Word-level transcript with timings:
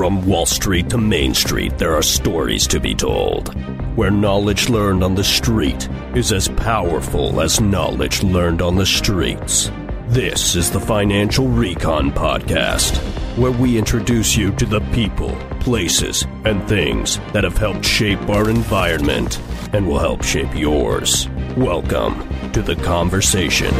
From 0.00 0.26
Wall 0.26 0.46
Street 0.46 0.88
to 0.88 0.96
Main 0.96 1.34
Street, 1.34 1.76
there 1.76 1.94
are 1.94 2.00
stories 2.00 2.66
to 2.68 2.80
be 2.80 2.94
told. 2.94 3.54
Where 3.98 4.10
knowledge 4.10 4.70
learned 4.70 5.04
on 5.04 5.14
the 5.14 5.22
street 5.22 5.90
is 6.14 6.32
as 6.32 6.48
powerful 6.48 7.42
as 7.42 7.60
knowledge 7.60 8.22
learned 8.22 8.62
on 8.62 8.76
the 8.76 8.86
streets. 8.86 9.70
This 10.06 10.56
is 10.56 10.70
the 10.70 10.80
Financial 10.80 11.48
Recon 11.48 12.12
Podcast, 12.12 12.96
where 13.36 13.52
we 13.52 13.76
introduce 13.76 14.38
you 14.38 14.52
to 14.52 14.64
the 14.64 14.80
people, 14.94 15.36
places, 15.60 16.24
and 16.46 16.66
things 16.66 17.18
that 17.34 17.44
have 17.44 17.58
helped 17.58 17.84
shape 17.84 18.26
our 18.30 18.48
environment 18.48 19.38
and 19.74 19.86
will 19.86 19.98
help 19.98 20.24
shape 20.24 20.54
yours. 20.54 21.28
Welcome 21.58 22.26
to 22.52 22.62
the 22.62 22.76
conversation. 22.76 23.74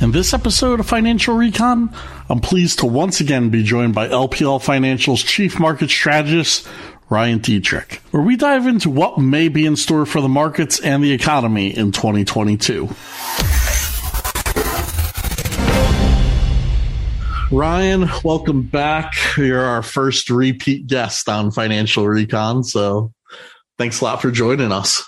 In 0.00 0.10
this 0.10 0.34
episode 0.34 0.80
of 0.80 0.86
Financial 0.86 1.34
Recon, 1.34 1.94
I'm 2.28 2.40
pleased 2.40 2.80
to 2.80 2.86
once 2.86 3.20
again 3.20 3.48
be 3.48 3.62
joined 3.62 3.94
by 3.94 4.08
LPL 4.08 4.60
Financial's 4.60 5.22
Chief 5.22 5.58
Market 5.58 5.88
Strategist, 5.88 6.68
Ryan 7.08 7.38
Detrick, 7.38 7.98
where 8.10 8.22
we 8.22 8.36
dive 8.36 8.66
into 8.66 8.90
what 8.90 9.18
may 9.18 9.48
be 9.48 9.64
in 9.64 9.76
store 9.76 10.04
for 10.04 10.20
the 10.20 10.28
markets 10.28 10.80
and 10.80 11.02
the 11.02 11.12
economy 11.12 11.74
in 11.74 11.92
2022. 11.92 12.88
Ryan, 17.52 18.10
welcome 18.24 18.62
back. 18.62 19.14
You're 19.36 19.64
our 19.64 19.82
first 19.82 20.28
repeat 20.28 20.86
guest 20.88 21.28
on 21.28 21.52
Financial 21.52 22.06
Recon, 22.06 22.64
so 22.64 23.12
thanks 23.78 24.00
a 24.00 24.04
lot 24.04 24.20
for 24.20 24.30
joining 24.30 24.72
us. 24.72 25.04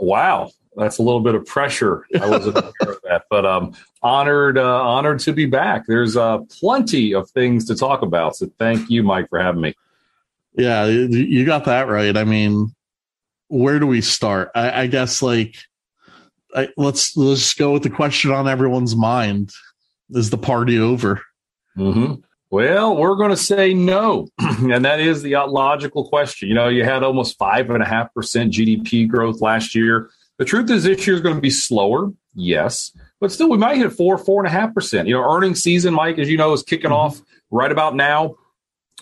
Wow, 0.00 0.50
that's 0.76 0.98
a 0.98 1.02
little 1.02 1.20
bit 1.20 1.34
of 1.34 1.46
pressure. 1.46 2.06
I 2.20 2.28
wasn't 2.28 2.56
aware 2.80 2.94
of 2.94 3.00
that, 3.04 3.24
but 3.30 3.46
um, 3.46 3.74
honored, 4.02 4.58
uh, 4.58 4.82
honored 4.82 5.20
to 5.20 5.32
be 5.32 5.46
back. 5.46 5.86
There's 5.86 6.16
uh, 6.16 6.38
plenty 6.60 7.14
of 7.14 7.30
things 7.30 7.66
to 7.66 7.76
talk 7.76 8.02
about. 8.02 8.36
So 8.36 8.50
thank 8.58 8.90
you, 8.90 9.02
Mike, 9.02 9.28
for 9.28 9.40
having 9.40 9.60
me. 9.60 9.74
Yeah, 10.56 10.86
you 10.86 11.44
got 11.44 11.64
that 11.64 11.88
right. 11.88 12.16
I 12.16 12.24
mean, 12.24 12.74
where 13.48 13.78
do 13.78 13.86
we 13.86 14.00
start? 14.00 14.50
I, 14.54 14.82
I 14.82 14.86
guess 14.86 15.20
like 15.20 15.56
I, 16.54 16.68
let's 16.76 17.16
let's 17.16 17.54
go 17.54 17.72
with 17.72 17.82
the 17.82 17.90
question 17.90 18.30
on 18.30 18.48
everyone's 18.48 18.94
mind: 18.94 19.50
Is 20.10 20.30
the 20.30 20.38
party 20.38 20.78
over? 20.78 21.20
Mm-hmm. 21.76 22.20
Well, 22.50 22.96
we're 22.96 23.16
going 23.16 23.30
to 23.30 23.36
say 23.36 23.74
no, 23.74 24.28
and 24.38 24.84
that 24.84 25.00
is 25.00 25.22
the 25.22 25.34
logical 25.34 26.08
question. 26.08 26.48
You 26.48 26.54
know, 26.54 26.68
you 26.68 26.84
had 26.84 27.02
almost 27.02 27.36
five 27.36 27.68
and 27.70 27.82
a 27.82 27.86
half 27.86 28.14
percent 28.14 28.52
GDP 28.52 29.08
growth 29.08 29.40
last 29.40 29.74
year. 29.74 30.10
The 30.38 30.44
truth 30.44 30.70
is, 30.70 30.82
this 30.82 31.06
year 31.06 31.16
is 31.16 31.22
going 31.22 31.36
to 31.36 31.40
be 31.40 31.50
slower, 31.50 32.12
yes, 32.34 32.92
but 33.20 33.32
still, 33.32 33.48
we 33.48 33.56
might 33.56 33.78
hit 33.78 33.92
four, 33.92 34.18
four 34.18 34.44
and 34.44 34.48
a 34.48 34.50
half 34.50 34.74
percent. 34.74 35.08
You 35.08 35.14
know, 35.14 35.34
earnings 35.34 35.62
season, 35.62 35.94
Mike, 35.94 36.18
as 36.18 36.28
you 36.28 36.36
know, 36.36 36.52
is 36.52 36.62
kicking 36.62 36.90
mm-hmm. 36.90 36.92
off 36.92 37.22
right 37.50 37.70
about 37.70 37.94
now. 37.94 38.34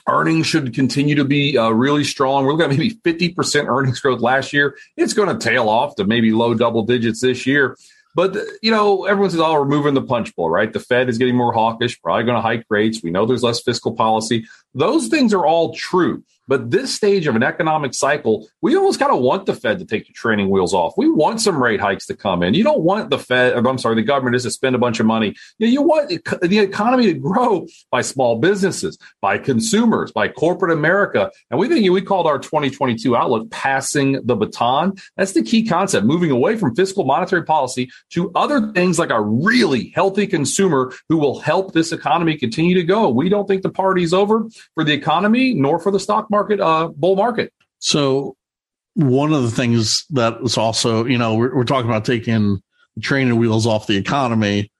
Earnings 0.09 0.47
should 0.47 0.75
continue 0.75 1.15
to 1.17 1.25
be 1.25 1.57
uh, 1.57 1.71
really 1.71 2.05
strong. 2.05 2.45
We're 2.45 2.53
looking 2.53 2.73
at 2.73 2.79
maybe 2.79 2.95
50% 3.35 3.67
earnings 3.67 4.01
growth 4.01 4.21
last 4.21 4.53
year. 4.53 4.77
It's 4.97 5.15
going 5.15 5.37
to 5.37 5.45
tail 5.45 5.69
off 5.69 5.97
to 5.97 6.05
maybe 6.05 6.33
low 6.33 6.55
double 6.55 6.83
digits 6.83 7.21
this 7.21 7.47
year. 7.47 7.77
But, 8.15 8.37
you 8.63 8.71
know, 8.71 9.07
everyone 9.07 9.31
says, 9.31 9.41
oh, 9.41 9.55
we're 9.55 9.65
moving 9.65 9.95
the 9.95 10.03
punch 10.03 10.37
bowl, 10.37 10.51
right? 10.51 10.73
The 10.73 10.81
Fed 10.81 11.09
is 11.09 11.19
getting 11.19 11.37
more 11.37 11.53
hawkish, 11.53 12.01
probably 12.01 12.25
going 12.25 12.37
to 12.37 12.43
hike 12.43 12.67
rates. 12.69 13.03
We 13.03 13.11
know 13.11 13.27
there's 13.27 13.43
less 13.43 13.63
fiscal 13.63 13.93
policy. 13.93 14.47
Those 14.75 15.09
things 15.09 15.33
are 15.33 15.47
all 15.47 15.75
true. 15.75 16.23
But 16.49 16.71
this 16.71 16.95
stage 16.95 17.27
of 17.27 17.37
an 17.37 17.43
economic 17.43 17.95
cycle, 17.95 18.49
we 18.61 18.77
almost 18.77 18.99
kind 18.99 19.13
of 19.13 19.21
want 19.21 19.47
the 19.47 19.55
Fed 19.55 19.79
to 19.79 19.85
take 19.85 20.07
the 20.07 20.13
training 20.13 20.51
wheels 20.51 20.75
off. 20.75 20.95
We 20.97 21.09
want 21.09 21.41
some 21.41 21.63
rate 21.63 21.81
hikes 21.81 22.07
to 22.07 22.17
come 22.17 22.43
in. 22.43 22.55
You 22.55 22.65
don't 22.65 22.83
want 22.83 23.11
the 23.11 23.19
Fed, 23.19 23.55
I'm 23.55 23.79
sorry, 23.79 23.95
the 23.95 24.03
government 24.03 24.37
is 24.37 24.43
to 24.43 24.51
spend 24.51 24.75
a 24.75 24.79
bunch 24.79 24.99
of 24.99 25.07
money. 25.07 25.35
You, 25.59 25.67
know, 25.67 25.73
you 25.73 25.83
want 25.83 26.09
the 26.43 26.59
economy 26.59 27.07
to 27.07 27.15
grow 27.15 27.67
by 27.91 28.03
small 28.03 28.39
businesses, 28.39 28.99
by 29.21 29.39
consumers, 29.39 30.11
by 30.11 30.29
corporate 30.29 30.73
America. 30.73 31.31
And 31.51 31.61
we 31.61 31.69
think 31.69 31.89
we 31.91 32.03
called 32.03 32.27
our 32.27 32.39
2022 32.39 33.17
outlook 33.17 33.51
passing 33.51 34.21
the 34.25 34.35
baton. 34.35 34.95
That's 35.17 35.33
the 35.33 35.43
key 35.43 35.67
concept, 35.67 36.07
moving 36.07 36.31
away 36.31 36.57
from 36.57 36.75
fiscal 36.75 37.05
monetary 37.05 37.45
policy 37.45 37.91
to 38.11 38.33
other 38.35 38.73
things 38.73 38.99
like 38.99 39.11
a 39.11 39.21
really 39.21 39.93
healthy 39.95 40.27
consumer 40.27 40.93
who 41.09 41.19
will 41.19 41.41
help 41.41 41.73
this 41.73 41.93
economy 41.93 42.37
continue 42.37 42.75
to 42.75 42.85
go. 42.85 43.09
We 43.09 43.29
don't 43.29 43.47
think 43.47 43.63
the 43.63 43.71
party's 43.71 44.13
over 44.13 44.49
for 44.75 44.83
the 44.83 44.93
economy 44.93 45.55
nor 45.55 45.79
for 45.79 45.93
the 45.93 46.01
stock 46.01 46.29
market, 46.33 46.59
uh, 46.59 46.89
bull 46.89 47.15
market. 47.15 47.53
So 47.79 48.35
one 48.95 49.33
of 49.33 49.43
the 49.43 49.51
things 49.51 50.05
that 50.11 50.43
was 50.43 50.59
also, 50.59 51.05
you 51.05 51.19
know, 51.19 51.37
we're, 51.37 51.55
we're 51.55 51.65
talking 51.65 51.89
about 51.89 52.05
taking 52.05 52.61
the 52.97 53.01
training 53.01 53.37
wheels 53.37 53.67
off 53.67 53.87
the 53.87 53.97
economy 53.97 54.73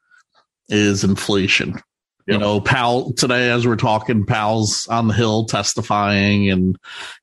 is 0.69 1.05
inflation. 1.05 1.75
Yep. 1.75 1.83
You 2.27 2.39
know, 2.39 2.61
Powell 2.61 3.13
today, 3.13 3.51
as 3.51 3.67
we're 3.67 3.77
talking, 3.77 4.27
Powell's 4.27 4.87
on 4.89 5.09
the 5.09 5.15
Hill 5.15 5.45
testifying 5.47 6.51
and, 6.51 6.77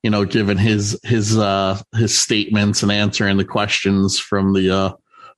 you 0.04 0.10
know, 0.10 0.26
giving 0.26 0.58
his, 0.58 1.00
his, 1.04 1.38
uh, 1.38 1.82
his 1.96 2.18
statements 2.18 2.84
and 2.84 2.92
answering 2.92 3.38
the 3.38 3.46
questions 3.46 4.20
from 4.20 4.54
the, 4.54 4.70
uh, 4.70 4.94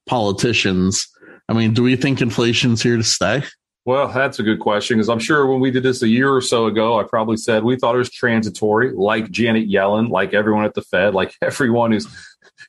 politicians. 0.08 1.08
I 1.48 1.54
mean, 1.54 1.74
do 1.74 1.84
we 1.84 1.96
think 1.96 2.22
inflation's 2.22 2.82
here 2.82 2.98
to 2.98 3.04
stay? 3.04 3.44
Well, 3.84 4.10
that's 4.10 4.38
a 4.38 4.44
good 4.44 4.60
question 4.60 4.98
because 4.98 5.10
I'm 5.10 5.20
sure 5.20 5.48
when 5.48 5.60
we 5.60 5.72
did 5.72 5.82
this 5.82 6.04
a 6.04 6.08
year 6.08 6.32
or 6.32 6.42
so 6.42 6.68
ago, 6.68 7.00
I 7.00 7.04
probably 7.04 7.38
said 7.38 7.64
we 7.64 7.78
thought 7.78 7.96
it 7.96 8.00
was 8.00 8.12
transitory, 8.12 8.92
like 8.92 9.32
Janet 9.32 9.70
Yellen, 9.70 10.10
like 10.10 10.36
everyone 10.36 10.66
at 10.66 10.76
the 10.76 10.84
Fed, 10.84 11.16
like 11.16 11.36
everyone 11.42 11.92
who's 11.92 12.08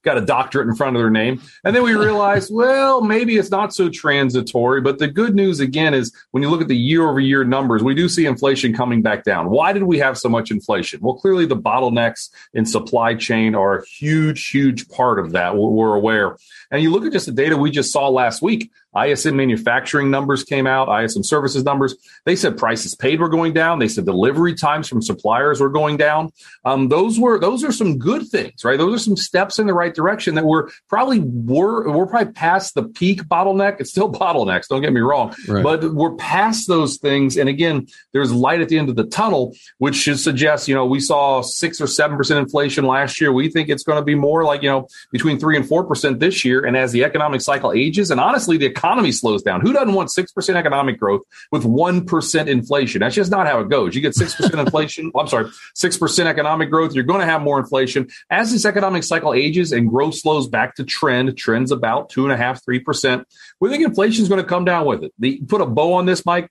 got 0.02 0.18
a 0.18 0.20
doctorate 0.20 0.68
in 0.68 0.74
front 0.74 0.96
of 0.96 1.00
their 1.00 1.10
name. 1.10 1.40
And 1.64 1.74
then 1.74 1.82
we 1.82 1.94
realized, 1.94 2.52
well, 2.52 3.00
maybe 3.00 3.36
it's 3.36 3.50
not 3.50 3.74
so 3.74 3.88
transitory. 3.88 4.80
But 4.80 4.98
the 4.98 5.08
good 5.08 5.34
news 5.34 5.60
again 5.60 5.94
is 5.94 6.12
when 6.30 6.42
you 6.42 6.50
look 6.50 6.62
at 6.62 6.68
the 6.68 6.76
year 6.76 7.08
over 7.08 7.20
year 7.20 7.44
numbers, 7.44 7.82
we 7.82 7.94
do 7.94 8.08
see 8.08 8.26
inflation 8.26 8.74
coming 8.74 9.02
back 9.02 9.24
down. 9.24 9.50
Why 9.50 9.72
did 9.72 9.84
we 9.84 9.98
have 9.98 10.18
so 10.18 10.28
much 10.28 10.50
inflation? 10.50 11.00
Well, 11.00 11.14
clearly 11.14 11.46
the 11.46 11.56
bottlenecks 11.56 12.30
in 12.54 12.66
supply 12.66 13.14
chain 13.14 13.54
are 13.54 13.78
a 13.78 13.86
huge, 13.86 14.48
huge 14.48 14.88
part 14.88 15.18
of 15.18 15.32
that. 15.32 15.56
We're 15.56 15.94
aware. 15.94 16.36
And 16.70 16.82
you 16.82 16.90
look 16.90 17.04
at 17.04 17.12
just 17.12 17.26
the 17.26 17.32
data 17.32 17.56
we 17.56 17.70
just 17.70 17.92
saw 17.92 18.08
last 18.08 18.42
week. 18.42 18.70
ISM 18.94 19.36
manufacturing 19.36 20.10
numbers 20.10 20.44
came 20.44 20.66
out, 20.66 20.88
ISM 21.02 21.22
services 21.22 21.64
numbers. 21.64 21.94
They 22.26 22.36
said 22.36 22.58
prices 22.58 22.94
paid 22.94 23.20
were 23.20 23.28
going 23.28 23.54
down. 23.54 23.78
They 23.78 23.88
said 23.88 24.04
delivery 24.04 24.54
times 24.54 24.86
from 24.86 25.00
suppliers 25.00 25.60
were 25.60 25.70
going 25.70 25.96
down. 25.96 26.32
Um, 26.64 26.88
those 26.88 27.18
were 27.18 27.38
those 27.38 27.64
are 27.64 27.72
some 27.72 27.98
good 27.98 28.28
things, 28.28 28.64
right? 28.64 28.78
Those 28.78 29.00
are 29.00 29.04
some 29.04 29.16
steps 29.16 29.58
in 29.62 29.66
the 29.66 29.74
right 29.74 29.94
direction 29.94 30.34
that 30.34 30.44
we're 30.44 30.68
probably 30.88 31.20
were 31.20 31.90
we're 31.90 32.06
probably 32.06 32.32
past 32.32 32.74
the 32.74 32.82
peak 32.82 33.22
bottleneck. 33.22 33.80
It's 33.80 33.90
still 33.90 34.12
bottlenecks, 34.22 34.68
don't 34.68 34.82
get 34.82 34.92
me 34.92 35.00
wrong, 35.00 35.34
right. 35.48 35.62
but 35.62 35.94
we're 35.94 36.14
past 36.16 36.68
those 36.68 36.98
things. 36.98 37.36
And 37.36 37.48
again, 37.48 37.86
there's 38.12 38.32
light 38.32 38.60
at 38.60 38.68
the 38.68 38.78
end 38.78 38.90
of 38.90 38.96
the 38.96 39.04
tunnel, 39.04 39.54
which 39.78 39.96
should 39.96 40.20
suggest, 40.20 40.68
you 40.68 40.74
know, 40.74 40.84
we 40.84 41.00
saw 41.00 41.40
six 41.40 41.80
or 41.80 41.86
seven 41.86 42.16
percent 42.16 42.38
inflation 42.40 42.84
last 42.84 43.20
year. 43.20 43.32
We 43.32 43.48
think 43.48 43.68
it's 43.68 43.84
going 43.84 43.98
to 43.98 44.04
be 44.04 44.14
more 44.14 44.44
like, 44.44 44.62
you 44.62 44.68
know, 44.68 44.88
between 45.10 45.38
three 45.38 45.56
and 45.56 45.66
four 45.66 45.84
percent 45.84 46.20
this 46.20 46.44
year. 46.44 46.64
And 46.64 46.76
as 46.76 46.92
the 46.92 47.04
economic 47.04 47.40
cycle 47.40 47.72
ages, 47.72 48.10
and 48.10 48.20
honestly, 48.20 48.56
the 48.56 48.66
economy 48.66 49.12
slows 49.12 49.42
down. 49.42 49.60
Who 49.60 49.72
doesn't 49.72 49.94
want 49.94 50.10
6% 50.10 50.54
economic 50.54 50.98
growth 50.98 51.22
with 51.50 51.64
1% 51.64 52.46
inflation? 52.46 53.00
That's 53.00 53.14
just 53.14 53.30
not 53.30 53.46
how 53.46 53.60
it 53.60 53.68
goes. 53.68 53.94
You 53.94 54.00
get 54.00 54.14
6% 54.14 54.58
inflation. 54.66 55.12
I'm 55.16 55.28
sorry, 55.28 55.46
6% 55.76 56.26
economic 56.26 56.70
growth. 56.70 56.94
You're 56.94 57.04
going 57.04 57.20
to 57.20 57.26
have 57.26 57.42
more 57.42 57.58
inflation. 57.58 58.08
As 58.30 58.52
this 58.52 58.64
economic 58.64 59.04
cycle 59.04 59.32
ages 59.34 59.51
and 59.56 59.88
growth 59.88 60.14
slows 60.14 60.48
back 60.48 60.76
to 60.76 60.84
trend, 60.84 61.36
trends 61.36 61.70
about 61.70 62.08
two 62.08 62.24
and 62.24 62.32
a 62.32 62.36
half, 62.36 62.64
3%. 62.64 63.24
We 63.60 63.68
think 63.68 63.84
inflation 63.84 64.22
is 64.22 64.28
going 64.28 64.40
to 64.40 64.48
come 64.48 64.64
down 64.64 64.86
with 64.86 65.04
it. 65.04 65.12
The, 65.18 65.40
put 65.46 65.60
a 65.60 65.66
bow 65.66 65.94
on 65.94 66.06
this, 66.06 66.24
Mike. 66.24 66.48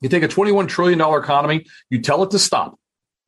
You 0.00 0.08
take 0.08 0.22
a 0.22 0.28
$21 0.28 0.68
trillion 0.68 1.00
economy, 1.00 1.66
you 1.88 2.00
tell 2.02 2.22
it 2.24 2.30
to 2.32 2.38
stop. 2.38 2.78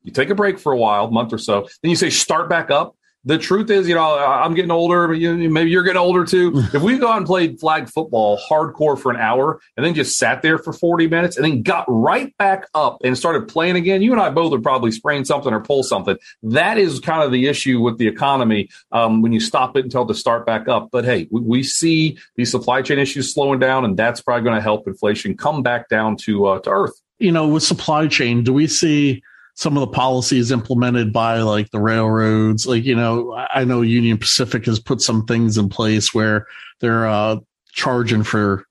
You 0.03 0.11
take 0.11 0.29
a 0.29 0.35
break 0.35 0.59
for 0.59 0.71
a 0.71 0.77
while, 0.77 1.09
month 1.09 1.33
or 1.33 1.37
so. 1.37 1.67
Then 1.81 1.89
you 1.89 1.95
say 1.95 2.09
start 2.09 2.49
back 2.49 2.69
up 2.69 2.96
the 3.27 3.37
truth 3.37 3.69
is, 3.69 3.89
you 3.89 3.95
know, 3.95 4.17
I'm 4.17 4.53
getting 4.53 4.71
older. 4.71 5.09
Maybe 5.09 5.69
you're 5.69 5.83
getting 5.83 5.99
older 5.99 6.23
too. 6.23 6.53
if 6.73 6.81
we 6.81 6.97
go 6.97 7.09
out 7.09 7.17
and 7.17 7.25
played 7.25 7.59
flag 7.59 7.89
football 7.89 8.39
hardcore 8.49 8.97
for 8.97 9.11
an 9.11 9.17
hour 9.17 9.59
and 9.75 9.85
then 9.85 9.93
just 9.93 10.17
sat 10.17 10.41
there 10.41 10.57
for 10.57 10.71
40 10.71 11.07
minutes 11.07 11.35
and 11.35 11.43
then 11.43 11.61
got 11.61 11.83
right 11.89 12.35
back 12.37 12.67
up 12.73 12.99
and 13.03 13.17
started 13.17 13.49
playing 13.49 13.75
again, 13.75 14.01
you 14.01 14.13
and 14.13 14.21
I 14.21 14.29
both 14.29 14.51
would 14.51 14.63
probably 14.63 14.91
sprain 14.91 15.25
something 15.25 15.53
or 15.53 15.59
pull 15.59 15.83
something. 15.83 16.17
That 16.41 16.77
is 16.77 17.01
kind 17.01 17.21
of 17.21 17.33
the 17.33 17.47
issue 17.47 17.81
with 17.81 17.97
the 17.97 18.07
economy 18.07 18.69
um, 18.93 19.21
when 19.21 19.33
you 19.33 19.41
stop 19.41 19.75
it 19.75 19.83
until 19.83 20.05
to 20.05 20.13
start 20.13 20.45
back 20.45 20.69
up. 20.69 20.87
But 20.89 21.03
hey, 21.03 21.27
we, 21.29 21.41
we, 21.41 21.63
see 21.63 22.17
these 22.37 22.49
supply 22.49 22.81
chain 22.81 22.97
issues 22.97 23.33
slowing 23.33 23.59
down, 23.59 23.83
and 23.83 23.97
that's 23.97 24.21
probably 24.21 24.45
going 24.45 24.55
to 24.55 24.61
help 24.61 24.87
inflation 24.87 25.35
come 25.35 25.61
back 25.63 25.89
down 25.89 26.15
to 26.17 26.45
uh, 26.45 26.59
to 26.59 26.69
earth. 26.69 27.01
You 27.19 27.33
know, 27.33 27.45
with 27.49 27.63
supply 27.63 28.07
chain, 28.07 28.43
do 28.43 28.53
we 28.53 28.67
see? 28.67 29.21
Some 29.57 29.75
of 29.75 29.81
the 29.81 29.87
policies 29.87 30.51
implemented 30.51 31.11
by 31.11 31.39
like 31.39 31.71
the 31.71 31.79
railroads. 31.79 32.67
Like, 32.67 32.85
you 32.85 32.95
know, 32.95 33.33
I 33.33 33.63
know 33.63 33.81
Union 33.81 34.19
Pacific 34.19 34.67
has 34.67 34.79
put 34.79 35.01
some 35.01 35.25
things 35.25 35.57
in 35.57 35.67
place 35.67 36.13
where 36.13 36.45
they're 36.79 37.07
uh, 37.07 37.37
charging 37.71 38.21
for 38.21 38.65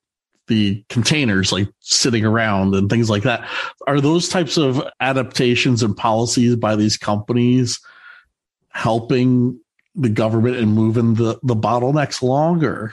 the 0.46 0.84
containers 0.88 1.50
like 1.50 1.66
sitting 1.80 2.24
around 2.24 2.76
and 2.76 2.88
things 2.88 3.10
like 3.10 3.24
that. 3.24 3.48
Are 3.88 4.00
those 4.00 4.28
types 4.28 4.56
of 4.56 4.80
adaptations 5.00 5.82
and 5.82 5.96
policies 5.96 6.54
by 6.54 6.76
these 6.76 6.96
companies 6.96 7.80
helping 8.68 9.58
the 9.96 10.08
government 10.08 10.56
and 10.56 10.72
moving 10.72 11.14
the, 11.14 11.36
the 11.42 11.56
bottlenecks 11.56 12.22
longer? 12.22 12.92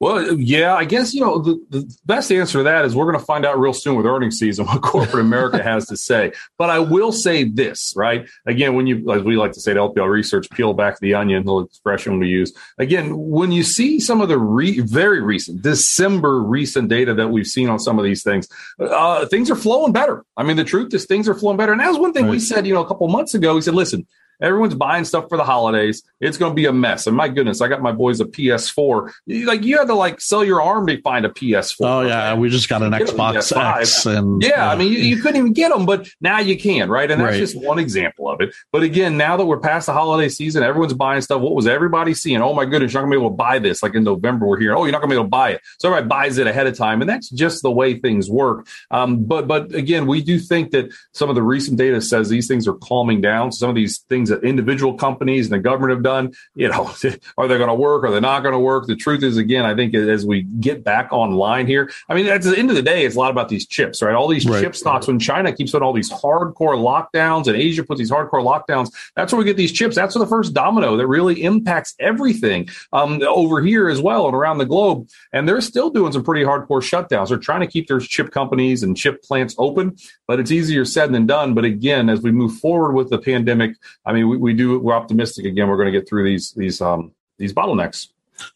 Well, 0.00 0.38
yeah, 0.38 0.74
I 0.74 0.84
guess 0.84 1.12
you 1.12 1.20
know 1.20 1.40
the, 1.40 1.60
the 1.70 1.96
best 2.06 2.30
answer 2.30 2.58
to 2.58 2.64
that 2.64 2.84
is 2.84 2.94
we're 2.94 3.10
going 3.10 3.18
to 3.18 3.24
find 3.24 3.44
out 3.44 3.58
real 3.58 3.72
soon 3.72 3.96
with 3.96 4.06
earnings 4.06 4.38
season 4.38 4.66
what 4.66 4.80
corporate 4.80 5.20
America 5.20 5.62
has 5.62 5.86
to 5.86 5.96
say. 5.96 6.32
But 6.56 6.70
I 6.70 6.78
will 6.78 7.10
say 7.10 7.44
this, 7.44 7.94
right? 7.96 8.28
Again, 8.46 8.74
when 8.74 8.86
you, 8.86 9.10
as 9.12 9.22
we 9.22 9.36
like 9.36 9.52
to 9.52 9.60
say 9.60 9.72
at 9.72 9.76
LPL 9.76 10.08
Research, 10.08 10.48
peel 10.50 10.72
back 10.72 11.00
the 11.00 11.14
onion, 11.14 11.44
the 11.44 11.58
expression 11.58 12.20
we 12.20 12.28
use. 12.28 12.52
Again, 12.78 13.16
when 13.16 13.50
you 13.50 13.64
see 13.64 13.98
some 13.98 14.20
of 14.20 14.28
the 14.28 14.38
re, 14.38 14.80
very 14.80 15.20
recent 15.20 15.62
December 15.62 16.40
recent 16.42 16.88
data 16.88 17.14
that 17.14 17.28
we've 17.28 17.46
seen 17.46 17.68
on 17.68 17.80
some 17.80 17.98
of 17.98 18.04
these 18.04 18.22
things, 18.22 18.48
uh, 18.78 19.26
things 19.26 19.50
are 19.50 19.56
flowing 19.56 19.92
better. 19.92 20.24
I 20.36 20.44
mean, 20.44 20.56
the 20.56 20.64
truth 20.64 20.94
is 20.94 21.06
things 21.06 21.28
are 21.28 21.34
flowing 21.34 21.56
better. 21.56 21.72
And 21.72 21.80
that 21.80 21.88
was 21.88 21.98
one 21.98 22.12
thing 22.12 22.26
right. 22.26 22.30
we 22.30 22.38
said, 22.38 22.68
you 22.68 22.74
know, 22.74 22.84
a 22.84 22.86
couple 22.86 23.08
months 23.08 23.34
ago. 23.34 23.56
We 23.56 23.62
said, 23.62 23.74
listen, 23.74 24.06
Everyone's 24.40 24.74
buying 24.74 25.04
stuff 25.04 25.28
for 25.28 25.36
the 25.36 25.44
holidays. 25.44 26.02
It's 26.20 26.36
going 26.36 26.52
to 26.52 26.54
be 26.54 26.66
a 26.66 26.72
mess. 26.72 27.06
And 27.06 27.16
my 27.16 27.28
goodness, 27.28 27.60
I 27.60 27.68
got 27.68 27.82
my 27.82 27.92
boys 27.92 28.20
a 28.20 28.24
PS4. 28.24 29.10
Like 29.44 29.62
you 29.62 29.78
had 29.78 29.88
to 29.88 29.94
like 29.94 30.20
sell 30.20 30.44
your 30.44 30.62
arm 30.62 30.86
to 30.86 31.00
find 31.02 31.24
a 31.24 31.28
PS4. 31.28 31.76
Oh 31.80 32.00
yeah, 32.02 32.34
we 32.34 32.48
just 32.48 32.68
got 32.68 32.82
an 32.82 32.92
Xbox 32.92 33.56
X, 33.56 34.06
and 34.06 34.42
yeah, 34.42 34.70
I 34.70 34.76
mean 34.76 34.92
you, 34.92 34.98
you, 34.98 35.22
couldn't 35.22 35.36
even 35.36 35.52
get 35.52 35.70
them, 35.70 35.86
but 35.86 36.08
now 36.20 36.38
you 36.38 36.58
can, 36.58 36.88
right? 36.88 37.10
And 37.10 37.20
that's 37.20 37.32
right. 37.32 37.38
just 37.38 37.60
one 37.60 37.78
example 37.78 38.28
of 38.28 38.40
it. 38.40 38.54
But 38.72 38.82
again, 38.82 39.16
now 39.16 39.36
that 39.36 39.44
we're 39.44 39.60
past 39.60 39.86
the 39.86 39.92
holiday 39.92 40.28
season, 40.28 40.62
everyone's 40.62 40.94
buying 40.94 41.20
stuff. 41.20 41.40
What 41.40 41.54
was 41.54 41.66
everybody 41.66 42.14
seeing? 42.14 42.40
Oh 42.40 42.54
my 42.54 42.64
goodness, 42.64 42.92
you're 42.92 43.02
not 43.02 43.08
going 43.08 43.18
to 43.18 43.20
be 43.20 43.24
able 43.24 43.30
to 43.30 43.36
buy 43.36 43.58
this. 43.58 43.82
Like 43.82 43.94
in 43.94 44.04
November, 44.04 44.46
we're 44.46 44.60
here. 44.60 44.76
Oh, 44.76 44.84
you're 44.84 44.92
not 44.92 45.00
going 45.00 45.10
to 45.10 45.14
be 45.14 45.18
able 45.18 45.26
to 45.26 45.30
buy 45.30 45.50
it. 45.50 45.60
So 45.78 45.88
everybody 45.88 46.08
buys 46.08 46.38
it 46.38 46.46
ahead 46.46 46.66
of 46.66 46.76
time, 46.76 47.00
and 47.00 47.08
that's 47.08 47.28
just 47.30 47.62
the 47.62 47.70
way 47.70 47.98
things 47.98 48.30
work. 48.30 48.66
Um, 48.90 49.24
but 49.24 49.46
but 49.46 49.74
again, 49.74 50.06
we 50.06 50.22
do 50.22 50.38
think 50.38 50.70
that 50.72 50.92
some 51.12 51.28
of 51.28 51.34
the 51.34 51.42
recent 51.42 51.78
data 51.78 52.00
says 52.00 52.28
these 52.28 52.48
things 52.48 52.68
are 52.68 52.74
calming 52.74 53.20
down. 53.20 53.52
Some 53.52 53.68
of 53.68 53.76
these 53.76 53.98
things 54.08 54.27
that 54.28 54.44
individual 54.44 54.94
companies 54.94 55.18
companies 55.18 55.46
and 55.46 55.52
the 55.52 55.62
government 55.62 55.92
have 55.92 56.02
done. 56.02 56.32
You 56.54 56.68
know, 56.68 56.90
are 57.38 57.48
they 57.48 57.56
going 57.56 57.68
to 57.68 57.74
work? 57.74 58.04
Are 58.04 58.10
they 58.10 58.20
not 58.20 58.42
going 58.42 58.52
to 58.52 58.58
work? 58.58 58.86
The 58.86 58.96
truth 58.96 59.22
is, 59.22 59.36
again, 59.36 59.64
I 59.64 59.74
think 59.74 59.94
as 59.94 60.26
we 60.26 60.42
get 60.42 60.84
back 60.84 61.12
online 61.12 61.66
here, 61.66 61.90
I 62.08 62.14
mean, 62.14 62.26
at 62.26 62.42
the 62.42 62.56
end 62.56 62.70
of 62.70 62.76
the 62.76 62.82
day, 62.82 63.04
it's 63.04 63.16
a 63.16 63.18
lot 63.18 63.30
about 63.30 63.48
these 63.48 63.66
chips, 63.66 64.02
right? 64.02 64.14
All 64.14 64.28
these 64.28 64.46
right. 64.46 64.62
chip 64.62 64.74
stocks, 64.74 65.06
when 65.06 65.18
China 65.18 65.52
keeps 65.52 65.74
on 65.74 65.82
all 65.82 65.92
these 65.92 66.10
hardcore 66.10 66.76
lockdowns 66.76 67.46
and 67.46 67.56
Asia 67.56 67.84
puts 67.84 67.98
these 67.98 68.10
hardcore 68.10 68.42
lockdowns, 68.44 68.92
that's 69.16 69.32
where 69.32 69.38
we 69.38 69.44
get 69.44 69.56
these 69.56 69.72
chips. 69.72 69.96
That's 69.96 70.14
the 70.14 70.26
first 70.26 70.54
domino 70.54 70.96
that 70.96 71.06
really 71.06 71.42
impacts 71.42 71.94
everything 71.98 72.68
um, 72.92 73.22
over 73.22 73.60
here 73.60 73.88
as 73.88 74.00
well 74.00 74.26
and 74.26 74.34
around 74.34 74.58
the 74.58 74.66
globe. 74.66 75.08
And 75.32 75.48
they're 75.48 75.60
still 75.60 75.90
doing 75.90 76.12
some 76.12 76.24
pretty 76.24 76.44
hardcore 76.44 76.82
shutdowns. 76.82 77.28
They're 77.28 77.38
trying 77.38 77.60
to 77.60 77.66
keep 77.66 77.88
their 77.88 78.00
chip 78.00 78.30
companies 78.30 78.82
and 78.82 78.96
chip 78.96 79.22
plants 79.22 79.54
open, 79.58 79.96
but 80.26 80.40
it's 80.40 80.50
easier 80.50 80.84
said 80.84 81.12
than 81.12 81.26
done. 81.26 81.54
But 81.54 81.64
again, 81.64 82.08
as 82.08 82.22
we 82.22 82.30
move 82.30 82.58
forward 82.58 82.92
with 82.92 83.10
the 83.10 83.18
pandemic, 83.18 83.76
I 84.04 84.12
mean, 84.12 84.17
we, 84.24 84.36
we 84.36 84.52
do, 84.52 84.78
we're 84.78 84.94
optimistic 84.94 85.44
again. 85.44 85.68
We're 85.68 85.76
going 85.76 85.92
to 85.92 85.98
get 85.98 86.08
through 86.08 86.24
these 86.24 86.52
these 86.52 86.80
um, 86.80 87.12
these 87.38 87.52
bottlenecks. 87.52 88.08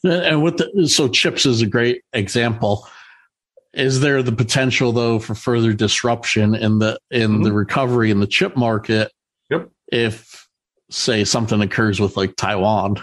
And 0.05 0.43
with 0.43 0.59
the, 0.59 0.88
so 0.88 1.09
chips 1.09 1.44
is 1.44 1.61
a 1.61 1.67
great 1.67 2.03
example. 2.12 2.87
Is 3.75 4.00
there 4.00 4.23
the 4.23 4.32
potential 4.32 4.93
though 4.93 5.19
for 5.19 5.35
further 5.35 5.73
disruption 5.73 6.55
in 6.55 6.79
the 6.79 6.99
in 7.11 7.31
mm-hmm. 7.31 7.43
the 7.43 7.53
recovery 7.53 8.11
in 8.11 8.20
the 8.20 8.26
chip 8.26 8.56
market? 8.56 9.11
Yep. 9.50 9.70
If 9.91 10.49
say 10.91 11.25
something 11.25 11.61
occurs 11.61 12.00
with 12.00 12.17
like 12.17 12.37
Taiwan. 12.37 13.03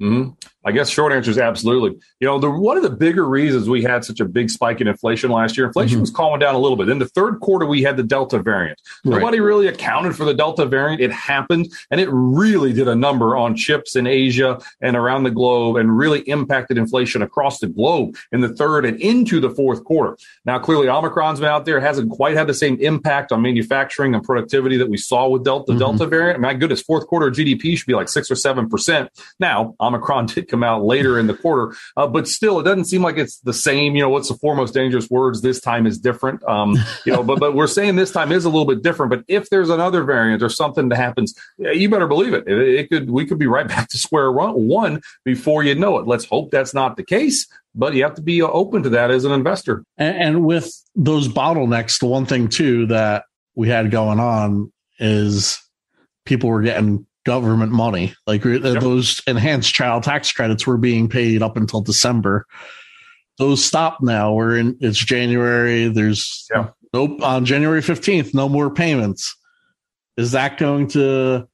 Mm-hmm. 0.00 0.30
I 0.66 0.72
guess 0.72 0.90
short 0.90 1.12
answer 1.12 1.30
is 1.30 1.38
absolutely. 1.38 1.98
You 2.18 2.26
know, 2.26 2.40
the, 2.40 2.50
one 2.50 2.76
of 2.76 2.82
the 2.82 2.90
bigger 2.90 3.24
reasons 3.24 3.68
we 3.68 3.84
had 3.84 4.04
such 4.04 4.18
a 4.18 4.24
big 4.24 4.50
spike 4.50 4.80
in 4.80 4.88
inflation 4.88 5.30
last 5.30 5.56
year, 5.56 5.66
inflation 5.66 5.96
mm-hmm. 5.96 6.00
was 6.00 6.10
calming 6.10 6.40
down 6.40 6.56
a 6.56 6.58
little 6.58 6.76
bit. 6.76 6.88
In 6.88 6.98
the 6.98 7.08
third 7.08 7.38
quarter, 7.38 7.64
we 7.64 7.82
had 7.82 7.96
the 7.96 8.02
Delta 8.02 8.40
variant. 8.40 8.80
Right. 9.04 9.20
Nobody 9.20 9.38
really 9.38 9.68
accounted 9.68 10.16
for 10.16 10.24
the 10.24 10.34
Delta 10.34 10.66
variant. 10.66 11.00
It 11.00 11.12
happened, 11.12 11.72
and 11.92 12.00
it 12.00 12.08
really 12.10 12.72
did 12.72 12.88
a 12.88 12.96
number 12.96 13.36
on 13.36 13.54
chips 13.54 13.94
in 13.94 14.08
Asia 14.08 14.58
and 14.80 14.96
around 14.96 15.22
the 15.22 15.30
globe, 15.30 15.76
and 15.76 15.96
really 15.96 16.20
impacted 16.22 16.78
inflation 16.78 17.22
across 17.22 17.60
the 17.60 17.68
globe 17.68 18.16
in 18.32 18.40
the 18.40 18.48
third 18.48 18.84
and 18.84 19.00
into 19.00 19.38
the 19.38 19.50
fourth 19.50 19.84
quarter. 19.84 20.18
Now, 20.44 20.58
clearly, 20.58 20.88
Omicron's 20.88 21.38
been 21.38 21.48
out 21.48 21.64
there, 21.64 21.78
it 21.78 21.82
hasn't 21.82 22.10
quite 22.10 22.36
had 22.36 22.48
the 22.48 22.54
same 22.54 22.76
impact 22.80 23.30
on 23.30 23.40
manufacturing 23.40 24.14
and 24.16 24.24
productivity 24.24 24.76
that 24.78 24.90
we 24.90 24.96
saw 24.96 25.28
with 25.28 25.44
Delta 25.44 25.72
mm-hmm. 25.72 25.78
Delta 25.78 26.06
variant. 26.06 26.40
My 26.40 26.54
goodness, 26.54 26.82
fourth 26.82 27.06
quarter 27.06 27.30
GDP 27.30 27.78
should 27.78 27.86
be 27.86 27.94
like 27.94 28.08
six 28.08 28.32
or 28.32 28.36
seven 28.36 28.68
percent. 28.68 29.10
Now, 29.38 29.76
Omicron 29.86 30.26
did 30.26 30.48
come 30.48 30.62
out 30.62 30.84
later 30.84 31.18
in 31.18 31.26
the 31.26 31.34
quarter. 31.34 31.76
Uh, 31.96 32.06
but 32.06 32.28
still, 32.28 32.60
it 32.60 32.64
doesn't 32.64 32.86
seem 32.86 33.02
like 33.02 33.16
it's 33.16 33.38
the 33.40 33.52
same. 33.52 33.94
You 33.94 34.02
know, 34.02 34.08
what's 34.08 34.28
the 34.28 34.34
four 34.34 34.54
most 34.54 34.74
dangerous 34.74 35.08
words 35.10 35.42
this 35.42 35.60
time 35.60 35.86
is 35.86 35.98
different. 35.98 36.42
Um, 36.44 36.76
you 37.04 37.12
know, 37.12 37.22
but 37.22 37.40
but 37.40 37.54
we're 37.54 37.66
saying 37.66 37.96
this 37.96 38.12
time 38.12 38.32
is 38.32 38.44
a 38.44 38.48
little 38.48 38.66
bit 38.66 38.82
different. 38.82 39.10
But 39.10 39.24
if 39.28 39.50
there's 39.50 39.70
another 39.70 40.04
variant 40.04 40.42
or 40.42 40.48
something 40.48 40.88
that 40.88 40.96
happens, 40.96 41.34
you 41.58 41.88
better 41.88 42.06
believe 42.06 42.34
it. 42.34 42.46
it. 42.46 42.58
It, 42.58 42.90
could 42.90 43.10
we 43.10 43.26
could 43.26 43.38
be 43.38 43.46
right 43.46 43.68
back 43.76 43.88
to 43.88 43.98
square 43.98 44.32
one 44.32 45.00
before 45.24 45.62
you 45.62 45.74
know 45.74 45.98
it. 45.98 46.06
Let's 46.06 46.24
hope 46.24 46.50
that's 46.50 46.74
not 46.74 46.96
the 46.96 47.04
case. 47.04 47.46
But 47.74 47.92
you 47.92 48.02
have 48.04 48.14
to 48.14 48.22
be 48.22 48.40
open 48.40 48.82
to 48.84 48.88
that 48.90 49.10
as 49.10 49.24
an 49.24 49.32
investor. 49.32 49.84
and, 49.98 50.16
and 50.16 50.44
with 50.46 50.72
those 50.94 51.28
bottlenecks, 51.28 52.00
the 52.00 52.06
one 52.06 52.24
thing 52.24 52.48
too 52.48 52.86
that 52.86 53.24
we 53.54 53.68
had 53.68 53.90
going 53.90 54.18
on 54.18 54.72
is 54.98 55.62
people 56.24 56.48
were 56.50 56.62
getting 56.62 57.06
government 57.26 57.72
money. 57.72 58.14
Like 58.26 58.44
yep. 58.44 58.62
those 58.62 59.20
enhanced 59.26 59.74
child 59.74 60.04
tax 60.04 60.32
credits 60.32 60.66
were 60.66 60.78
being 60.78 61.08
paid 61.08 61.42
up 61.42 61.58
until 61.58 61.82
December. 61.82 62.46
Those 63.36 63.62
stop 63.62 63.98
now. 64.00 64.32
We're 64.32 64.56
in 64.56 64.78
it's 64.80 64.96
January. 64.98 65.88
There's 65.88 66.48
yep. 66.54 66.74
nope 66.94 67.20
on 67.22 67.44
January 67.44 67.82
15th, 67.82 68.32
no 68.32 68.48
more 68.48 68.72
payments. 68.72 69.36
Is 70.16 70.32
that 70.32 70.56
going 70.56 70.86
to, 70.88 71.46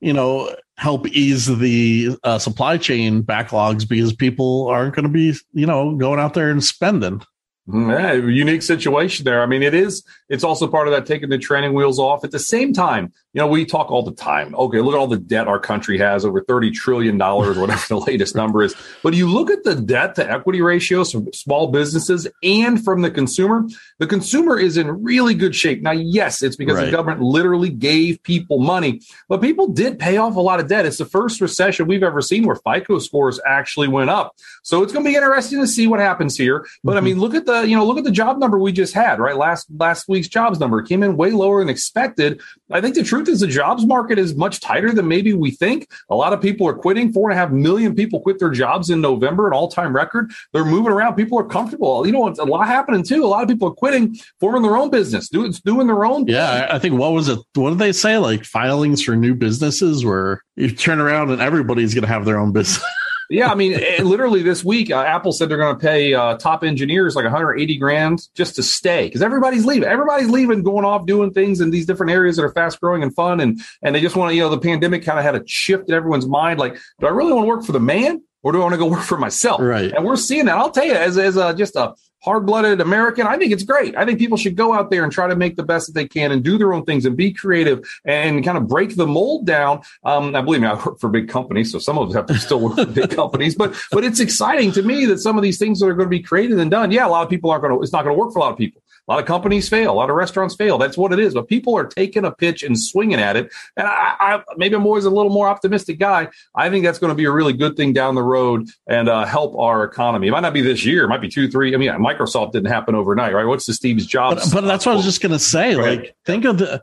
you 0.00 0.12
know, 0.12 0.52
help 0.76 1.06
ease 1.08 1.46
the 1.46 2.16
uh, 2.24 2.38
supply 2.38 2.78
chain 2.78 3.22
backlogs 3.22 3.88
because 3.88 4.12
people 4.12 4.66
aren't 4.66 4.96
going 4.96 5.04
to 5.04 5.12
be, 5.12 5.34
you 5.52 5.66
know, 5.66 5.94
going 5.94 6.18
out 6.18 6.34
there 6.34 6.50
and 6.50 6.64
spending? 6.64 7.22
Mm, 7.68 7.92
yeah, 7.92 8.12
unique 8.14 8.62
situation 8.62 9.24
there. 9.24 9.42
I 9.42 9.46
mean, 9.46 9.62
it 9.62 9.74
is. 9.74 10.02
It's 10.28 10.42
also 10.42 10.66
part 10.66 10.88
of 10.88 10.94
that 10.94 11.06
taking 11.06 11.28
the 11.28 11.38
training 11.38 11.74
wheels 11.74 11.98
off. 11.98 12.24
At 12.24 12.32
the 12.32 12.38
same 12.38 12.72
time, 12.72 13.12
you 13.32 13.40
know, 13.40 13.46
we 13.46 13.64
talk 13.64 13.92
all 13.92 14.02
the 14.02 14.12
time. 14.12 14.54
Okay, 14.56 14.80
look 14.80 14.94
at 14.94 14.98
all 14.98 15.06
the 15.06 15.16
debt 15.16 15.46
our 15.46 15.60
country 15.60 15.98
has 15.98 16.24
over 16.24 16.42
thirty 16.42 16.70
trillion 16.70 17.16
dollars, 17.16 17.56
whatever 17.56 17.82
the 17.88 17.98
latest 18.06 18.34
number 18.34 18.62
is. 18.62 18.74
But 19.04 19.14
you 19.14 19.28
look 19.28 19.50
at 19.50 19.62
the 19.62 19.76
debt 19.76 20.16
to 20.16 20.28
equity 20.28 20.60
ratios 20.62 21.12
from 21.12 21.32
small 21.32 21.68
businesses 21.68 22.26
and 22.42 22.82
from 22.84 23.02
the 23.02 23.10
consumer. 23.10 23.66
The 23.98 24.08
consumer 24.08 24.58
is 24.58 24.76
in 24.76 25.04
really 25.04 25.34
good 25.34 25.54
shape. 25.54 25.80
Now, 25.80 25.92
yes, 25.92 26.42
it's 26.42 26.56
because 26.56 26.76
right. 26.76 26.86
the 26.86 26.90
government 26.90 27.20
literally 27.20 27.70
gave 27.70 28.20
people 28.24 28.58
money, 28.58 29.00
but 29.28 29.40
people 29.40 29.68
did 29.68 30.00
pay 30.00 30.16
off 30.16 30.34
a 30.34 30.40
lot 30.40 30.58
of 30.58 30.66
debt. 30.66 30.84
It's 30.84 30.98
the 30.98 31.04
first 31.04 31.40
recession 31.40 31.86
we've 31.86 32.02
ever 32.02 32.20
seen 32.20 32.46
where 32.46 32.56
FICO 32.56 32.98
scores 32.98 33.38
actually 33.46 33.86
went 33.86 34.10
up. 34.10 34.34
So 34.64 34.82
it's 34.82 34.92
going 34.92 35.04
to 35.04 35.10
be 35.10 35.14
interesting 35.14 35.60
to 35.60 35.68
see 35.68 35.86
what 35.86 36.00
happens 36.00 36.36
here. 36.36 36.66
But 36.82 36.92
mm-hmm. 36.92 36.98
I 36.98 37.00
mean, 37.00 37.20
look 37.20 37.34
at 37.34 37.46
the 37.46 37.62
you 37.62 37.76
know, 37.76 37.86
look 37.86 37.98
at 37.98 38.04
the 38.04 38.10
job 38.10 38.38
number 38.38 38.58
we 38.58 38.72
just 38.72 38.92
had, 38.92 39.20
right? 39.20 39.36
Last 39.36 39.68
last 39.76 40.08
week's 40.08 40.28
jobs 40.28 40.58
number 40.58 40.82
came 40.82 41.04
in 41.04 41.16
way 41.16 41.30
lower 41.30 41.60
than 41.60 41.68
expected. 41.68 42.40
I 42.72 42.80
think 42.80 42.96
the 42.96 43.04
truth 43.04 43.19
is 43.28 43.40
the 43.40 43.46
jobs 43.46 43.86
market 43.86 44.18
is 44.18 44.34
much 44.34 44.60
tighter 44.60 44.92
than 44.92 45.08
maybe 45.08 45.32
we 45.32 45.50
think. 45.50 45.88
A 46.10 46.14
lot 46.14 46.32
of 46.32 46.40
people 46.40 46.66
are 46.66 46.74
quitting. 46.74 47.12
Four 47.12 47.30
and 47.30 47.38
a 47.38 47.40
half 47.40 47.50
million 47.50 47.94
people 47.94 48.20
quit 48.20 48.38
their 48.38 48.50
jobs 48.50 48.90
in 48.90 49.00
November, 49.00 49.46
an 49.46 49.52
all-time 49.52 49.94
record. 49.94 50.30
They're 50.52 50.64
moving 50.64 50.92
around. 50.92 51.14
People 51.14 51.38
are 51.38 51.44
comfortable. 51.44 52.06
You 52.06 52.12
know, 52.12 52.28
a 52.28 52.44
lot 52.44 52.66
happening 52.66 53.02
too. 53.02 53.24
A 53.24 53.26
lot 53.26 53.42
of 53.42 53.48
people 53.48 53.68
are 53.68 53.74
quitting, 53.74 54.16
forming 54.38 54.62
their 54.62 54.76
own 54.76 54.90
business, 54.90 55.28
doing 55.28 55.52
doing 55.64 55.86
their 55.86 56.04
own. 56.04 56.26
Yeah, 56.26 56.68
I 56.70 56.78
think 56.78 56.98
what 56.98 57.12
was 57.12 57.28
it? 57.28 57.38
What 57.54 57.70
did 57.70 57.78
they 57.78 57.92
say? 57.92 58.18
Like 58.18 58.44
filings 58.44 59.02
for 59.02 59.16
new 59.16 59.34
businesses, 59.34 60.04
where 60.04 60.42
you 60.56 60.70
turn 60.70 61.00
around 61.00 61.30
and 61.30 61.40
everybody's 61.40 61.94
going 61.94 62.02
to 62.02 62.08
have 62.08 62.24
their 62.24 62.38
own 62.38 62.52
business. 62.52 62.84
yeah, 63.30 63.50
I 63.50 63.54
mean, 63.54 63.74
eh, 63.74 64.02
literally 64.02 64.42
this 64.42 64.64
week, 64.64 64.90
uh, 64.90 65.02
Apple 65.02 65.30
said 65.30 65.48
they're 65.48 65.56
going 65.56 65.76
to 65.76 65.80
pay 65.80 66.14
uh, 66.14 66.36
top 66.36 66.64
engineers 66.64 67.14
like 67.14 67.22
180 67.24 67.78
grand 67.78 68.28
just 68.34 68.56
to 68.56 68.62
stay 68.62 69.06
because 69.06 69.22
everybody's 69.22 69.64
leaving. 69.64 69.88
Everybody's 69.88 70.28
leaving, 70.28 70.64
going 70.64 70.84
off 70.84 71.06
doing 71.06 71.32
things 71.32 71.60
in 71.60 71.70
these 71.70 71.86
different 71.86 72.10
areas 72.10 72.36
that 72.36 72.42
are 72.42 72.52
fast 72.52 72.80
growing 72.80 73.04
and 73.04 73.14
fun, 73.14 73.38
and 73.38 73.60
and 73.82 73.94
they 73.94 74.00
just 74.00 74.16
want 74.16 74.30
to, 74.30 74.34
you 74.34 74.42
know, 74.42 74.48
the 74.48 74.58
pandemic 74.58 75.04
kind 75.04 75.18
of 75.18 75.24
had 75.24 75.36
a 75.36 75.46
shift 75.46 75.88
in 75.88 75.94
everyone's 75.94 76.26
mind. 76.26 76.58
Like, 76.58 76.76
do 76.98 77.06
I 77.06 77.10
really 77.10 77.32
want 77.32 77.44
to 77.44 77.48
work 77.48 77.64
for 77.64 77.72
the 77.72 77.80
man? 77.80 78.22
Or 78.42 78.52
do 78.52 78.58
I 78.58 78.62
want 78.62 78.72
to 78.72 78.78
go 78.78 78.86
work 78.90 79.02
for 79.02 79.18
myself? 79.18 79.60
Right. 79.60 79.92
And 79.92 80.04
we're 80.04 80.16
seeing 80.16 80.46
that. 80.46 80.56
I'll 80.56 80.70
tell 80.70 80.86
you, 80.86 80.94
as, 80.94 81.18
as 81.18 81.36
a, 81.36 81.54
just 81.54 81.76
a 81.76 81.94
hard 82.22 82.46
blooded 82.46 82.80
American, 82.80 83.26
I 83.26 83.36
think 83.38 83.52
it's 83.52 83.62
great. 83.62 83.96
I 83.96 84.04
think 84.04 84.18
people 84.18 84.36
should 84.36 84.56
go 84.56 84.74
out 84.74 84.90
there 84.90 85.04
and 85.04 85.12
try 85.12 85.26
to 85.26 85.36
make 85.36 85.56
the 85.56 85.62
best 85.62 85.86
that 85.86 85.94
they 85.94 86.06
can 86.06 86.32
and 86.32 86.42
do 86.42 86.58
their 86.58 86.72
own 86.72 86.84
things 86.84 87.06
and 87.06 87.16
be 87.16 87.32
creative 87.32 87.88
and 88.04 88.44
kind 88.44 88.58
of 88.58 88.68
break 88.68 88.96
the 88.96 89.06
mold 89.06 89.46
down. 89.46 89.82
Um, 90.04 90.34
I 90.34 90.42
believe 90.42 90.60
me, 90.60 90.68
I 90.68 90.74
work 90.74 91.00
for 91.00 91.08
big 91.08 91.28
companies, 91.28 91.72
so 91.72 91.78
some 91.78 91.98
of 91.98 92.08
us 92.08 92.14
have 92.14 92.26
to 92.26 92.34
still 92.38 92.60
work 92.60 92.76
for 92.76 92.86
big 92.86 93.10
companies, 93.16 93.54
but, 93.54 93.74
but 93.90 94.04
it's 94.04 94.20
exciting 94.20 94.72
to 94.72 94.82
me 94.82 95.06
that 95.06 95.18
some 95.18 95.36
of 95.36 95.42
these 95.42 95.58
things 95.58 95.80
that 95.80 95.86
are 95.86 95.94
going 95.94 96.06
to 96.06 96.10
be 96.10 96.22
created 96.22 96.58
and 96.58 96.70
done. 96.70 96.90
Yeah, 96.90 97.06
a 97.06 97.08
lot 97.08 97.22
of 97.22 97.30
people 97.30 97.50
aren't 97.50 97.62
going 97.62 97.74
to, 97.74 97.82
it's 97.82 97.92
not 97.92 98.04
going 98.04 98.14
to 98.14 98.18
work 98.18 98.32
for 98.32 98.38
a 98.38 98.42
lot 98.42 98.52
of 98.52 98.58
people. 98.58 98.82
A 99.10 99.14
lot 99.14 99.18
of 99.18 99.26
companies 99.26 99.68
fail. 99.68 99.90
A 99.90 99.92
lot 99.92 100.08
of 100.08 100.14
restaurants 100.14 100.54
fail. 100.54 100.78
That's 100.78 100.96
what 100.96 101.12
it 101.12 101.18
is. 101.18 101.34
But 101.34 101.48
people 101.48 101.76
are 101.76 101.84
taking 101.84 102.24
a 102.24 102.30
pitch 102.30 102.62
and 102.62 102.78
swinging 102.78 103.18
at 103.18 103.34
it. 103.34 103.52
And 103.76 103.88
I, 103.88 104.14
I 104.20 104.42
maybe 104.56 104.76
I'm 104.76 104.86
always 104.86 105.04
a 105.04 105.10
little 105.10 105.32
more 105.32 105.48
optimistic 105.48 105.98
guy. 105.98 106.28
I 106.54 106.70
think 106.70 106.84
that's 106.84 107.00
going 107.00 107.08
to 107.10 107.16
be 107.16 107.24
a 107.24 107.32
really 107.32 107.52
good 107.52 107.76
thing 107.76 107.92
down 107.92 108.14
the 108.14 108.22
road 108.22 108.68
and 108.86 109.08
uh, 109.08 109.24
help 109.24 109.58
our 109.58 109.82
economy. 109.82 110.28
It 110.28 110.30
might 110.30 110.40
not 110.40 110.52
be 110.52 110.60
this 110.60 110.84
year. 110.84 111.02
It 111.02 111.08
might 111.08 111.20
be 111.20 111.28
two, 111.28 111.50
three. 111.50 111.74
I 111.74 111.76
mean, 111.76 111.90
Microsoft 111.90 112.52
didn't 112.52 112.70
happen 112.70 112.94
overnight, 112.94 113.34
right? 113.34 113.46
What's 113.46 113.66
the 113.66 113.74
Steve's 113.74 114.06
Jobs? 114.06 114.48
But, 114.52 114.60
but 114.60 114.68
that's 114.68 114.86
what 114.86 114.92
I 114.92 114.94
was 114.94 115.04
just 115.04 115.20
going 115.20 115.32
to 115.32 115.40
say. 115.40 115.74
Like, 115.74 116.14
think 116.24 116.44
of 116.44 116.58
the 116.58 116.80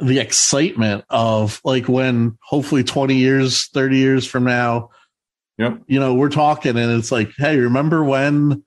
the 0.00 0.18
excitement 0.18 1.04
of 1.10 1.60
like 1.62 1.88
when 1.88 2.36
hopefully 2.42 2.82
20 2.82 3.14
years, 3.14 3.68
30 3.68 3.98
years 3.98 4.26
from 4.26 4.42
now, 4.42 4.90
Yeah. 5.58 5.76
You 5.86 6.00
know, 6.00 6.14
we're 6.14 6.28
talking 6.28 6.76
and 6.76 6.98
it's 6.98 7.12
like, 7.12 7.30
hey, 7.38 7.56
remember 7.58 8.02
when 8.02 8.64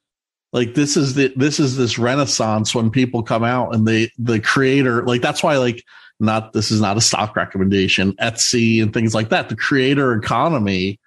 like 0.55 0.73
this 0.73 0.95
is 0.95 1.15
the 1.15 1.33
this 1.35 1.59
is 1.59 1.75
this 1.75 1.99
renaissance 1.99 2.73
when 2.73 2.89
people 2.89 3.21
come 3.21 3.43
out 3.43 3.75
and 3.75 3.85
they 3.85 4.09
the 4.17 4.39
creator 4.39 5.03
like 5.03 5.21
that's 5.21 5.43
why 5.43 5.57
like 5.57 5.83
not 6.21 6.53
this 6.53 6.71
is 6.71 6.79
not 6.79 6.95
a 6.95 7.01
stock 7.01 7.35
recommendation 7.35 8.13
etsy 8.13 8.81
and 8.81 8.93
things 8.93 9.13
like 9.13 9.29
that 9.29 9.49
the 9.49 9.55
creator 9.55 10.13
economy 10.13 10.97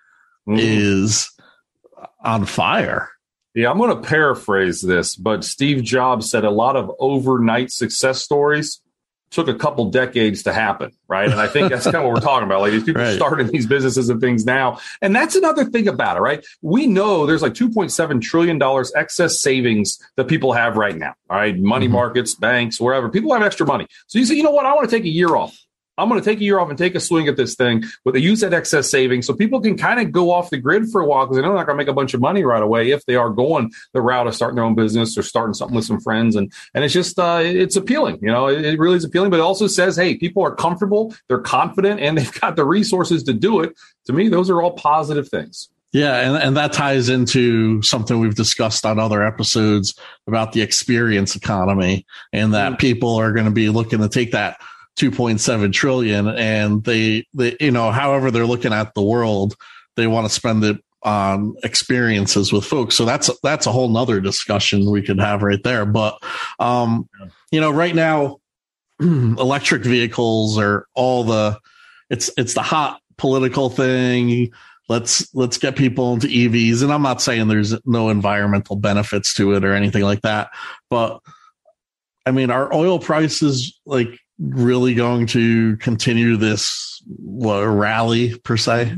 mm. 0.47 0.59
is 0.61 1.31
on 2.23 2.45
fire 2.45 3.09
yeah 3.55 3.71
i'm 3.71 3.78
going 3.78 3.90
to 3.90 4.07
paraphrase 4.07 4.83
this 4.83 5.17
but 5.17 5.43
steve 5.43 5.83
jobs 5.83 6.31
said 6.31 6.45
a 6.45 6.50
lot 6.50 6.76
of 6.76 6.93
overnight 6.99 7.71
success 7.73 8.23
stories 8.23 8.83
took 9.30 9.49
a 9.49 9.54
couple 9.54 9.90
decades 9.90 10.42
to 10.44 10.52
happen, 10.52 10.92
right? 11.06 11.30
And 11.30 11.40
I 11.40 11.47
think 11.47 11.70
that's 11.70 11.85
kind 11.85 11.97
of 11.97 12.04
what 12.04 12.14
we're 12.14 12.20
talking 12.20 12.47
about. 12.47 12.61
Like 12.61 12.73
these 12.73 12.85
people 12.85 13.02
right. 13.02 13.14
starting 13.14 13.47
these 13.49 13.66
businesses 13.66 14.08
and 14.08 14.20
things 14.20 14.47
now. 14.47 14.78
And 15.02 15.14
that's 15.14 15.37
another 15.37 15.64
thing 15.64 15.88
about 15.88 16.16
it, 16.16 16.20
right? 16.20 16.44
We 16.62 16.87
know 16.87 17.26
there's 17.26 17.42
like 17.42 17.54
$2.7 17.54 18.23
trillion 18.23 18.61
excess 18.97 19.40
savings 19.40 19.99
that 20.16 20.28
people 20.28 20.52
have 20.52 20.76
right 20.76 20.97
now. 20.97 21.14
All 21.28 21.37
right. 21.37 21.58
Money 21.58 21.87
mm-hmm. 21.87 21.94
markets, 21.94 22.35
banks, 22.35 22.80
wherever. 22.80 23.08
People 23.08 23.32
have 23.35 23.42
extra 23.42 23.66
money. 23.66 23.87
So 24.06 24.18
you 24.18 24.25
say, 24.25 24.35
you 24.35 24.42
know 24.42 24.50
what? 24.50 24.66
I 24.66 24.75
want 24.75 24.88
to 24.88 24.97
take 24.97 25.04
a 25.04 25.11
year 25.11 25.37
off. 25.37 25.58
I'm 25.99 26.09
going 26.09 26.21
to 26.21 26.25
take 26.25 26.40
a 26.40 26.45
year 26.45 26.59
off 26.59 26.69
and 26.69 26.78
take 26.78 26.95
a 26.95 27.00
swing 27.00 27.28
at 27.28 27.37
this 27.37 27.55
thing 27.55 27.85
with 28.05 28.14
a 28.14 28.21
use 28.21 28.40
that 28.40 28.55
excess 28.55 28.90
savings 28.90 29.26
so 29.26 29.35
people 29.35 29.61
can 29.61 29.76
kind 29.76 30.00
of 30.00 30.12
go 30.12 30.31
off 30.31 30.50
the 30.50 30.57
grid 30.57 30.88
for 30.90 31.00
a 31.00 31.07
while 31.07 31.26
because 31.26 31.37
they 31.37 31.43
know 31.43 31.49
they're 31.49 31.59
not 31.59 31.67
going 31.67 31.76
to 31.76 31.85
make 31.85 31.90
a 31.90 31.95
bunch 31.95 32.14
of 32.14 32.21
money 32.21 32.45
right 32.45 32.62
away 32.62 32.90
if 32.90 33.05
they 33.07 33.17
are 33.17 33.31
going 33.31 33.71
the 33.93 34.00
route 34.00 34.26
of 34.26 34.35
starting 34.35 34.57
their 34.57 34.64
own 34.64 34.75
business 34.75 35.19
or 35.19 35.23
starting 35.23 35.55
something 35.55 35.75
with 35.75 35.85
some 35.85 36.00
friends. 36.00 36.37
And, 36.37 36.52
and 36.75 36.85
it's 36.85 36.95
just, 36.95 37.19
uh, 37.19 37.40
it's 37.43 37.76
appealing. 37.76 38.19
You 38.23 38.28
know, 38.28 38.49
it, 38.49 38.64
it 38.64 38.78
really 38.78 38.97
is 38.97 39.05
appealing, 39.05 39.31
but 39.31 39.38
it 39.38 39.43
also 39.43 39.67
says, 39.67 39.97
hey, 39.97 40.17
people 40.17 40.43
are 40.43 40.55
comfortable, 40.55 41.14
they're 41.28 41.40
confident, 41.40 42.00
and 42.00 42.17
they've 42.19 42.40
got 42.40 42.57
the 42.57 42.64
resources 42.64 43.23
to 43.25 43.33
do 43.33 43.61
it. 43.61 43.75
To 44.07 44.12
me, 44.12 44.28
those 44.28 44.50
are 44.50 44.62
all 44.62 44.73
positive 44.73 45.28
things. 45.28 45.69
Yeah, 45.93 46.21
and, 46.21 46.37
and 46.37 46.57
that 46.57 46.75
ties 46.75 47.09
into 47.09 47.81
something 47.83 48.19
we've 48.19 48.35
discussed 48.35 48.85
on 48.85 48.99
other 48.99 49.26
episodes 49.26 49.95
about 50.26 50.52
the 50.52 50.61
experience 50.61 51.35
economy 51.35 52.05
and 52.33 52.52
that 52.52 52.73
mm-hmm. 52.73 52.78
people 52.78 53.17
are 53.17 53.33
going 53.33 53.47
to 53.47 53.52
be 53.52 53.71
looking 53.71 54.00
to 54.00 54.09
take 54.09 54.33
that 54.33 54.61
2.7 54.99 55.73
trillion 55.73 56.28
and 56.28 56.83
they, 56.85 57.26
they, 57.33 57.57
you 57.61 57.71
know, 57.71 57.90
however 57.90 58.31
they're 58.31 58.47
looking 58.47 58.73
at 58.73 58.95
the 58.95 59.02
world, 59.02 59.57
they 59.97 60.07
want 60.07 60.26
to 60.26 60.33
spend 60.33 60.64
it 60.64 60.83
on 61.02 61.55
experiences 61.62 62.52
with 62.52 62.64
folks. 62.64 62.97
So 62.97 63.05
that's, 63.05 63.31
that's 63.43 63.67
a 63.67 63.73
whole 63.73 63.88
nother 63.88 64.21
discussion 64.21 64.90
we 64.90 65.02
could 65.02 65.21
have 65.21 65.43
right 65.43 65.62
there. 65.62 65.87
But, 65.87 66.19
um, 66.59 67.09
you 67.52 67.61
know, 67.61 67.71
right 67.71 67.95
now, 67.95 68.38
electric 69.00 69.85
vehicles 69.85 70.59
are 70.59 70.87
all 70.95 71.23
the, 71.25 71.59
it's, 72.11 72.31
it's 72.37 72.55
the 72.55 72.62
hot 72.62 73.00
political 73.17 73.71
thing. 73.71 74.50
Let's, 74.88 75.33
let's 75.35 75.59
get 75.59 75.76
people 75.76 76.14
into 76.14 76.26
EVs. 76.26 76.83
And 76.83 76.93
I'm 76.93 77.02
not 77.02 77.23
saying 77.23 77.47
there's 77.47 77.75
no 77.87 78.09
environmental 78.09 78.75
benefits 78.75 79.35
to 79.35 79.52
it 79.52 79.64
or 79.64 79.75
anything 79.75 80.02
like 80.02 80.23
that, 80.23 80.50
but 80.90 81.21
I 82.28 82.31
mean, 82.31 82.50
our 82.50 82.73
oil 82.75 82.99
prices 82.99 83.81
like 83.87 84.21
really 84.38 84.95
going 84.95 85.26
to 85.28 85.76
continue 85.78 86.37
this 86.37 87.02
what, 87.07 87.62
rally 87.62 88.38
per 88.38 88.57
se? 88.57 88.97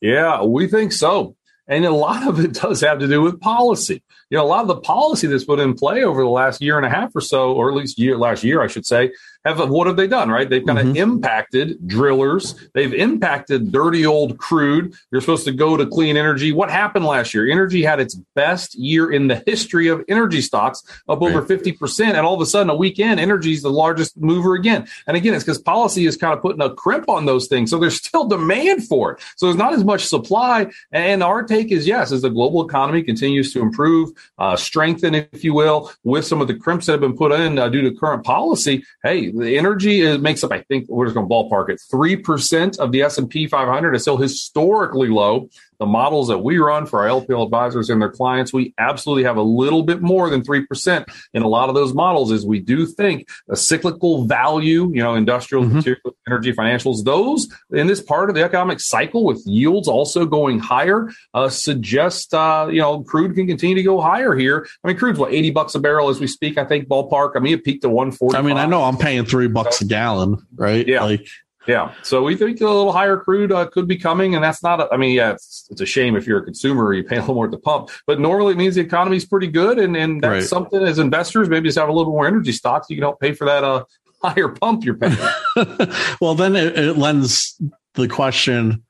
Yeah, 0.00 0.42
we 0.42 0.68
think 0.68 0.92
so. 0.92 1.36
And 1.66 1.84
a 1.84 1.90
lot 1.90 2.26
of 2.26 2.40
it 2.40 2.54
does 2.54 2.80
have 2.80 2.98
to 2.98 3.08
do 3.08 3.22
with 3.22 3.40
policy 3.40 4.02
you 4.32 4.38
know, 4.38 4.44
a 4.44 4.48
lot 4.48 4.62
of 4.62 4.68
the 4.68 4.80
policy 4.80 5.26
that's 5.26 5.44
put 5.44 5.60
in 5.60 5.74
play 5.74 6.02
over 6.04 6.22
the 6.22 6.28
last 6.28 6.62
year 6.62 6.78
and 6.78 6.86
a 6.86 6.88
half 6.88 7.14
or 7.14 7.20
so, 7.20 7.52
or 7.52 7.68
at 7.68 7.76
least 7.76 7.98
year 7.98 8.16
last 8.16 8.42
year, 8.42 8.62
I 8.62 8.66
should 8.66 8.86
say, 8.86 9.12
have 9.44 9.68
what 9.68 9.86
have 9.86 9.96
they 9.96 10.06
done? 10.06 10.30
Right? 10.30 10.48
They've 10.48 10.64
kind 10.64 10.78
of 10.78 10.86
mm-hmm. 10.86 10.96
impacted 10.96 11.86
drillers. 11.86 12.54
They've 12.74 12.94
impacted 12.94 13.72
dirty 13.72 14.06
old 14.06 14.38
crude. 14.38 14.94
You're 15.10 15.20
supposed 15.20 15.44
to 15.46 15.52
go 15.52 15.76
to 15.76 15.84
clean 15.84 16.16
energy. 16.16 16.52
What 16.52 16.70
happened 16.70 17.04
last 17.04 17.34
year? 17.34 17.50
Energy 17.50 17.82
had 17.82 18.00
its 18.00 18.14
best 18.34 18.74
year 18.74 19.10
in 19.12 19.26
the 19.26 19.42
history 19.44 19.88
of 19.88 20.04
energy 20.08 20.40
stocks, 20.40 20.82
up 21.08 21.20
right. 21.20 21.28
over 21.28 21.42
fifty 21.42 21.72
percent, 21.72 22.16
and 22.16 22.24
all 22.24 22.34
of 22.34 22.40
a 22.40 22.46
sudden, 22.46 22.70
a 22.70 22.76
weekend, 22.76 23.20
energy 23.20 23.52
is 23.52 23.62
the 23.62 23.70
largest 23.70 24.16
mover 24.16 24.54
again. 24.54 24.86
And 25.06 25.16
again, 25.16 25.34
it's 25.34 25.44
because 25.44 25.60
policy 25.60 26.06
is 26.06 26.16
kind 26.16 26.32
of 26.32 26.40
putting 26.40 26.62
a 26.62 26.72
crimp 26.72 27.08
on 27.08 27.26
those 27.26 27.48
things, 27.48 27.70
so 27.70 27.78
there's 27.78 27.96
still 28.02 28.26
demand 28.26 28.86
for 28.86 29.12
it. 29.12 29.20
So 29.36 29.46
there's 29.46 29.58
not 29.58 29.74
as 29.74 29.84
much 29.84 30.06
supply. 30.06 30.70
And 30.92 31.22
our 31.22 31.42
take 31.42 31.72
is 31.72 31.86
yes, 31.86 32.12
as 32.12 32.22
the 32.22 32.30
global 32.30 32.66
economy 32.66 33.02
continues 33.02 33.52
to 33.52 33.60
improve, 33.60 34.10
uh, 34.38 34.56
strengthen, 34.56 35.14
if 35.14 35.44
you 35.44 35.54
will, 35.54 35.92
with 36.04 36.26
some 36.26 36.40
of 36.40 36.48
the 36.48 36.54
crimps 36.54 36.86
that 36.86 36.92
have 36.92 37.00
been 37.00 37.16
put 37.16 37.32
in 37.32 37.58
uh, 37.58 37.68
due 37.68 37.82
to 37.82 37.92
current 37.96 38.24
policy. 38.24 38.84
Hey, 39.02 39.30
the 39.30 39.58
energy 39.58 40.00
is, 40.00 40.18
makes 40.18 40.42
up, 40.44 40.52
I 40.52 40.62
think, 40.62 40.88
we're 40.88 41.06
just 41.06 41.14
going 41.14 41.28
to 41.28 41.34
ballpark 41.34 41.70
it, 41.70 41.80
three 41.90 42.16
percent 42.16 42.78
of 42.78 42.92
the 42.92 43.02
S 43.02 43.18
and 43.18 43.28
P 43.28 43.46
500 43.46 43.94
is 43.94 44.02
still 44.02 44.16
historically 44.16 45.08
low 45.08 45.48
the 45.82 45.86
models 45.86 46.28
that 46.28 46.38
we 46.38 46.58
run 46.58 46.86
for 46.86 47.00
our 47.00 47.08
LPL 47.08 47.44
advisors 47.44 47.90
and 47.90 48.00
their 48.00 48.08
clients, 48.08 48.52
we 48.52 48.72
absolutely 48.78 49.24
have 49.24 49.36
a 49.36 49.42
little 49.42 49.82
bit 49.82 50.00
more 50.00 50.30
than 50.30 50.40
3% 50.40 51.04
in 51.34 51.42
a 51.42 51.48
lot 51.48 51.68
of 51.68 51.74
those 51.74 51.92
models 51.92 52.30
is 52.30 52.46
we 52.46 52.60
do 52.60 52.86
think 52.86 53.28
a 53.50 53.56
cyclical 53.56 54.24
value, 54.24 54.92
you 54.94 55.02
know, 55.02 55.16
industrial, 55.16 55.64
mm-hmm. 55.64 55.78
material, 55.78 56.16
energy, 56.28 56.52
financials, 56.52 57.02
those 57.02 57.52
in 57.72 57.88
this 57.88 58.00
part 58.00 58.28
of 58.28 58.36
the 58.36 58.44
economic 58.44 58.78
cycle 58.78 59.24
with 59.24 59.42
yields 59.44 59.88
also 59.88 60.24
going 60.24 60.60
higher, 60.60 61.10
uh, 61.34 61.48
suggest, 61.48 62.32
uh, 62.32 62.68
you 62.70 62.78
know, 62.78 63.02
crude 63.02 63.34
can 63.34 63.48
continue 63.48 63.74
to 63.74 63.82
go 63.82 64.00
higher 64.00 64.36
here. 64.36 64.64
I 64.84 64.86
mean, 64.86 64.96
crude's 64.96 65.18
what, 65.18 65.32
80 65.32 65.50
bucks 65.50 65.74
a 65.74 65.80
barrel 65.80 66.10
as 66.10 66.20
we 66.20 66.28
speak, 66.28 66.58
I 66.58 66.64
think 66.64 66.86
ballpark. 66.86 67.32
I 67.34 67.40
mean, 67.40 67.54
it 67.54 67.64
peaked 67.64 67.82
to 67.82 67.88
140. 67.88 68.38
I 68.38 68.42
mean, 68.42 68.56
I 68.56 68.66
know 68.66 68.84
I'm 68.84 68.98
paying 68.98 69.24
three 69.24 69.48
bucks 69.48 69.80
a 69.80 69.84
gallon, 69.84 70.46
right? 70.54 70.86
Yeah. 70.86 71.02
Like, 71.02 71.26
yeah. 71.66 71.94
So 72.02 72.22
we 72.22 72.36
think 72.36 72.60
a 72.60 72.64
little 72.64 72.92
higher 72.92 73.16
crude 73.16 73.52
uh, 73.52 73.66
could 73.66 73.86
be 73.86 73.96
coming, 73.96 74.34
and 74.34 74.42
that's 74.42 74.62
not. 74.62 74.80
A, 74.80 74.88
I 74.92 74.96
mean, 74.96 75.14
yeah, 75.14 75.32
it's, 75.32 75.68
it's 75.70 75.80
a 75.80 75.86
shame 75.86 76.16
if 76.16 76.26
you're 76.26 76.40
a 76.40 76.44
consumer, 76.44 76.92
you 76.92 77.04
pay 77.04 77.16
a 77.16 77.20
little 77.20 77.34
more 77.34 77.44
at 77.44 77.50
the 77.50 77.58
pump. 77.58 77.90
But 78.06 78.20
normally 78.20 78.54
it 78.54 78.56
means 78.56 78.74
the 78.74 78.80
economy 78.80 79.16
is 79.16 79.24
pretty 79.24 79.46
good, 79.46 79.78
and 79.78 79.96
and 79.96 80.22
that's 80.22 80.30
right. 80.30 80.42
something 80.42 80.82
as 80.82 80.98
investors 80.98 81.48
maybe 81.48 81.68
just 81.68 81.78
have 81.78 81.88
a 81.88 81.92
little 81.92 82.12
more 82.12 82.26
energy 82.26 82.52
stocks. 82.52 82.90
You 82.90 82.96
can 82.96 83.02
help 83.02 83.20
pay 83.20 83.32
for 83.32 83.44
that 83.44 83.62
uh, 83.62 83.84
higher 84.22 84.48
pump 84.48 84.84
you're 84.84 84.96
paying. 84.96 85.16
well, 86.20 86.34
then 86.34 86.56
it, 86.56 86.76
it 86.78 86.96
lends 86.96 87.60
the 87.94 88.08
question: 88.08 88.82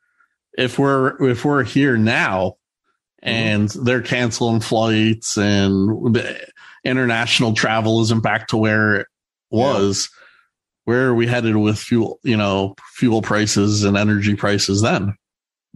if 0.57 0.79
we're 0.79 1.31
if 1.31 1.45
we're 1.45 1.65
here 1.65 1.99
now, 1.99 2.57
mm-hmm. 3.23 3.29
and 3.29 3.69
mm-hmm. 3.69 3.85
they're 3.85 4.03
canceling 4.03 4.61
flights, 4.61 5.37
and 5.37 6.19
international 6.85 7.53
travel 7.53 8.01
isn't 8.01 8.23
back 8.23 8.49
to 8.49 8.57
where 8.57 8.97
it 8.97 9.07
was. 9.51 10.09
Yeah 10.11 10.19
where 10.85 11.09
are 11.09 11.15
we 11.15 11.27
headed 11.27 11.57
with 11.57 11.79
fuel, 11.79 12.19
you 12.23 12.37
know, 12.37 12.75
fuel 12.95 13.23
prices 13.23 13.85
and 13.85 13.97
energy 13.97 14.35
prices 14.35 14.83
then? 14.83 15.15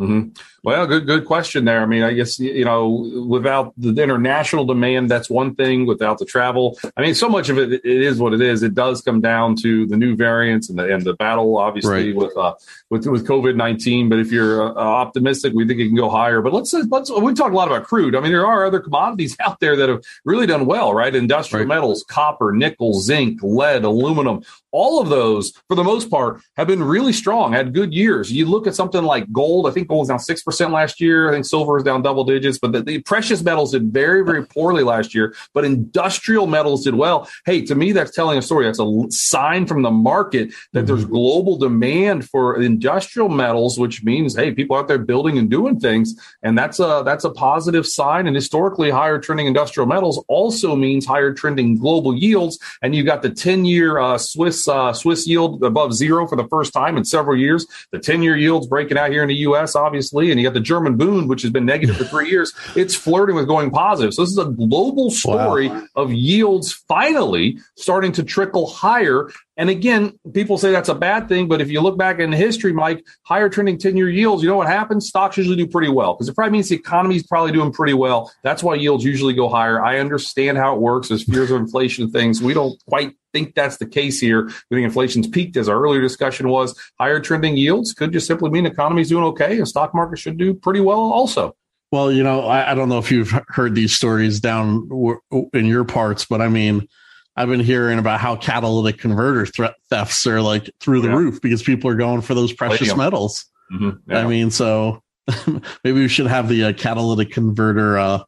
Mm-hmm. 0.01 0.31
Well, 0.67 0.85
good 0.89 1.07
good 1.07 1.27
question 1.27 1.65
there. 1.65 1.81
I 1.81 1.87
mean, 1.87 2.03
I 2.03 2.13
guess 2.13 2.41
you 2.41 2.65
know, 2.65 3.09
without 3.25 3.73
the 3.77 4.03
international 4.03 4.65
demand, 4.65 5.09
that's 5.09 5.31
one 5.31 5.55
thing. 5.55 5.87
Without 5.87 6.19
the 6.19 6.25
travel, 6.25 6.77
I 6.97 7.03
mean, 7.03 7.15
so 7.15 7.29
much 7.29 7.49
of 7.49 7.57
it, 7.57 7.73
it 7.73 7.85
is 7.85 8.19
what 8.19 8.35
it 8.35 8.41
is. 8.41 8.65
It 8.65 8.75
does 8.75 9.01
come 9.01 9.21
down 9.21 9.55
to 9.59 9.87
the 9.87 9.97
new 9.97 10.17
variants 10.17 10.69
and 10.69 10.77
the 10.77 10.93
and 10.93 11.05
the 11.05 11.15
battle, 11.15 11.57
obviously, 11.57 12.13
right. 12.13 12.17
with 12.17 12.37
uh, 12.37 12.55
with 12.91 13.07
with 13.07 13.29
COVID 13.29 13.55
nineteen. 13.55 14.09
But 14.09 14.19
if 14.19 14.33
you're 14.33 14.77
uh, 14.77 14.83
optimistic, 14.83 15.53
we 15.55 15.69
think 15.69 15.79
it 15.79 15.87
can 15.87 15.95
go 15.95 16.11
higher. 16.11 16.43
But 16.43 16.53
let's 16.53 16.73
let's 16.73 17.13
we 17.13 17.33
talk 17.33 17.53
a 17.53 17.55
lot 17.55 17.69
about 17.69 17.85
crude. 17.85 18.17
I 18.17 18.21
mean, 18.21 18.33
there 18.33 18.45
are 18.45 18.67
other 18.67 18.81
commodities 18.81 19.37
out 19.47 19.61
there 19.61 19.77
that 19.77 19.89
have 19.89 20.03
really 20.25 20.49
done 20.49 20.67
well, 20.67 20.93
right? 20.93 21.15
Industrial 21.15 21.65
right. 21.65 21.77
metals, 21.77 22.05
copper, 22.09 22.51
nickel, 22.51 22.93
zinc, 22.95 23.41
lead, 23.41 23.85
aluminum, 23.85 24.43
all 24.77 25.01
of 25.01 25.09
those, 25.09 25.55
for 25.69 25.75
the 25.75 25.83
most 25.83 26.11
part, 26.11 26.43
have 26.57 26.67
been 26.67 26.83
really 26.83 27.13
strong, 27.13 27.53
had 27.55 27.73
good 27.73 27.95
years. 27.95 28.31
You 28.31 28.45
look 28.45 28.67
at 28.67 28.75
something 28.75 29.03
like 29.03 29.33
gold, 29.33 29.67
I 29.67 29.71
think 29.71 29.89
gold 29.89 30.01
was 30.01 30.09
down 30.09 30.19
6% 30.57 30.73
last 30.73 31.01
year. 31.01 31.29
I 31.29 31.33
think 31.33 31.45
silver 31.45 31.75
was 31.75 31.85
down 31.85 32.03
double 32.03 32.25
digits, 32.25 32.59
but 32.59 32.73
the, 32.73 32.83
the, 32.83 32.99
precious 33.03 33.43
metals 33.43 33.73
did 33.73 33.93
very, 33.93 34.25
very 34.25 34.45
poorly 34.45 34.83
last 34.83 35.15
year, 35.15 35.35
but 35.55 35.65
industrial 35.65 36.47
metals 36.47 36.85
did 36.85 36.95
well. 36.95 37.29
Hey, 37.45 37.63
to 37.63 37.75
me, 37.75 37.93
that's 37.93 38.11
telling 38.11 38.39
a 38.39 38.43
story. 38.43 38.67
That's 38.67 38.81
a 38.81 39.05
sign 39.11 39.67
from 39.67 39.83
the 39.83 39.91
market 39.91 40.53
that 40.73 40.81
mm-hmm. 40.81 40.87
there's 40.87 41.05
global 41.05 41.57
demand 41.57 42.29
for 42.29 42.61
industrial 42.61 43.29
metals, 43.29 43.79
which 43.79 44.03
means, 44.03 44.35
hey, 44.35 44.53
people 44.53 44.77
out 44.77 44.89
there 44.89 44.99
building 44.99 45.39
and 45.39 45.51
doing 45.51 45.79
things. 45.79 46.15
And 46.43 46.59
that's 46.59 46.81
a, 46.81 47.03
that's 47.05 47.25
a 47.25 47.31
positive 47.31 47.87
sign. 47.87 48.27
And 48.27 48.35
historically, 48.35 48.91
higher 48.91 49.19
trending 49.19 49.47
industrial 49.47 49.87
metals 49.87 50.23
also 50.29 50.75
means 50.75 51.07
higher 51.07 51.33
trending 51.33 51.77
global 51.77 52.17
yields. 52.17 52.59
And 52.83 52.95
you've 52.95 53.07
got 53.07 53.23
the 53.23 53.31
10 53.31 53.65
year 53.65 53.99
uh, 53.99 54.19
Swiss 54.19 54.67
uh, 54.69 54.93
Swiss 54.93 55.27
yield 55.27 55.63
above 55.63 55.95
zero 55.95 56.27
for 56.27 56.37
the 56.37 56.49
first 56.49 56.73
time 56.73 56.97
in 56.97 57.05
several 57.05 57.37
years. 57.37 57.67
The 57.93 57.99
10 57.99 58.23
year 58.23 58.37
yield's 58.37 58.67
breaking 58.67 58.99
out 58.99 59.11
here 59.11 59.23
in 59.23 59.29
the 59.29 59.37
U.S., 59.37 59.77
obviously. 59.77 60.31
And 60.31 60.41
you 60.47 60.51
got 60.53 60.55
the 60.55 60.61
German 60.61 60.97
Bund, 60.97 61.29
which 61.29 61.43
has 61.43 61.51
been 61.51 61.67
negative 61.67 61.97
for 61.97 62.05
three 62.05 62.31
years. 62.31 62.53
It's 62.77 62.95
flirting 62.95 63.37
with 63.37 63.47
going 63.47 63.71
positive. 63.71 64.15
So 64.15 64.23
this 64.23 64.31
is 64.31 64.39
a 64.39 64.45
global 64.45 65.11
story 65.11 65.69
wow. 65.69 65.85
of 65.97 66.13
yields 66.13 66.73
finally 66.73 67.59
starting 67.75 68.13
to 68.13 68.23
trickle 68.23 68.67
higher 68.67 69.31
And 69.59 69.71
again, 69.71 70.19
people 70.35 70.59
say 70.59 70.71
that's 70.71 70.91
a 70.91 70.95
bad 70.95 71.29
thing, 71.29 71.49
but 71.49 71.63
if 71.63 71.71
you 71.71 71.81
look 71.81 71.97
back 71.97 72.19
in 72.19 72.31
history, 72.31 72.75
Mike, 72.75 73.05
higher 73.23 73.49
trending 73.49 73.79
10 73.79 73.97
year 73.97 74.11
yields, 74.11 74.43
you 74.43 74.49
know 74.49 74.57
what 74.57 74.67
happens? 74.67 75.09
Stocks 75.09 75.39
usually 75.39 75.57
do 75.57 75.67
pretty 75.67 75.89
well 75.89 76.13
because 76.15 76.29
it 76.29 76.35
probably 76.35 76.53
means 76.53 76.69
the 76.69 76.77
economy 76.77 77.17
is 77.17 77.23
probably 77.23 77.53
doing 77.53 77.73
pretty 77.73 77.95
well. 77.95 78.31
That's 78.43 78.63
why 78.63 78.75
yields 78.75 79.03
usually 79.03 79.33
go 79.33 79.49
higher. 79.49 79.83
I 79.83 79.99
understand 79.99 80.59
how 80.59 80.75
it 80.75 80.81
works. 80.81 81.09
There's 81.09 81.25
fears 81.25 81.51
of 81.51 81.61
inflation 81.61 82.05
and 82.05 82.13
things. 82.13 82.43
We 82.43 82.53
don't 82.53 82.79
quite 82.87 83.15
think 83.33 83.55
that's 83.55 83.79
the 83.79 83.87
case 83.87 84.21
here. 84.21 84.45
We 84.71 84.77
think 84.77 84.85
inflation's 84.85 85.27
peaked, 85.27 85.57
as 85.57 85.69
our 85.69 85.83
earlier 85.83 86.03
discussion 86.03 86.49
was. 86.49 86.79
Higher 86.99 87.21
trending 87.21 87.57
yields 87.57 87.95
could 87.95 88.13
just 88.13 88.27
simply 88.27 88.51
mean 88.51 88.65
the 88.65 88.71
economy's 88.71 89.09
doing 89.09 89.25
okay. 89.25 89.57
The 89.59 89.67
stock 89.67 89.95
market 89.95 90.19
should 90.19 90.37
do 90.37 90.53
pretty 90.53 90.81
well 90.81 91.01
also. 91.01 91.57
Well, 91.93 92.13
you 92.13 92.23
know, 92.23 92.43
I, 92.43 92.73
I 92.73 92.75
don't 92.75 92.89
know 92.89 92.99
if 92.99 93.11
you've 93.11 93.33
heard 93.49 93.75
these 93.75 93.93
stories 93.93 94.41
down 94.41 94.89
in 95.55 95.67
your 95.67 95.85
parts, 95.85 96.27
but 96.27 96.43
I 96.43 96.49
mean, 96.49 96.89
I've 97.37 97.49
been 97.49 97.61
hearing 97.61 97.99
about 97.99 98.21
how 98.21 98.37
catalytic 98.37 98.99
converter 98.99 99.47
thefts 99.91 100.27
are 100.27 100.41
like 100.41 100.71
through 100.81 101.03
the 101.03 101.09
yeah. 101.09 101.17
roof 101.17 101.43
because 101.43 101.63
people 101.63 101.91
are 101.91 101.95
going 101.95 102.23
for 102.23 102.35
those 102.35 102.53
precious 102.53 102.89
Palladium. 102.89 102.99
metals. 102.99 103.45
Mm-hmm. 103.73 104.11
Yeah. 104.11 104.19
I 104.19 104.27
mean, 104.27 104.51
so 104.51 105.03
maybe 105.85 106.01
we 106.01 106.09
should 106.09 106.27
have 106.27 106.49
the 106.49 106.65
uh, 106.65 106.73
catalytic 106.73 107.31
converter 107.31 107.99
uh, 107.99 108.23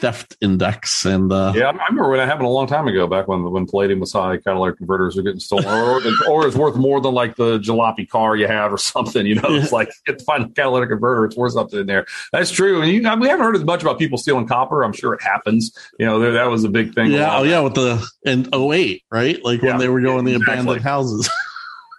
theft 0.00 0.36
index. 0.40 1.04
And 1.04 1.32
uh, 1.32 1.52
yeah, 1.54 1.68
I 1.68 1.86
remember 1.86 2.10
when 2.10 2.20
it 2.20 2.26
happened 2.26 2.46
a 2.46 2.50
long 2.50 2.66
time 2.66 2.86
ago, 2.86 3.06
back 3.06 3.28
when 3.28 3.50
when 3.50 3.66
palladium 3.66 4.00
was 4.00 4.12
high, 4.12 4.36
catalytic 4.36 4.78
converters 4.78 5.16
were 5.16 5.22
getting 5.22 5.40
stolen, 5.40 5.66
or, 5.66 6.00
or 6.28 6.46
it's 6.46 6.56
worth 6.56 6.76
more 6.76 7.00
than 7.00 7.14
like 7.14 7.36
the 7.36 7.58
jalopy 7.58 8.08
car 8.08 8.36
you 8.36 8.46
have 8.46 8.72
or 8.72 8.78
something. 8.78 9.26
You 9.26 9.36
know, 9.36 9.48
it's 9.48 9.72
like 9.78 9.90
get 10.06 10.22
find 10.22 10.44
a 10.44 10.48
catalytic 10.48 10.90
converter, 10.90 11.24
it's 11.24 11.36
worth 11.36 11.52
something 11.52 11.80
in 11.80 11.86
there. 11.86 12.06
That's 12.32 12.50
true. 12.50 12.82
And 12.82 12.90
you, 12.90 13.00
we 13.18 13.28
haven't 13.28 13.44
heard 13.44 13.56
as 13.56 13.64
much 13.64 13.82
about 13.82 13.98
people 13.98 14.18
stealing 14.18 14.46
copper. 14.46 14.82
I'm 14.82 14.92
sure 14.92 15.14
it 15.14 15.22
happens. 15.22 15.76
You 15.98 16.06
know, 16.06 16.18
there, 16.18 16.32
that 16.32 16.50
was 16.50 16.64
a 16.64 16.68
big 16.68 16.94
thing. 16.94 17.12
Yeah, 17.12 17.38
oh 17.38 17.42
yeah, 17.42 17.60
with 17.60 17.74
the 17.74 18.06
in 18.24 18.48
08, 18.52 19.02
right? 19.10 19.44
Like 19.44 19.62
yeah, 19.62 19.70
when 19.70 19.78
they 19.78 19.88
were 19.88 20.00
going 20.00 20.24
the 20.24 20.34
exactly. 20.34 20.54
abandoned 20.54 20.84
houses. 20.84 21.30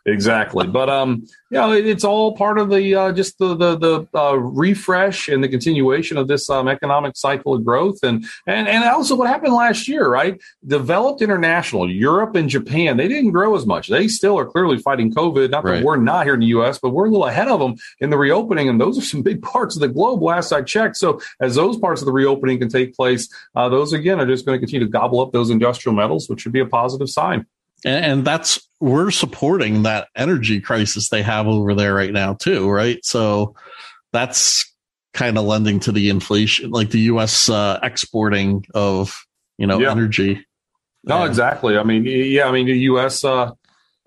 exactly. 0.08 0.68
But 0.68 0.90
um, 0.90 1.28
you 1.50 1.58
know, 1.58 1.72
it's 1.72 2.04
all 2.04 2.36
part 2.36 2.58
of 2.58 2.70
the 2.70 2.96
uh, 2.96 3.12
just 3.12 3.38
the 3.38 3.56
the, 3.56 3.78
the 3.78 4.20
uh, 4.20 4.34
refresh 4.34 5.28
and 5.28 5.44
the 5.44 5.48
continuation 5.48 6.18
of 6.18 6.28
this 6.28 6.50
um, 6.50 6.68
economic 6.68 7.16
cycle 7.16 7.54
of 7.54 7.64
growth, 7.64 8.00
and 8.04 8.26
and 8.48 8.68
and 8.68 8.84
also 8.84 9.16
what 9.16 9.28
happened 9.28 9.54
last 9.54 9.88
year, 9.88 10.10
right? 10.10 10.42
Developed 10.66 11.22
international, 11.22 11.90
Europe 11.90 12.36
and 12.36 12.50
Japan, 12.50 12.98
they 12.98 13.08
didn't 13.08 13.32
grow 13.32 13.56
as 13.56 13.66
much. 13.66 13.88
They 13.88 14.08
still 14.08 14.38
are 14.38 14.46
clearly 14.46 14.78
fighting 14.78 15.14
COVID. 15.14 15.52
Not 15.52 15.64
right. 15.64 15.76
that 15.76 15.86
we're 15.86 15.98
not 15.98 16.26
here 16.26 16.34
in 16.34 16.40
the 16.40 16.48
U.S., 16.48 16.80
but 16.80 16.90
we're 16.90 17.06
a 17.06 17.10
little 17.10 17.28
ahead 17.28 17.48
of 17.48 17.60
them 17.60 17.76
in 18.00 18.10
the 18.10 18.18
reopening, 18.18 18.70
and 18.70 18.82
those 18.82 18.98
are 18.98 19.02
some 19.02 19.22
big 19.28 19.42
parts 19.42 19.76
of 19.76 19.82
the 19.82 19.88
globe. 19.88 20.22
Last 20.22 20.52
I 20.52 20.62
checked, 20.62 20.98
so 20.98 21.22
as 21.40 21.56
those 21.56 21.78
parts 21.78 22.02
of 22.02 22.06
the 22.06 22.12
reopening 22.14 22.60
can 22.60 22.70
take 22.70 22.96
place, 22.96 23.30
uh, 23.56 23.70
those 23.70 23.94
again 23.94 24.20
are 24.20 24.26
just 24.26 24.46
going 24.46 24.56
to 24.56 24.60
continue 24.60 24.86
to 24.86 24.92
gobble 24.92 25.22
up 25.22 25.32
those 25.32 25.50
industrial 25.50 25.96
metals, 25.96 26.30
which 26.30 26.42
should 26.42 26.54
be 26.54 26.60
a 26.60 26.66
positive 26.66 27.10
sign 27.10 27.46
and, 27.86 28.06
and 28.06 28.26
that's 28.26 28.60
we're 28.80 29.12
supporting 29.12 29.84
that 29.84 30.08
energy 30.16 30.62
crisis 30.62 31.10
they 31.10 31.24
have 31.24 31.48
over 31.48 31.74
there 31.74 31.94
right 31.94 32.14
now 32.14 32.34
too, 32.34 32.70
right? 32.70 33.04
So 33.04 33.56
that's 34.14 34.72
kind 35.14 35.38
of 35.38 35.46
lending 35.46 35.80
to 35.82 35.92
the 35.92 36.10
inflation, 36.10 36.70
like 36.72 36.92
the 36.92 37.00
U.S. 37.02 37.50
Uh, 37.50 37.80
exporting 37.82 38.66
of 38.74 39.20
you 39.58 39.68
know 39.68 39.80
yeah. 39.80 39.92
energy. 39.92 40.46
No, 41.04 41.24
exactly. 41.24 41.78
I 41.78 41.84
mean, 41.84 42.06
yeah, 42.06 42.48
I 42.48 42.52
mean 42.52 42.66
the 42.66 42.78
U.S. 42.80 43.24
Uh, 43.24 43.52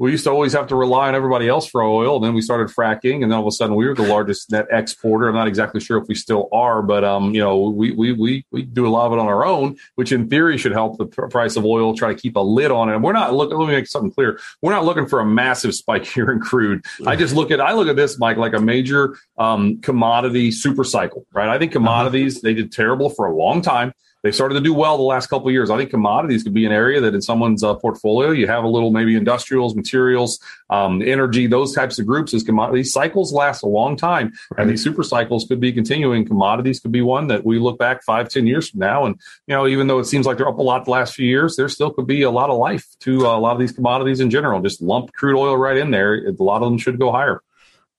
we 0.00 0.12
used 0.12 0.24
to 0.24 0.30
always 0.30 0.54
have 0.54 0.66
to 0.68 0.76
rely 0.76 1.08
on 1.08 1.14
everybody 1.14 1.46
else 1.46 1.68
for 1.68 1.82
oil. 1.82 2.16
And 2.16 2.24
then 2.24 2.32
we 2.32 2.40
started 2.40 2.74
fracking, 2.74 3.22
and 3.22 3.24
then 3.24 3.32
all 3.32 3.42
of 3.42 3.46
a 3.46 3.50
sudden 3.50 3.76
we 3.76 3.86
were 3.86 3.94
the 3.94 4.02
largest 4.02 4.50
net 4.50 4.66
exporter. 4.72 5.28
I'm 5.28 5.34
not 5.34 5.46
exactly 5.46 5.78
sure 5.78 5.98
if 5.98 6.08
we 6.08 6.14
still 6.14 6.48
are, 6.52 6.80
but 6.80 7.04
um, 7.04 7.34
you 7.34 7.40
know, 7.42 7.68
we 7.68 7.92
we 7.92 8.12
we 8.12 8.46
we 8.50 8.62
do 8.62 8.86
a 8.86 8.88
lot 8.88 9.06
of 9.06 9.12
it 9.12 9.18
on 9.18 9.26
our 9.26 9.44
own, 9.44 9.76
which 9.96 10.10
in 10.10 10.30
theory 10.30 10.56
should 10.56 10.72
help 10.72 10.96
the 10.96 11.04
price 11.04 11.56
of 11.56 11.66
oil. 11.66 11.94
Try 11.94 12.14
to 12.14 12.18
keep 12.18 12.36
a 12.36 12.40
lid 12.40 12.70
on 12.70 12.88
it. 12.88 12.94
And 12.94 13.04
we're 13.04 13.12
not 13.12 13.34
looking. 13.34 13.58
Let 13.58 13.68
me 13.68 13.74
make 13.74 13.86
something 13.88 14.10
clear. 14.10 14.40
We're 14.62 14.72
not 14.72 14.86
looking 14.86 15.06
for 15.06 15.20
a 15.20 15.26
massive 15.26 15.74
spike 15.74 16.06
here 16.14 16.32
in 16.32 16.40
crude. 16.40 16.82
I 17.06 17.14
just 17.14 17.34
look 17.34 17.50
at 17.50 17.60
I 17.60 17.74
look 17.74 17.88
at 17.88 17.96
this, 17.96 18.18
Mike, 18.18 18.38
like 18.38 18.54
a 18.54 18.60
major 18.60 19.18
um, 19.36 19.82
commodity 19.82 20.50
super 20.50 20.82
cycle, 20.82 21.26
right? 21.34 21.48
I 21.48 21.58
think 21.58 21.72
commodities 21.72 22.40
they 22.40 22.54
did 22.54 22.72
terrible 22.72 23.10
for 23.10 23.26
a 23.26 23.36
long 23.36 23.60
time 23.60 23.92
they 24.22 24.32
started 24.32 24.54
to 24.54 24.60
do 24.60 24.74
well 24.74 24.96
the 24.96 25.02
last 25.02 25.28
couple 25.28 25.48
of 25.48 25.52
years. 25.52 25.70
I 25.70 25.78
think 25.78 25.90
commodities 25.90 26.42
could 26.42 26.52
be 26.52 26.66
an 26.66 26.72
area 26.72 27.00
that 27.00 27.14
in 27.14 27.22
someone's 27.22 27.62
uh, 27.62 27.74
portfolio, 27.74 28.30
you 28.30 28.46
have 28.46 28.64
a 28.64 28.68
little 28.68 28.90
maybe 28.90 29.16
industrials, 29.16 29.74
materials, 29.74 30.38
um, 30.68 31.00
energy, 31.00 31.46
those 31.46 31.74
types 31.74 31.98
of 31.98 32.06
groups 32.06 32.34
as 32.34 32.42
commodities. 32.42 32.92
Cycles 32.92 33.32
last 33.32 33.62
a 33.62 33.66
long 33.66 33.96
time. 33.96 34.32
Right. 34.50 34.62
And 34.62 34.70
these 34.70 34.82
super 34.82 35.02
cycles 35.02 35.46
could 35.46 35.60
be 35.60 35.72
continuing. 35.72 36.26
Commodities 36.26 36.80
could 36.80 36.92
be 36.92 37.02
one 37.02 37.28
that 37.28 37.44
we 37.44 37.58
look 37.58 37.78
back 37.78 38.02
five, 38.02 38.28
ten 38.28 38.46
years 38.46 38.70
from 38.70 38.80
now. 38.80 39.06
And, 39.06 39.18
you 39.46 39.54
know, 39.54 39.66
even 39.66 39.86
though 39.86 39.98
it 39.98 40.04
seems 40.04 40.26
like 40.26 40.36
they're 40.36 40.48
up 40.48 40.58
a 40.58 40.62
lot 40.62 40.84
the 40.84 40.90
last 40.90 41.14
few 41.14 41.26
years, 41.26 41.56
there 41.56 41.68
still 41.68 41.90
could 41.90 42.06
be 42.06 42.22
a 42.22 42.30
lot 42.30 42.50
of 42.50 42.58
life 42.58 42.86
to 43.00 43.26
uh, 43.26 43.36
a 43.36 43.40
lot 43.40 43.52
of 43.52 43.58
these 43.58 43.72
commodities 43.72 44.20
in 44.20 44.30
general. 44.30 44.60
Just 44.60 44.82
lump 44.82 45.12
crude 45.12 45.38
oil 45.38 45.56
right 45.56 45.76
in 45.76 45.90
there. 45.90 46.26
A 46.26 46.42
lot 46.42 46.62
of 46.62 46.68
them 46.70 46.78
should 46.78 46.98
go 46.98 47.10
higher. 47.10 47.42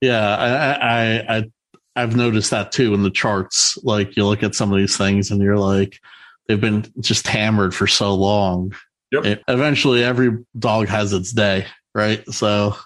Yeah, 0.00 0.36
I, 0.36 0.72
I, 0.72 1.36
I 1.38 1.50
I've 1.94 2.16
noticed 2.16 2.50
that 2.50 2.72
too 2.72 2.94
in 2.94 3.02
the 3.02 3.10
charts. 3.10 3.78
Like 3.82 4.16
you 4.16 4.26
look 4.26 4.42
at 4.42 4.54
some 4.54 4.72
of 4.72 4.78
these 4.78 4.96
things 4.96 5.30
and 5.30 5.42
you're 5.42 5.58
like, 5.58 6.00
they've 6.46 6.60
been 6.60 6.90
just 7.00 7.26
hammered 7.26 7.74
for 7.74 7.86
so 7.86 8.14
long. 8.14 8.74
Yep. 9.10 9.24
It, 9.26 9.42
eventually, 9.48 10.02
every 10.02 10.38
dog 10.58 10.88
has 10.88 11.12
its 11.12 11.32
day, 11.32 11.66
right? 11.94 12.26
So, 12.32 12.76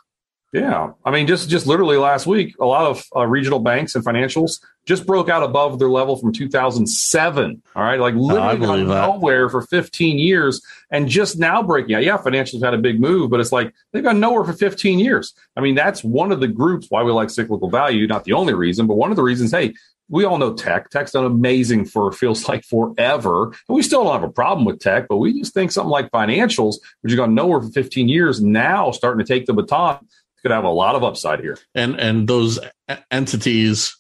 yeah, 0.52 0.92
I 1.04 1.10
mean, 1.10 1.26
just 1.26 1.48
just 1.50 1.66
literally 1.66 1.96
last 1.96 2.26
week, 2.26 2.54
a 2.60 2.64
lot 2.64 2.86
of 2.86 3.04
uh, 3.14 3.26
regional 3.26 3.58
banks 3.58 3.94
and 3.94 4.04
financials 4.04 4.60
just 4.86 5.04
broke 5.04 5.28
out 5.28 5.42
above 5.42 5.78
their 5.78 5.90
level 5.90 6.16
from 6.16 6.32
2007. 6.32 7.62
All 7.74 7.82
right, 7.82 7.98
like 7.98 8.14
literally 8.14 8.84
nowhere 8.84 9.48
for 9.48 9.62
15 9.62 10.18
years, 10.18 10.62
and 10.90 11.08
just 11.08 11.38
now 11.38 11.62
breaking 11.62 11.96
out. 11.96 12.04
Yeah, 12.04 12.16
financials 12.18 12.64
had 12.64 12.74
a 12.74 12.78
big 12.78 13.00
move, 13.00 13.28
but 13.28 13.40
it's 13.40 13.52
like 13.52 13.74
they've 13.92 14.04
gone 14.04 14.20
nowhere 14.20 14.44
for 14.44 14.52
15 14.52 14.98
years. 15.00 15.34
I 15.56 15.60
mean, 15.60 15.74
that's 15.74 16.04
one 16.04 16.30
of 16.30 16.40
the 16.40 16.48
groups 16.48 16.86
why 16.90 17.02
we 17.02 17.10
like 17.12 17.30
cyclical 17.30 17.68
value. 17.68 18.06
Not 18.06 18.24
the 18.24 18.32
only 18.32 18.54
reason, 18.54 18.86
but 18.86 18.94
one 18.94 19.10
of 19.10 19.16
the 19.16 19.24
reasons. 19.24 19.50
Hey, 19.50 19.74
we 20.08 20.24
all 20.24 20.38
know 20.38 20.54
tech. 20.54 20.90
Tech's 20.90 21.12
done 21.12 21.24
amazing 21.24 21.84
for 21.84 22.12
feels 22.12 22.48
like 22.48 22.64
forever. 22.64 23.46
And 23.46 23.74
we 23.74 23.82
still 23.82 24.04
don't 24.04 24.12
have 24.12 24.28
a 24.28 24.32
problem 24.32 24.64
with 24.64 24.78
tech, 24.78 25.06
but 25.08 25.16
we 25.16 25.40
just 25.40 25.54
think 25.54 25.72
something 25.72 25.90
like 25.90 26.10
financials, 26.10 26.76
which 27.00 27.12
have 27.12 27.18
gone 27.18 27.34
nowhere 27.34 27.60
for 27.60 27.70
15 27.70 28.08
years, 28.08 28.40
now 28.40 28.90
starting 28.90 29.24
to 29.24 29.32
take 29.32 29.46
the 29.46 29.52
baton, 29.52 30.06
could 30.46 30.54
have 30.54 30.64
a 30.64 30.70
lot 30.70 30.94
of 30.94 31.02
upside 31.02 31.40
here. 31.40 31.58
And 31.74 31.98
and 31.98 32.28
those 32.28 32.60
entities 33.10 33.96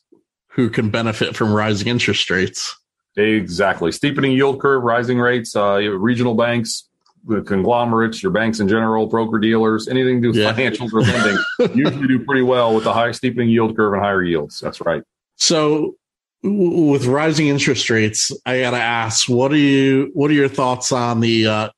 who 0.50 0.70
can 0.70 0.90
benefit 0.90 1.34
from 1.34 1.52
rising 1.52 1.88
interest 1.88 2.30
rates. 2.30 2.76
Exactly. 3.16 3.90
Steepening 3.90 4.30
yield 4.30 4.60
curve, 4.60 4.84
rising 4.84 5.18
rates, 5.18 5.56
uh, 5.56 5.78
regional 5.78 6.34
banks, 6.34 6.88
the 7.26 7.42
conglomerates, 7.42 8.22
your 8.22 8.30
banks 8.30 8.60
in 8.60 8.68
general, 8.68 9.08
broker 9.08 9.40
dealers, 9.40 9.88
anything 9.88 10.22
to 10.22 10.22
do 10.22 10.28
with 10.28 10.36
yeah. 10.36 10.52
financials 10.52 10.92
or 10.92 11.00
lending 11.00 11.36
usually 11.76 12.06
do 12.06 12.24
pretty 12.24 12.42
well 12.42 12.72
with 12.76 12.84
the 12.84 12.92
high 12.92 13.10
steepening 13.10 13.48
yield 13.48 13.76
curve 13.76 13.94
and 13.94 14.02
higher 14.02 14.22
yields. 14.22 14.60
That's 14.60 14.80
right. 14.82 15.02
So 15.34 15.96
with 16.44 17.06
rising 17.06 17.48
interest 17.48 17.90
rates, 17.90 18.30
I 18.46 18.60
got 18.60 18.70
to 18.70 18.80
ask, 18.80 19.28
what 19.28 19.50
are 19.50 19.56
you, 19.56 20.10
what 20.14 20.30
are 20.30 20.34
your 20.34 20.48
thoughts 20.48 20.92
on 20.92 21.18
the, 21.18 21.46
uh, 21.48 21.70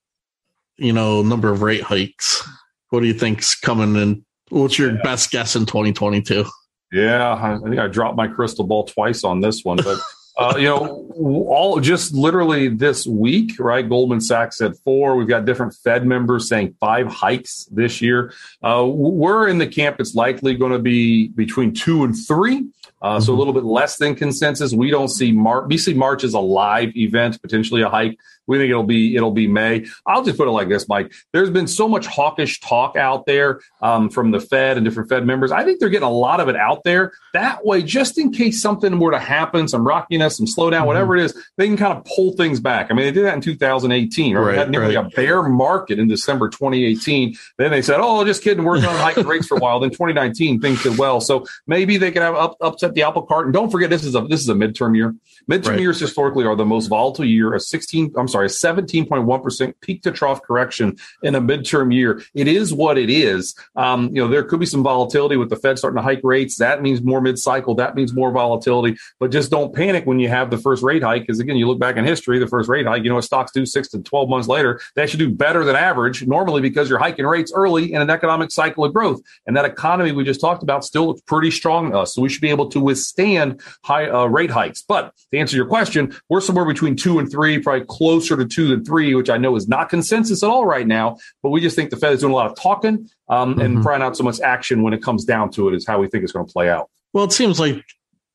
you 0.77 0.93
know, 0.93 1.23
number 1.23 1.51
of 1.51 1.63
rate 1.63 1.83
hikes? 1.83 2.47
What 2.91 3.01
do 3.01 3.07
you 3.07 3.15
think's 3.15 3.59
coming 3.59 3.97
in? 3.97 4.25
What's 4.51 4.79
your 4.79 4.93
yeah. 4.93 5.03
best 5.03 5.31
guess 5.31 5.57
in 5.57 5.67
2022? 5.67 6.45
Yeah, 6.93 7.35
I 7.35 7.59
think 7.63 7.79
I 7.79 7.87
dropped 7.87 8.17
my 8.17 8.29
crystal 8.29 8.67
ball 8.67 8.85
twice 8.85 9.25
on 9.25 9.41
this 9.41 9.65
one, 9.65 9.77
but 9.77 9.99
uh, 10.39 10.55
you 10.57 10.67
know, 10.67 11.05
all 11.49 11.81
just 11.81 12.15
literally 12.15 12.69
this 12.69 13.05
week, 13.07 13.59
right? 13.59 13.87
Goldman 13.89 14.21
Sachs 14.21 14.59
said 14.59 14.77
four. 14.85 15.17
We've 15.17 15.27
got 15.27 15.45
different 15.45 15.75
Fed 15.75 16.07
members 16.07 16.49
saying 16.49 16.77
five 16.79 17.09
hikes 17.09 17.65
this 17.73 18.01
year. 18.01 18.33
Uh, 18.63 18.87
we're 18.87 19.49
in 19.49 19.59
the 19.59 19.67
camp. 19.67 19.97
It's 19.99 20.15
likely 20.15 20.55
going 20.55 20.71
to 20.71 20.79
be 20.79 21.29
between 21.29 21.75
two 21.75 22.05
and 22.05 22.15
three. 22.17 22.69
Uh, 23.01 23.17
mm-hmm. 23.17 23.25
So 23.25 23.35
a 23.35 23.37
little 23.37 23.53
bit 23.53 23.65
less 23.65 23.97
than 23.97 24.15
consensus. 24.15 24.73
We 24.73 24.91
don't 24.91 25.09
see 25.09 25.33
March. 25.33 25.67
We 25.69 25.79
see 25.79 25.95
March 25.95 26.23
as 26.23 26.35
a 26.35 26.41
live 26.41 26.97
event, 26.97 27.41
potentially 27.43 27.83
a 27.83 27.89
hike. 27.89 28.19
We 28.47 28.57
think 28.57 28.71
it'll 28.71 28.83
be 28.83 29.15
it'll 29.15 29.31
be 29.31 29.47
May. 29.47 29.87
I'll 30.07 30.25
just 30.25 30.39
put 30.39 30.49
it 30.49 30.53
like 30.53 30.69
this, 30.69 30.89
Mike. 30.89 31.13
There's 31.33 31.51
been 31.51 31.67
so 31.67 31.87
much 31.87 32.07
hawkish 32.07 32.61
talk 32.61 32.97
out 32.97 33.27
there 33.27 33.61
um, 33.83 34.09
from 34.09 34.31
the 34.31 34.41
Fed 34.41 34.79
and 34.79 34.87
different 34.87 35.11
Fed 35.11 35.27
members. 35.27 35.53
I 35.53 35.65
think 35.65 35.81
they're 35.81 35.91
getting 35.91 36.09
a 36.09 36.11
lot 36.11 36.41
of 36.41 36.49
it 36.49 36.57
out 36.57 36.83
there. 36.83 37.13
That 37.35 37.65
way, 37.67 37.83
just 37.83 38.19
in 38.19 38.33
case 38.33 38.63
something 38.63 38.99
were 38.99 39.11
to 39.11 39.19
happen, 39.19 39.69
some 39.69 39.87
rockiness, 39.87 40.28
some 40.33 40.47
slowdown, 40.47 40.79
mm-hmm. 40.79 40.87
whatever 40.87 41.17
it 41.17 41.25
is, 41.25 41.47
they 41.57 41.67
can 41.67 41.77
kind 41.77 41.97
of 41.97 42.05
pull 42.05 42.33
things 42.33 42.61
back. 42.61 42.89
I 42.91 42.95
mean, 42.95 43.07
they 43.07 43.13
did 43.13 43.25
that 43.25 43.35
in 43.35 43.41
2018. 43.41 44.35
Right? 44.35 44.43
right 44.43 44.53
we 44.53 44.59
had 44.59 44.71
nearly 44.71 44.97
right. 44.97 45.07
a 45.07 45.11
bear 45.11 45.43
market 45.43 45.99
in 45.99 46.09
December 46.09 46.49
2018. 46.49 47.35
Then 47.57 47.71
they 47.71 47.83
said, 47.83 48.01
"Oh, 48.01 48.25
just 48.25 48.43
kidding, 48.43 48.65
we're 48.65 48.81
going 48.81 48.97
to 48.97 49.03
hike 49.03 49.17
rates 49.19 49.47
for 49.47 49.57
a 49.57 49.61
while." 49.61 49.81
Then 49.81 49.91
2019, 49.91 50.61
things 50.61 50.83
did 50.83 50.99
well. 50.99 51.21
So 51.21 51.47
maybe 51.67 51.97
they 51.97 52.11
could 52.11 52.23
have 52.23 52.35
up, 52.35 52.57
upset 52.61 52.95
the 52.95 53.03
apple 53.03 53.23
cart. 53.23 53.47
And 53.47 53.55
don't 53.55 53.71
forget, 53.71 53.91
this 53.91 54.05
is 54.05 54.15
a 54.15 54.23
this 54.23 54.41
is 54.41 54.49
a 54.49 54.55
midterm 54.55 54.97
year. 54.97 55.15
Midterm 55.51 55.71
right. 55.71 55.81
years 55.81 55.99
historically 55.99 56.45
are 56.45 56.57
the 56.57 56.67
most 56.67 56.89
volatile 56.89 57.25
year. 57.25 57.55
A 57.55 57.61
16, 57.61 58.13
I'm 58.17 58.29
sorry, 58.29 58.47
a 58.47 58.51
17.1% 58.51 59.75
peak 59.81 60.03
to 60.03 60.11
trough 60.11 60.43
correction 60.43 60.97
in 61.23 61.35
a 61.35 61.41
midterm 61.41 61.93
year. 61.95 62.23
It 62.35 62.49
is 62.49 62.73
what 62.75 62.99
it 62.99 63.09
is. 63.09 63.55
Um, 63.75 64.09
you 64.09 64.23
know, 64.23 64.29
there 64.29 64.43
could 64.43 64.61
be 64.61 64.67
some 64.67 64.83
volatility 64.83 65.37
with 65.37 65.49
the 65.49 65.57
Fed 65.57 65.79
starting 65.79 65.97
to 65.97 66.03
hike 66.03 66.21
rates. 66.23 66.59
That 66.59 66.83
means 66.83 67.03
more 67.03 67.21
mid 67.21 67.39
cycle. 67.39 67.75
That 67.77 67.95
means 67.95 68.13
more 68.13 68.31
volatility. 68.31 68.99
But 69.19 69.31
just 69.31 69.51
don't 69.51 69.75
panic 69.75 70.07
when 70.07 70.18
when 70.19 70.25
you 70.25 70.29
have 70.29 70.51
the 70.51 70.59
first 70.59 70.83
rate 70.83 71.05
hike, 71.05 71.23
because 71.23 71.39
again, 71.39 71.55
you 71.55 71.69
look 71.69 71.79
back 71.79 71.97
in 71.97 72.05
history, 72.05 72.41
the 72.41 72.47
first 72.49 72.69
rate 72.69 72.87
hike, 72.87 73.05
you 73.05 73.09
know 73.09 73.15
what 73.15 73.25
stocks 73.25 73.53
do 73.53 73.65
six 73.65 73.87
to 73.87 74.01
12 74.01 74.29
months 74.29 74.49
later, 74.49 74.81
they 74.97 75.03
actually 75.03 75.25
do 75.27 75.33
better 75.33 75.65
than 75.65 75.77
average 75.77 76.27
normally 76.27 76.61
because 76.61 76.91
you're 76.91 76.99
hiking 76.99 77.25
rates 77.25 77.53
early 77.55 77.93
in 77.93 78.03
an 78.03 78.11
economic 78.11 78.51
cycle 78.51 78.85
of 78.85 78.93
growth. 78.93 79.21
And 79.47 79.57
that 79.57 79.65
economy 79.65 80.11
we 80.11 80.25
just 80.25 80.41
talked 80.41 80.65
about 80.65 80.85
still 80.85 81.07
looks 81.07 81.21
pretty 81.21 81.53
strong 81.53 81.93
to 81.93 81.99
us. 81.99 82.17
So 82.17 82.23
we 82.23 82.29
should 82.29 82.41
be 82.41 82.51
able 82.51 82.69
to 82.71 82.81
withstand 82.81 83.61
high 83.85 84.09
uh, 84.09 84.27
rate 84.27 84.51
hikes. 84.51 84.83
But 84.83 85.15
to 85.31 85.39
answer 85.39 85.57
your 85.57 85.67
question, 85.67 86.13
we're 86.29 86.41
somewhere 86.41 86.67
between 86.67 86.97
two 86.97 87.21
and 87.21 87.31
three, 87.31 87.61
probably 87.61 87.87
closer 87.87 88.37
to 88.37 88.45
two 88.45 88.67
than 88.67 88.85
three, 88.85 89.15
which 89.15 89.31
I 89.31 89.37
know 89.37 89.55
is 89.55 89.69
not 89.69 89.89
consensus 89.89 90.43
at 90.43 90.51
all 90.51 90.67
right 90.67 90.87
now. 90.87 91.19
But 91.45 91.51
we 91.51 91.61
just 91.61 91.77
think 91.77 91.91
the 91.91 91.97
Fed 91.97 92.13
is 92.13 92.21
doing 92.21 92.33
a 92.33 92.37
lot 92.37 92.51
of 92.51 92.59
talking 92.59 93.09
um, 93.29 93.53
mm-hmm. 93.53 93.61
and 93.61 93.83
probably 93.85 94.01
not 94.01 94.17
so 94.17 94.25
much 94.25 94.41
action 94.41 94.83
when 94.83 94.95
it 94.95 95.01
comes 95.01 95.25
down 95.25 95.53
to 95.53 95.69
it 95.69 95.77
is 95.77 95.87
how 95.87 96.01
we 96.01 96.09
think 96.09 96.25
it's 96.25 96.33
going 96.33 96.45
to 96.45 96.53
play 96.53 96.69
out. 96.69 96.91
Well, 97.13 97.25
it 97.25 97.33
seems 97.33 97.59
like 97.59 97.85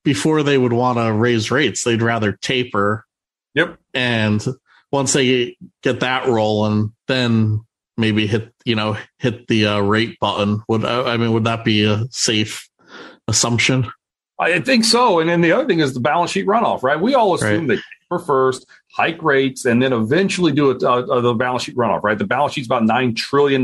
before 0.04 0.44
they 0.44 0.58
would 0.58 0.74
want 0.74 0.98
to 0.98 1.12
raise 1.13 1.52
rates, 1.52 1.84
they'd 1.84 2.02
rather 2.02 2.34
taper. 2.34 3.06
Yep. 3.56 3.78
And 3.94 4.46
once 4.92 5.13
they 5.13 5.58
get 5.82 6.02
that 6.02 6.28
rolling, 6.28 6.94
then 7.08 7.62
maybe 7.98 8.26
hit 8.26 8.52
you 8.66 8.76
know 8.76 8.98
hit 9.20 9.48
the 9.48 9.68
uh, 9.68 9.80
rate 9.80 10.20
button. 10.20 10.62
Would 10.68 10.86
I 10.86 11.18
mean 11.18 11.34
would 11.34 11.46
that 11.46 11.63
be 11.63 11.84
a 11.86 12.06
safe 12.10 12.70
assumption? 13.28 13.92
I 14.39 14.60
think 14.60 14.84
so. 14.84 15.20
And 15.20 15.30
then 15.30 15.42
the 15.42 15.52
other 15.52 15.66
thing 15.68 15.80
is 15.80 15.94
the 15.94 16.00
balance 16.00 16.32
sheet 16.32 16.48
runoff, 16.48 16.84
right? 16.84 17.00
We 17.00 17.13
all 17.13 17.34
assume 17.36 17.68
right. 17.68 17.78
that 17.78 17.84
taper 18.02 18.20
first, 18.20 18.66
hike 18.92 19.22
rates, 19.22 19.63
and 19.66 19.82
then 19.82 19.94
eventually 19.94 20.52
do 20.52 20.72
it, 20.72 20.84
uh, 20.84 20.96
uh, 20.96 21.22
the 21.22 21.34
balance 21.34 21.63
sheet 21.63 21.76
runoff, 21.76 22.04
right? 22.04 22.18
The 22.18 22.26
balance 22.26 22.54
sheet's 22.54 22.68
about 22.68 22.84
$9 22.84 23.16
trillion 23.16 23.63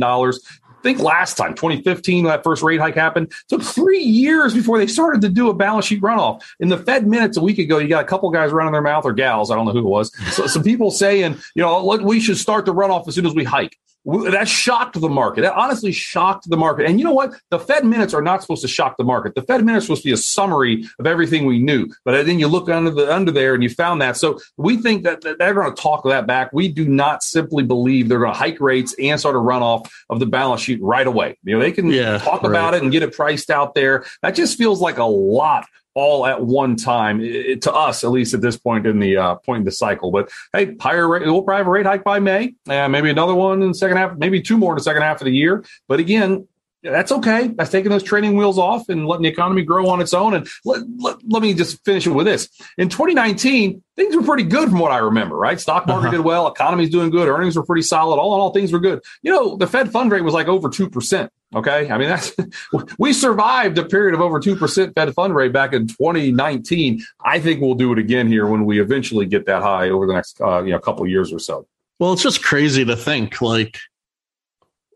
think 0.82 1.00
last 1.00 1.36
time, 1.36 1.54
2015, 1.54 2.24
when 2.24 2.32
that 2.32 2.44
first 2.44 2.64
rate 2.64 2.80
hike 2.80 2.96
happened, 2.96 3.32
took 3.48 3.62
three 3.62 4.00
years 4.00 4.54
before 4.54 4.78
they 4.78 4.88
started 4.88 5.22
to 5.22 5.30
do 5.30 5.50
a 5.50 5.54
balance 5.54 5.86
sheet 5.86 6.02
runoff. 6.02 6.42
In 6.60 6.70
the 6.70 6.78
Fed 6.78 7.08
minutes 7.08 7.38
a 7.38 7.42
week 7.42 7.60
ago, 7.60 7.78
you 7.78 7.88
got 7.88 8.04
a 8.04 8.08
couple 8.08 8.30
guys 8.32 8.52
running 8.52 8.74
their 8.74 8.82
mouth 8.82 9.06
or 9.06 9.14
gals, 9.14 9.52
I 9.52 9.56
don't 9.56 9.66
know 9.66 9.72
who 9.72 9.80
it 9.80 9.84
was. 9.84 10.16
So, 10.34 10.48
some 10.48 10.64
people 10.64 10.92
saying, 10.92 11.38
you 11.56 11.62
know, 11.62 11.84
we 12.04 12.20
should 12.20 12.38
start 12.38 12.66
the 12.66 12.74
runoff 12.74 13.08
as 13.08 13.16
soon 13.16 13.26
as 13.26 13.34
we 13.34 13.44
hike. 13.44 13.78
That 14.06 14.48
shocked 14.48 15.00
the 15.00 15.10
market. 15.10 15.42
That 15.42 15.54
honestly 15.54 15.92
shocked 15.92 16.50
the 16.50 16.58
market. 16.58 16.86
And 16.86 17.00
you 17.00 17.06
know 17.06 17.14
what? 17.14 17.34
The 17.52 17.60
Fed 17.60 17.86
minutes 17.86 18.14
are 18.14 18.22
not 18.22 18.42
supposed 18.42 18.62
to 18.62 18.68
shock 18.68 18.96
the 18.98 19.04
market. 19.04 19.36
The 19.36 19.42
Fed 19.42 19.66
minutes 19.66 19.84
are 19.84 19.88
supposed 19.88 20.04
to 20.04 20.10
be 20.10 20.14
a 20.14 20.18
summary 20.18 20.86
of 21.00 21.06
everything 21.06 21.46
we 21.46 21.60
knew. 21.60 21.88
But 22.06 22.26
then 22.26 22.40
you 22.40 22.48
look 22.48 22.70
under 22.70 22.92
the 22.92 23.14
under 23.14 23.32
there 23.32 23.54
and 23.54 23.62
you 23.62 23.70
found 23.70 24.02
that. 24.02 24.16
So 24.16 24.40
we 24.58 24.78
think 24.78 25.04
that, 25.04 25.22
that 25.22 25.38
they're 25.38 25.54
going 25.54 25.74
to 25.74 25.82
talk 25.82 26.04
that 26.06 26.26
back. 26.26 26.52
We 26.54 26.70
do 26.70 26.88
not 26.88 27.24
simply 27.24 27.64
believe 27.64 28.08
they're 28.08 28.20
going 28.20 28.34
to 28.34 28.38
hike 28.38 28.62
rates 28.62 28.96
and 29.00 29.20
start 29.20 29.36
a 29.36 29.40
runoff 29.40 29.90
of 30.10 30.20
the 30.20 30.26
balance 30.26 30.62
sheet 30.62 30.82
right 30.82 31.06
away. 31.06 31.38
You 31.44 31.56
know, 31.56 31.60
they 31.60 31.72
can 31.72 31.88
yeah, 31.88 32.20
talk 32.20 32.44
right. 32.44 32.50
about 32.50 32.74
it 32.74 32.84
and 32.84 32.92
get 32.92 33.04
it 33.04 33.14
priced 33.14 33.50
out 33.50 33.76
there. 33.76 34.06
That 34.22 34.34
just 34.34 34.58
feels 34.58 34.82
like 34.82 34.98
a 34.98 35.04
lot 35.04 35.66
all 36.00 36.26
at 36.26 36.42
one 36.42 36.76
time 36.76 37.22
it, 37.22 37.62
to 37.64 37.74
us, 37.74 38.04
at 38.04 38.12
least 38.12 38.34
at 38.34 38.42
this 38.42 38.58
point 38.58 38.88
in 38.88 39.00
the 39.00 39.18
uh, 39.18 39.36
point 39.36 39.60
in 39.60 39.66
the 39.66 39.72
cycle. 39.72 40.12
But 40.12 40.32
hey, 40.54 40.76
higher 40.80 41.08
rate, 41.08 41.26
we'll 41.26 41.42
probably 41.42 41.60
have 41.60 41.68
a 41.68 41.72
rate 41.72 41.86
hike 41.86 42.04
by 42.04 42.20
May, 42.20 42.56
and 42.68 42.92
maybe 42.92 43.10
another 43.10 43.36
one 43.36 43.62
in 43.62 43.70
the 43.70 43.74
second 43.74 43.98
half, 43.98 44.18
maybe 44.18 44.42
two 44.42 44.58
more 44.58 44.74
in 44.74 44.78
the 44.78 44.84
second 44.84 45.02
half 45.02 45.22
of 45.22 45.26
the 45.26 45.36
year. 45.36 45.64
But 45.88 46.00
again, 46.00 46.48
that's 46.82 47.12
okay. 47.12 47.48
That's 47.48 47.72
taking 47.72 47.92
those 47.92 48.04
training 48.04 48.38
wheels 48.38 48.58
off 48.58 48.88
and 48.90 49.06
letting 49.06 49.24
the 49.24 49.30
economy 49.30 49.64
grow 49.64 49.90
on 49.90 50.02
its 50.02 50.14
own. 50.14 50.34
And 50.34 50.48
let, 50.64 50.82
let, 50.98 51.18
let 51.28 51.42
me 51.42 51.54
just 51.54 51.84
finish 51.84 52.08
it 52.08 52.12
with 52.12 52.26
this. 52.26 52.50
In 52.78 52.90
2019, 52.90 53.84
things 53.96 54.16
were 54.16 54.24
pretty 54.24 54.44
good 54.44 54.70
from 54.70 54.80
what 54.80 54.92
I 54.92 55.00
remember, 55.00 55.36
right? 55.36 55.60
Stock 55.60 55.88
market 55.88 56.08
uh-huh. 56.08 56.18
did 56.18 56.22
well, 56.22 56.48
economy's 56.48 56.90
doing 56.90 57.10
good, 57.10 57.28
earnings 57.28 57.58
were 57.58 57.66
pretty 57.66 57.82
solid. 57.82 58.18
All 58.18 58.34
in 58.36 58.40
all, 58.40 58.52
things 58.52 58.72
were 58.72 58.80
good. 58.80 59.02
You 59.22 59.32
know, 59.32 59.58
the 59.58 59.68
Fed 59.68 59.92
fund 59.92 60.12
rate 60.12 60.24
was 60.24 60.34
like 60.34 60.48
over 60.48 60.70
2%. 60.70 61.30
Okay. 61.56 61.90
I 61.90 61.98
mean, 61.98 62.10
that's, 62.10 62.34
we 62.98 63.12
survived 63.12 63.78
a 63.78 63.86
period 63.86 64.14
of 64.14 64.22
over 64.22 64.40
2% 64.40 64.96
Fed 64.96 65.14
fund 65.14 65.36
rate 65.36 65.52
back 65.52 65.74
in 65.74 65.88
2019. 65.88 67.04
I 67.24 67.40
think 67.40 67.60
we'll 67.60 67.76
do 67.76 67.92
it 67.92 68.00
again 68.00 68.28
here 68.28 68.48
when 68.48 68.66
we 68.66 68.80
eventually 68.80 69.26
get 69.26 69.46
that 69.48 69.62
high 69.62 69.90
over 69.90 70.08
the 70.08 70.14
next, 70.14 70.40
uh, 70.40 70.64
you 70.64 70.72
know, 70.72 70.80
couple 70.80 71.06
years 71.08 71.34
or 71.34 71.40
so. 71.40 71.68
Well, 72.00 72.14
it's 72.14 72.24
just 72.24 72.42
crazy 72.42 72.86
to 72.86 72.96
think 72.96 73.42
like 73.42 73.78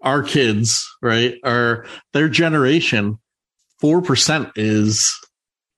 our 0.04 0.22
kids, 0.22 0.88
right, 1.02 1.36
are 1.44 1.86
their 2.12 2.30
generation, 2.30 3.18
4% 3.82 4.52
is 4.56 5.18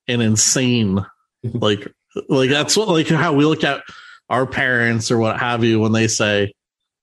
an 0.07 0.21
insane, 0.21 1.05
like, 1.43 1.87
like 2.27 2.49
that's 2.49 2.75
what, 2.75 2.89
like 2.89 3.07
how 3.07 3.33
we 3.33 3.45
look 3.45 3.63
at 3.63 3.83
our 4.29 4.45
parents 4.45 5.11
or 5.11 5.19
what 5.19 5.39
have 5.39 5.63
you 5.63 5.79
when 5.79 5.91
they 5.91 6.07
say, 6.07 6.53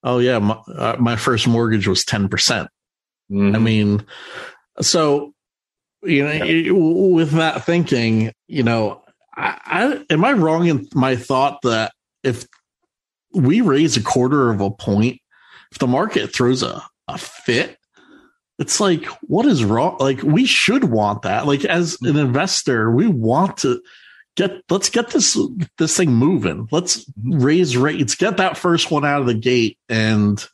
oh, 0.02 0.18
yeah, 0.18 0.38
my, 0.40 0.54
uh, 0.54 0.96
my 0.98 1.16
first 1.16 1.46
mortgage 1.46 1.86
was 1.86 2.04
10%. 2.04 2.30
percent 2.30 2.68
mm 3.30 3.50
hmm 3.50 3.56
I 3.56 3.58
mean, 3.58 4.04
so, 4.80 5.32
you 6.02 6.24
know, 6.24 6.32
yeah. 6.32 6.72
with 6.72 7.30
that 7.32 7.64
thinking, 7.64 8.32
you 8.48 8.62
know, 8.62 9.02
I, 9.34 10.04
I, 10.10 10.12
am 10.12 10.24
I 10.24 10.32
wrong 10.32 10.66
in 10.66 10.88
my 10.94 11.16
thought 11.16 11.62
that 11.62 11.92
if 12.22 12.46
we 13.32 13.60
raise 13.60 13.96
a 13.96 14.02
quarter 14.02 14.50
of 14.50 14.60
a 14.60 14.70
point, 14.70 15.20
if 15.70 15.78
the 15.78 15.86
market 15.86 16.34
throws 16.34 16.62
a, 16.62 16.82
a 17.14 17.18
fit? 17.18 17.78
It's 18.58 18.80
like 18.80 19.04
what 19.22 19.46
is 19.46 19.64
wrong? 19.64 19.96
Like 19.98 20.22
we 20.22 20.44
should 20.46 20.84
want 20.84 21.22
that. 21.22 21.46
Like 21.46 21.64
as 21.64 21.98
an 22.02 22.16
investor 22.16 22.90
we 22.90 23.06
want 23.06 23.58
to 23.58 23.82
get 24.36 24.62
let's 24.70 24.90
get 24.90 25.10
this 25.10 25.38
this 25.78 25.96
thing 25.96 26.12
moving. 26.12 26.68
Let's 26.70 27.10
raise 27.24 27.76
rates. 27.76 28.14
Get 28.14 28.36
that 28.36 28.56
first 28.56 28.90
one 28.90 29.04
out 29.04 29.20
of 29.20 29.26
the 29.26 29.34
gate 29.34 29.78
and 29.88 30.44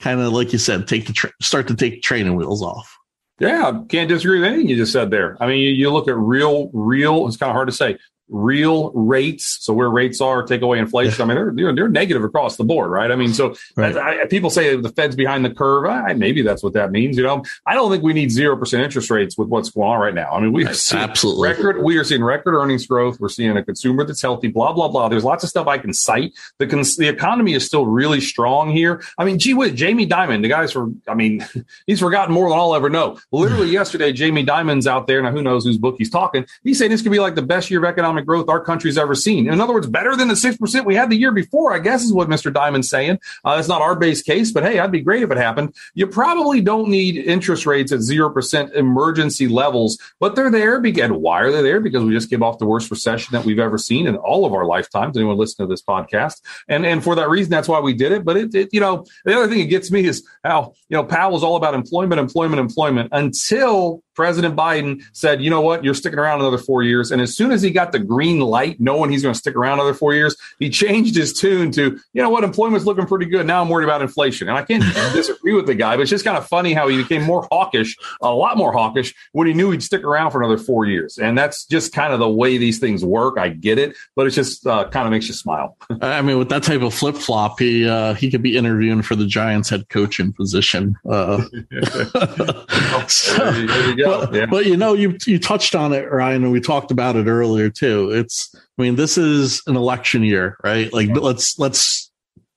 kind 0.00 0.20
of 0.20 0.32
like 0.32 0.52
you 0.52 0.58
said 0.58 0.88
take 0.88 1.06
the 1.06 1.12
tra- 1.12 1.32
start 1.40 1.68
to 1.68 1.74
take 1.74 2.02
training 2.02 2.36
wheels 2.36 2.62
off. 2.62 2.96
Yeah 3.38 3.82
can't 3.88 4.08
disagree 4.08 4.40
with 4.40 4.48
anything 4.48 4.68
you 4.68 4.76
just 4.76 4.92
said 4.92 5.10
there. 5.10 5.36
I 5.40 5.46
mean 5.46 5.60
you, 5.60 5.70
you 5.70 5.90
look 5.90 6.08
at 6.08 6.16
real 6.16 6.70
real 6.72 7.26
it's 7.26 7.36
kind 7.36 7.50
of 7.50 7.54
hard 7.54 7.68
to 7.68 7.74
say 7.74 7.98
real 8.32 8.90
rates. 8.92 9.58
So 9.60 9.72
where 9.72 9.90
rates 9.90 10.20
are, 10.20 10.42
take 10.42 10.62
away 10.62 10.78
inflation. 10.78 11.22
I 11.22 11.24
mean, 11.26 11.56
they're, 11.56 11.74
they're, 11.74 11.92
negative 11.92 12.24
across 12.24 12.56
the 12.56 12.64
board, 12.64 12.90
right? 12.90 13.10
I 13.10 13.16
mean, 13.16 13.34
so 13.34 13.54
right. 13.76 13.94
I, 13.94 14.24
people 14.24 14.48
say 14.48 14.74
the 14.76 14.88
Fed's 14.88 15.14
behind 15.14 15.44
the 15.44 15.50
curve. 15.50 15.84
I, 15.84 16.14
maybe 16.14 16.40
that's 16.40 16.62
what 16.62 16.72
that 16.72 16.90
means. 16.90 17.18
You 17.18 17.24
know, 17.24 17.44
I 17.66 17.74
don't 17.74 17.90
think 17.90 18.02
we 18.02 18.14
need 18.14 18.30
zero 18.30 18.56
percent 18.56 18.82
interest 18.82 19.10
rates 19.10 19.36
with 19.36 19.48
what's 19.48 19.68
going 19.68 19.88
on 19.88 20.00
right 20.00 20.14
now. 20.14 20.30
I 20.30 20.40
mean, 20.40 20.52
we 20.52 20.64
are 20.64 20.72
seeing 20.72 21.02
absolutely 21.02 21.50
record. 21.50 21.82
We 21.82 21.98
are 21.98 22.04
seeing 22.04 22.24
record 22.24 22.54
earnings 22.54 22.86
growth. 22.86 23.20
We're 23.20 23.28
seeing 23.28 23.54
a 23.56 23.62
consumer 23.62 24.04
that's 24.04 24.22
healthy. 24.22 24.48
Blah 24.48 24.72
blah 24.72 24.88
blah. 24.88 25.08
There's 25.08 25.24
lots 25.24 25.44
of 25.44 25.50
stuff 25.50 25.66
I 25.66 25.76
can 25.76 25.92
cite. 25.92 26.32
The 26.58 26.66
cons- 26.66 26.96
the 26.96 27.08
economy 27.08 27.52
is 27.52 27.66
still 27.66 27.86
really 27.86 28.22
strong 28.22 28.70
here. 28.70 29.02
I 29.18 29.24
mean, 29.24 29.38
gee 29.38 29.52
whiz, 29.52 29.72
Jamie 29.72 30.06
Dimon, 30.06 30.40
the 30.40 30.48
guys 30.48 30.72
for. 30.72 30.88
I 31.06 31.14
mean, 31.14 31.46
he's 31.86 32.00
forgotten 32.00 32.34
more 32.34 32.48
than 32.48 32.58
I'll 32.58 32.74
ever 32.74 32.88
know. 32.88 33.18
Literally 33.32 33.68
yesterday, 33.70 34.12
Jamie 34.12 34.44
Dimon's 34.44 34.86
out 34.86 35.06
there. 35.06 35.20
Now, 35.20 35.30
who 35.30 35.42
knows 35.42 35.64
whose 35.64 35.78
book 35.78 35.96
he's 35.98 36.10
talking? 36.10 36.46
He's 36.64 36.78
saying 36.78 36.90
this 36.90 37.02
could 37.02 37.12
be 37.12 37.20
like 37.20 37.34
the 37.34 37.42
best 37.42 37.70
year 37.70 37.80
of 37.80 37.84
economic 37.84 38.21
growth 38.24 38.48
our 38.48 38.62
country's 38.62 38.98
ever 38.98 39.14
seen. 39.14 39.48
In 39.48 39.60
other 39.60 39.72
words, 39.72 39.86
better 39.86 40.16
than 40.16 40.28
the 40.28 40.34
6% 40.34 40.84
we 40.84 40.94
had 40.94 41.10
the 41.10 41.16
year 41.16 41.32
before, 41.32 41.74
I 41.74 41.78
guess 41.78 42.02
is 42.02 42.12
what 42.12 42.28
Mr. 42.28 42.52
Dimon's 42.52 42.88
saying. 42.88 43.18
Uh, 43.44 43.56
that's 43.56 43.68
not 43.68 43.82
our 43.82 43.94
base 43.94 44.22
case, 44.22 44.52
but 44.52 44.62
hey, 44.62 44.76
that'd 44.76 44.92
be 44.92 45.00
great 45.00 45.22
if 45.22 45.30
it 45.30 45.38
happened. 45.38 45.74
You 45.94 46.06
probably 46.06 46.60
don't 46.60 46.88
need 46.88 47.16
interest 47.16 47.66
rates 47.66 47.92
at 47.92 48.00
0% 48.00 48.72
emergency 48.74 49.48
levels, 49.48 49.98
but 50.20 50.34
they're 50.34 50.50
there. 50.50 50.76
And 50.76 51.16
why 51.16 51.40
are 51.40 51.52
they 51.52 51.62
there? 51.62 51.80
Because 51.80 52.04
we 52.04 52.12
just 52.12 52.30
came 52.30 52.42
off 52.42 52.58
the 52.58 52.66
worst 52.66 52.90
recession 52.90 53.32
that 53.32 53.44
we've 53.44 53.58
ever 53.58 53.78
seen 53.78 54.06
in 54.06 54.16
all 54.16 54.44
of 54.44 54.52
our 54.52 54.66
lifetimes. 54.66 55.16
Anyone 55.16 55.36
listen 55.36 55.66
to 55.66 55.70
this 55.70 55.82
podcast? 55.82 56.40
And, 56.68 56.84
and 56.84 57.02
for 57.02 57.14
that 57.14 57.28
reason, 57.28 57.50
that's 57.50 57.68
why 57.68 57.80
we 57.80 57.94
did 57.94 58.12
it. 58.12 58.24
But 58.24 58.36
it, 58.36 58.54
it 58.54 58.68
you 58.72 58.80
know, 58.80 59.04
the 59.24 59.36
other 59.36 59.48
thing 59.48 59.58
that 59.58 59.70
gets 59.70 59.90
me 59.90 60.04
is 60.04 60.26
how, 60.44 60.74
you 60.88 60.96
know, 60.96 61.04
Powell 61.04 61.32
was 61.32 61.42
all 61.42 61.56
about 61.56 61.74
employment, 61.74 62.20
employment, 62.20 62.60
employment 62.60 63.08
until 63.12 64.02
President 64.14 64.56
Biden 64.56 65.02
said, 65.12 65.42
you 65.42 65.50
know 65.50 65.60
what, 65.60 65.84
you're 65.84 65.94
sticking 65.94 66.18
around 66.18 66.40
another 66.40 66.58
four 66.58 66.82
years. 66.82 67.10
And 67.10 67.20
as 67.22 67.36
soon 67.36 67.50
as 67.52 67.62
he 67.62 67.70
got 67.70 67.92
the 67.92 67.98
green 67.98 68.40
light, 68.40 68.80
knowing 68.80 69.10
he's 69.10 69.22
going 69.22 69.32
to 69.32 69.38
stick 69.38 69.56
around 69.56 69.74
another 69.74 69.94
four 69.94 70.14
years, 70.14 70.36
he 70.58 70.70
changed 70.70 71.16
his 71.16 71.32
tune 71.32 71.70
to, 71.72 71.98
you 72.12 72.22
know 72.22 72.30
what, 72.30 72.44
employment's 72.44 72.86
looking 72.86 73.06
pretty 73.06 73.26
good. 73.26 73.46
Now 73.46 73.62
I'm 73.62 73.68
worried 73.68 73.84
about 73.84 74.02
inflation. 74.02 74.48
And 74.48 74.56
I 74.56 74.62
can't 74.62 74.82
disagree 75.14 75.54
with 75.54 75.66
the 75.66 75.74
guy, 75.74 75.96
but 75.96 76.02
it's 76.02 76.10
just 76.10 76.24
kind 76.24 76.36
of 76.36 76.46
funny 76.46 76.72
how 76.72 76.88
he 76.88 76.96
became 76.96 77.22
more 77.22 77.46
hawkish, 77.50 77.96
a 78.20 78.32
lot 78.32 78.56
more 78.56 78.72
hawkish 78.72 79.14
when 79.32 79.46
he 79.46 79.54
knew 79.54 79.70
he'd 79.70 79.82
stick 79.82 80.04
around 80.04 80.30
for 80.30 80.42
another 80.42 80.58
four 80.58 80.86
years. 80.86 81.18
And 81.18 81.36
that's 81.36 81.64
just 81.64 81.92
kind 81.92 82.12
of 82.12 82.18
the 82.18 82.28
way 82.28 82.58
these 82.58 82.78
things 82.78 83.04
work. 83.04 83.38
I 83.38 83.48
get 83.48 83.78
it, 83.78 83.96
but 84.14 84.26
it 84.26 84.30
just 84.30 84.66
uh, 84.66 84.88
kind 84.88 85.06
of 85.06 85.10
makes 85.10 85.28
you 85.28 85.34
smile. 85.34 85.76
I 86.02 86.22
mean, 86.22 86.38
with 86.38 86.48
that 86.50 86.62
type 86.62 86.82
of 86.82 86.92
flip 86.92 87.16
flop, 87.16 87.58
he, 87.60 87.88
uh, 87.88 88.14
he 88.14 88.30
could 88.30 88.42
be 88.42 88.56
interviewing 88.56 89.02
for 89.02 89.16
the 89.16 89.26
Giants 89.26 89.70
head 89.70 89.88
coaching 89.88 90.32
position. 90.32 90.96
Uh, 91.08 91.42
so, 93.08 93.66
there 94.08 94.20
you, 94.20 94.20
there 94.20 94.20
you 94.20 94.26
but, 94.26 94.34
yeah. 94.34 94.46
but 94.46 94.66
you 94.66 94.76
know, 94.76 94.94
you 94.94 95.16
you 95.26 95.38
touched 95.38 95.74
on 95.74 95.92
it, 95.92 96.10
Ryan, 96.10 96.44
and 96.44 96.52
we 96.52 96.60
talked 96.60 96.90
about 96.90 97.16
it 97.16 97.26
earlier 97.26 97.70
too. 97.70 98.10
It's, 98.10 98.54
I 98.54 98.82
mean, 98.82 98.96
this 98.96 99.18
is 99.18 99.62
an 99.66 99.76
election 99.76 100.22
year, 100.22 100.56
right? 100.62 100.92
Like, 100.92 101.10
let's 101.10 101.58
let's 101.58 102.10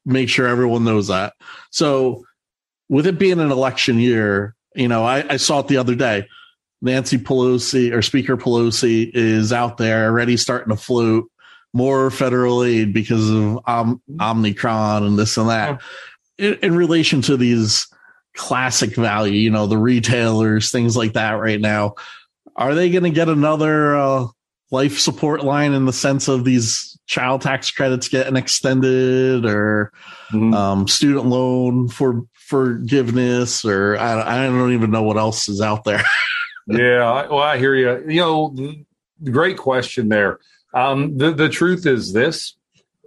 make 0.06 0.30
sure 0.30 0.48
everyone 0.48 0.84
knows 0.84 1.08
that. 1.08 1.34
So, 1.72 2.26
with 2.90 3.08
it 3.08 3.20
being 3.20 3.40
an 3.40 3.52
election 3.52 4.00
year, 4.00 4.56
you 4.76 4.88
know, 4.88 5.04
I, 5.04 5.34
I 5.34 5.38
saw 5.38 5.60
it 5.60 5.68
the 5.68 5.78
other 5.78 5.96
day. 5.96 6.28
Nancy 6.82 7.18
Pelosi 7.18 7.92
or 7.92 8.02
Speaker 8.02 8.38
Pelosi 8.38 9.10
is 9.14 9.52
out 9.52 9.78
there 9.78 10.06
already 10.06 10.38
starting 10.38 10.70
to 10.70 10.82
float 10.82 11.30
more 11.74 12.10
federal 12.10 12.64
aid 12.64 12.94
because 12.94 13.30
of 13.30 13.60
um, 13.68 14.02
Omicron 14.22 15.04
and 15.04 15.20
this 15.20 15.38
and 15.38 15.50
that. 15.50 15.82
In, 16.38 16.54
in 16.62 16.76
relation 16.76 17.22
to 17.24 17.38
these 17.38 17.88
classic 18.36 18.95
value, 18.95 19.34
you 19.34 19.50
know, 19.50 19.67
the 19.67 19.78
retailers, 19.78 20.71
things 20.71 20.95
like 20.95 21.13
that 21.13 21.32
right 21.32 21.60
now. 21.60 21.95
Are 22.56 22.76
they 22.76 22.89
going 22.89 23.04
to 23.04 23.10
get 23.10 23.30
another 23.30 23.95
uh, 23.95 24.28
life 24.71 25.00
support 25.00 25.43
line 25.43 25.74
in 25.74 25.86
the 25.86 25.93
sense 25.93 26.28
of 26.28 26.43
these 26.43 26.98
child 27.08 27.41
tax 27.41 27.71
credits 27.71 28.08
getting 28.08 28.36
extended 28.36 29.45
or 29.45 29.91
mm-hmm. 30.32 30.54
um, 30.54 30.88
student 30.88 31.26
loan 31.26 31.88
for 31.88 32.24
forgiveness 32.34 33.65
or 33.65 33.98
I, 33.98 34.43
I 34.43 34.45
don't 34.45 34.74
even 34.74 34.91
know 34.91 35.04
what 35.04 35.17
else 35.17 35.50
is 35.50 35.62
out 35.62 35.84
there. 35.84 36.04
yeah, 36.67 37.28
well, 37.28 37.39
I 37.39 37.58
hear 37.58 37.76
you. 37.76 38.04
You 38.08 38.21
know, 38.21 38.76
great 39.32 39.58
question 39.58 40.10
there. 40.10 40.39
Um, 40.74 41.17
the 41.17 41.32
the 41.32 41.50
truth 41.50 41.86
is 41.86 42.13
this: 42.13 42.56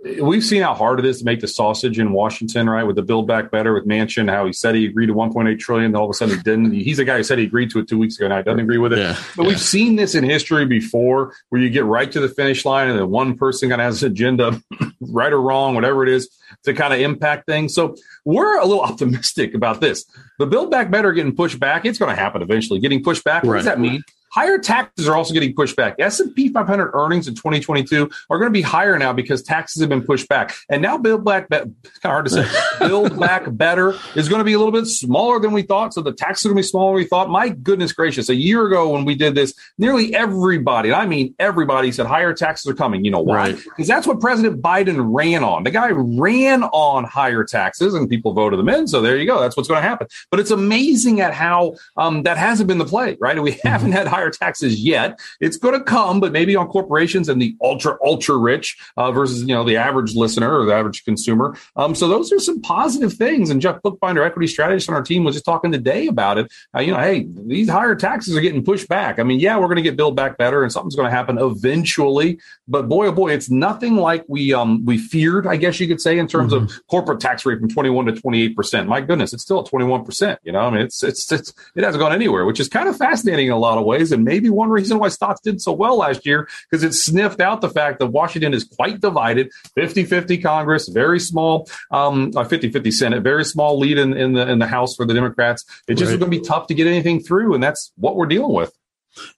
we've 0.02 0.44
seen 0.44 0.62
how 0.62 0.74
hard 0.74 0.98
it 0.98 1.04
is 1.04 1.18
to 1.18 1.24
make 1.24 1.40
the 1.40 1.48
sausage 1.48 1.98
in 1.98 2.12
Washington, 2.12 2.68
right? 2.68 2.84
With 2.84 2.96
the 2.96 3.02
Build 3.02 3.26
Back 3.26 3.50
Better 3.50 3.74
with 3.74 3.86
Manchin, 3.86 4.30
how 4.30 4.46
he 4.46 4.52
said 4.52 4.74
he 4.74 4.86
agreed 4.86 5.06
to 5.06 5.14
1.8 5.14 5.58
trillion, 5.58 5.94
all 5.94 6.04
of 6.04 6.10
a 6.10 6.14
sudden 6.14 6.36
he 6.36 6.42
didn't. 6.42 6.72
He's 6.72 6.98
the 6.98 7.04
guy 7.04 7.16
who 7.16 7.22
said 7.22 7.38
he 7.38 7.44
agreed 7.44 7.70
to 7.70 7.80
it 7.80 7.88
two 7.88 7.98
weeks 7.98 8.16
ago, 8.16 8.26
and 8.26 8.34
I 8.34 8.42
doesn't 8.42 8.60
agree 8.60 8.78
with 8.78 8.92
it. 8.92 8.98
Yeah, 8.98 9.16
but 9.36 9.42
yeah. 9.42 9.48
we've 9.48 9.60
seen 9.60 9.96
this 9.96 10.14
in 10.14 10.24
history 10.24 10.66
before, 10.66 11.34
where 11.48 11.60
you 11.60 11.70
get 11.70 11.84
right 11.84 12.10
to 12.10 12.20
the 12.20 12.28
finish 12.28 12.64
line, 12.64 12.88
and 12.88 12.98
then 12.98 13.10
one 13.10 13.36
person 13.36 13.68
kind 13.68 13.80
of 13.80 13.86
has 13.86 14.02
an 14.02 14.12
agenda, 14.12 14.60
right 15.00 15.32
or 15.32 15.40
wrong, 15.40 15.74
whatever 15.74 16.02
it 16.04 16.10
is, 16.10 16.28
to 16.64 16.74
kind 16.74 16.94
of 16.94 17.00
impact 17.00 17.46
things. 17.46 17.74
So 17.74 17.96
we're 18.24 18.58
a 18.58 18.66
little 18.66 18.82
optimistic 18.82 19.54
about 19.54 19.80
this. 19.80 20.04
The 20.38 20.46
Build 20.46 20.70
Back 20.70 20.90
Better 20.90 21.12
getting 21.12 21.34
pushed 21.34 21.58
back, 21.58 21.84
it's 21.84 21.98
going 21.98 22.14
to 22.14 22.20
happen 22.20 22.42
eventually. 22.42 22.80
Getting 22.80 23.02
pushed 23.02 23.24
back, 23.24 23.42
what 23.42 23.52
right. 23.52 23.58
does 23.58 23.66
that 23.66 23.80
mean? 23.80 24.02
Higher 24.38 24.58
taxes 24.58 25.08
are 25.08 25.16
also 25.16 25.34
getting 25.34 25.52
pushed 25.52 25.74
back. 25.74 25.96
S&P 25.98 26.50
500 26.50 26.92
earnings 26.94 27.26
in 27.26 27.34
2022 27.34 28.08
are 28.30 28.38
going 28.38 28.46
to 28.46 28.52
be 28.52 28.62
higher 28.62 28.96
now 28.96 29.12
because 29.12 29.42
taxes 29.42 29.80
have 29.80 29.88
been 29.88 30.04
pushed 30.04 30.28
back. 30.28 30.54
And 30.68 30.80
now 30.80 30.96
Build 30.96 31.24
Back, 31.24 31.50
of 31.50 31.72
hard 32.04 32.26
to 32.26 32.30
say, 32.30 32.48
Build 32.78 33.18
Back 33.18 33.46
Better 33.56 33.96
is 34.14 34.28
going 34.28 34.38
to 34.38 34.44
be 34.44 34.52
a 34.52 34.58
little 34.58 34.70
bit 34.70 34.86
smaller 34.86 35.40
than 35.40 35.50
we 35.50 35.62
thought. 35.62 35.92
So 35.92 36.02
the 36.02 36.12
taxes 36.12 36.46
are 36.46 36.50
going 36.50 36.58
to 36.58 36.62
be 36.62 36.68
smaller 36.68 36.92
than 36.92 37.02
we 37.02 37.08
thought. 37.08 37.30
My 37.30 37.48
goodness 37.48 37.92
gracious. 37.92 38.28
A 38.28 38.34
year 38.36 38.64
ago 38.64 38.90
when 38.90 39.04
we 39.04 39.16
did 39.16 39.34
this, 39.34 39.54
nearly 39.76 40.14
everybody, 40.14 40.92
I 40.92 41.04
mean 41.04 41.34
everybody 41.40 41.90
said 41.90 42.06
higher 42.06 42.32
taxes 42.32 42.70
are 42.70 42.76
coming. 42.76 43.04
You 43.04 43.10
know 43.10 43.18
why? 43.18 43.54
Because 43.54 43.66
right. 43.76 43.86
that's 43.88 44.06
what 44.06 44.20
President 44.20 44.62
Biden 44.62 45.04
ran 45.12 45.42
on. 45.42 45.64
The 45.64 45.72
guy 45.72 45.88
ran 45.90 46.62
on 46.62 47.02
higher 47.02 47.42
taxes 47.42 47.92
and 47.92 48.08
people 48.08 48.34
voted 48.34 48.60
them 48.60 48.68
in. 48.68 48.86
So 48.86 49.00
there 49.00 49.16
you 49.16 49.26
go. 49.26 49.40
That's 49.40 49.56
what's 49.56 49.68
going 49.68 49.82
to 49.82 49.88
happen. 49.88 50.06
But 50.30 50.38
it's 50.38 50.52
amazing 50.52 51.20
at 51.22 51.34
how 51.34 51.74
um, 51.96 52.22
that 52.22 52.38
hasn't 52.38 52.68
been 52.68 52.78
the 52.78 52.84
play, 52.84 53.16
right? 53.18 53.42
We 53.42 53.58
haven't 53.64 53.90
had 53.90 54.06
higher 54.06 54.27
taxes 54.30 54.82
yet. 54.82 55.18
It's 55.40 55.56
going 55.56 55.74
to 55.74 55.84
come, 55.84 56.20
but 56.20 56.32
maybe 56.32 56.56
on 56.56 56.68
corporations 56.68 57.28
and 57.28 57.40
the 57.40 57.56
ultra, 57.60 57.98
ultra 58.04 58.36
rich 58.36 58.76
uh, 58.96 59.12
versus, 59.12 59.42
you 59.42 59.54
know, 59.54 59.64
the 59.64 59.76
average 59.76 60.14
listener 60.14 60.58
or 60.58 60.66
the 60.66 60.74
average 60.74 61.04
consumer. 61.04 61.56
Um, 61.76 61.94
so 61.94 62.08
those 62.08 62.32
are 62.32 62.38
some 62.38 62.60
positive 62.60 63.12
things. 63.14 63.50
And 63.50 63.60
Jeff 63.60 63.80
Buchbinder, 63.82 64.24
equity 64.24 64.46
strategist 64.46 64.88
on 64.88 64.94
our 64.94 65.02
team, 65.02 65.24
was 65.24 65.34
just 65.34 65.44
talking 65.44 65.72
today 65.72 66.06
about 66.06 66.38
it. 66.38 66.50
Uh, 66.74 66.80
you 66.80 66.92
know, 66.92 66.98
hey, 66.98 67.26
these 67.28 67.68
higher 67.68 67.94
taxes 67.94 68.36
are 68.36 68.40
getting 68.40 68.64
pushed 68.64 68.88
back. 68.88 69.18
I 69.18 69.22
mean, 69.22 69.40
yeah, 69.40 69.58
we're 69.58 69.66
going 69.66 69.76
to 69.76 69.82
get 69.82 69.96
Build 69.96 70.16
Back 70.16 70.38
Better 70.38 70.62
and 70.62 70.72
something's 70.72 70.96
going 70.96 71.08
to 71.08 71.14
happen 71.14 71.38
eventually. 71.38 72.38
But 72.66 72.88
boy, 72.88 73.06
oh 73.06 73.12
boy, 73.12 73.32
it's 73.32 73.50
nothing 73.50 73.96
like 73.96 74.24
we 74.28 74.52
um, 74.52 74.84
we 74.84 74.98
feared, 74.98 75.46
I 75.46 75.56
guess 75.56 75.80
you 75.80 75.88
could 75.88 76.00
say, 76.00 76.18
in 76.18 76.26
terms 76.26 76.52
mm-hmm. 76.52 76.64
of 76.64 76.86
corporate 76.88 77.20
tax 77.20 77.46
rate 77.46 77.58
from 77.58 77.68
21 77.68 78.06
to 78.06 78.12
28 78.12 78.56
percent. 78.56 78.88
My 78.88 79.00
goodness, 79.00 79.32
it's 79.32 79.42
still 79.42 79.60
at 79.60 79.66
21 79.66 80.04
percent. 80.04 80.38
You 80.42 80.52
know, 80.52 80.60
I 80.60 80.70
mean, 80.70 80.80
it's, 80.82 81.02
it's 81.02 81.30
it's 81.32 81.52
it 81.74 81.84
hasn't 81.84 82.00
gone 82.00 82.12
anywhere, 82.12 82.44
which 82.44 82.60
is 82.60 82.68
kind 82.68 82.88
of 82.88 82.96
fascinating 82.96 83.46
in 83.46 83.52
a 83.52 83.58
lot 83.58 83.78
of 83.78 83.84
ways 83.84 84.12
and 84.12 84.17
maybe 84.24 84.50
one 84.50 84.70
reason 84.70 84.98
why 84.98 85.08
stocks 85.08 85.40
did 85.40 85.60
so 85.60 85.72
well 85.72 85.98
last 85.98 86.26
year 86.26 86.48
because 86.70 86.84
it 86.84 86.92
sniffed 86.92 87.40
out 87.40 87.60
the 87.60 87.70
fact 87.70 87.98
that 87.98 88.06
Washington 88.06 88.54
is 88.54 88.64
quite 88.64 89.00
divided 89.00 89.50
50 89.74 90.04
50 90.04 90.38
Congress, 90.38 90.88
very 90.88 91.20
small, 91.20 91.68
um, 91.90 92.32
50 92.32 92.70
50 92.70 92.90
Senate, 92.90 93.22
very 93.22 93.44
small 93.44 93.78
lead 93.78 93.98
in, 93.98 94.16
in, 94.16 94.32
the, 94.34 94.48
in 94.48 94.58
the 94.58 94.66
House 94.66 94.94
for 94.94 95.04
the 95.04 95.14
Democrats. 95.14 95.64
It 95.86 95.94
just 95.94 96.08
right. 96.08 96.14
is 96.14 96.18
going 96.18 96.30
to 96.30 96.38
be 96.38 96.44
tough 96.44 96.66
to 96.68 96.74
get 96.74 96.86
anything 96.86 97.20
through, 97.20 97.54
and 97.54 97.62
that's 97.62 97.92
what 97.96 98.16
we're 98.16 98.26
dealing 98.26 98.54
with. 98.54 98.72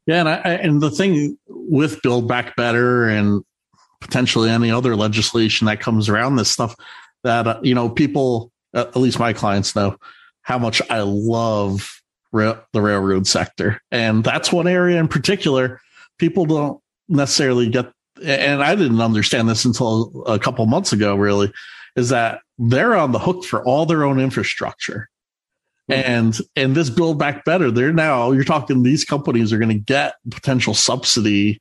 Yeah, 0.06 0.20
and 0.20 0.28
I, 0.28 0.34
and 0.34 0.80
the 0.80 0.90
thing 0.90 1.38
with 1.48 2.02
Build 2.02 2.28
Back 2.28 2.56
Better 2.56 3.08
and 3.08 3.42
potentially 4.00 4.50
any 4.50 4.70
other 4.70 4.96
legislation 4.96 5.66
that 5.66 5.80
comes 5.80 6.08
around 6.08 6.36
this 6.36 6.50
stuff 6.50 6.74
that 7.22 7.46
uh, 7.46 7.60
you 7.62 7.74
know 7.74 7.88
people, 7.88 8.50
at 8.74 8.96
least 8.96 9.18
my 9.18 9.32
clients 9.32 9.76
know 9.76 9.96
how 10.42 10.58
much 10.58 10.82
I 10.90 11.02
love 11.02 11.99
the 12.32 12.64
railroad 12.74 13.26
sector. 13.26 13.80
And 13.90 14.22
that's 14.22 14.52
one 14.52 14.68
area 14.68 14.98
in 14.98 15.08
particular 15.08 15.80
people 16.20 16.44
don't 16.44 16.80
necessarily 17.08 17.68
get. 17.68 17.90
And 18.22 18.62
I 18.62 18.76
didn't 18.76 19.00
understand 19.00 19.48
this 19.48 19.64
until 19.64 20.22
a 20.26 20.38
couple 20.38 20.64
months 20.66 20.92
ago, 20.92 21.16
really, 21.16 21.52
is 21.96 22.10
that 22.10 22.40
they're 22.58 22.94
on 22.94 23.10
the 23.10 23.18
hook 23.18 23.44
for 23.44 23.64
all 23.64 23.86
their 23.86 24.04
own 24.04 24.20
infrastructure. 24.20 25.08
Mm-hmm. 25.90 26.10
And 26.12 26.38
and 26.54 26.74
this 26.76 26.90
build 26.90 27.18
back 27.18 27.44
better, 27.44 27.70
they're 27.70 27.92
now 27.92 28.30
you're 28.30 28.44
talking 28.44 28.82
these 28.82 29.04
companies 29.04 29.52
are 29.52 29.58
going 29.58 29.70
to 29.76 29.84
get 29.84 30.14
potential 30.30 30.74
subsidy 30.74 31.58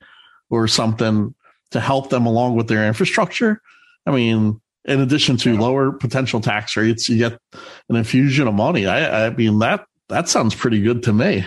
or 0.51 0.67
something 0.67 1.33
to 1.71 1.79
help 1.79 2.09
them 2.09 2.25
along 2.25 2.55
with 2.55 2.67
their 2.67 2.85
infrastructure. 2.85 3.61
I 4.05 4.11
mean, 4.11 4.59
in 4.85 4.99
addition 4.99 5.37
to 5.37 5.57
lower 5.57 5.91
potential 5.91 6.41
tax 6.41 6.75
rates, 6.75 7.07
you 7.07 7.17
get 7.17 7.39
an 7.89 7.95
infusion 7.95 8.47
of 8.47 8.53
money. 8.53 8.85
I, 8.85 9.27
I 9.27 9.29
mean 9.29 9.59
that 9.59 9.85
that 10.09 10.27
sounds 10.27 10.55
pretty 10.55 10.81
good 10.81 11.03
to 11.03 11.13
me. 11.13 11.45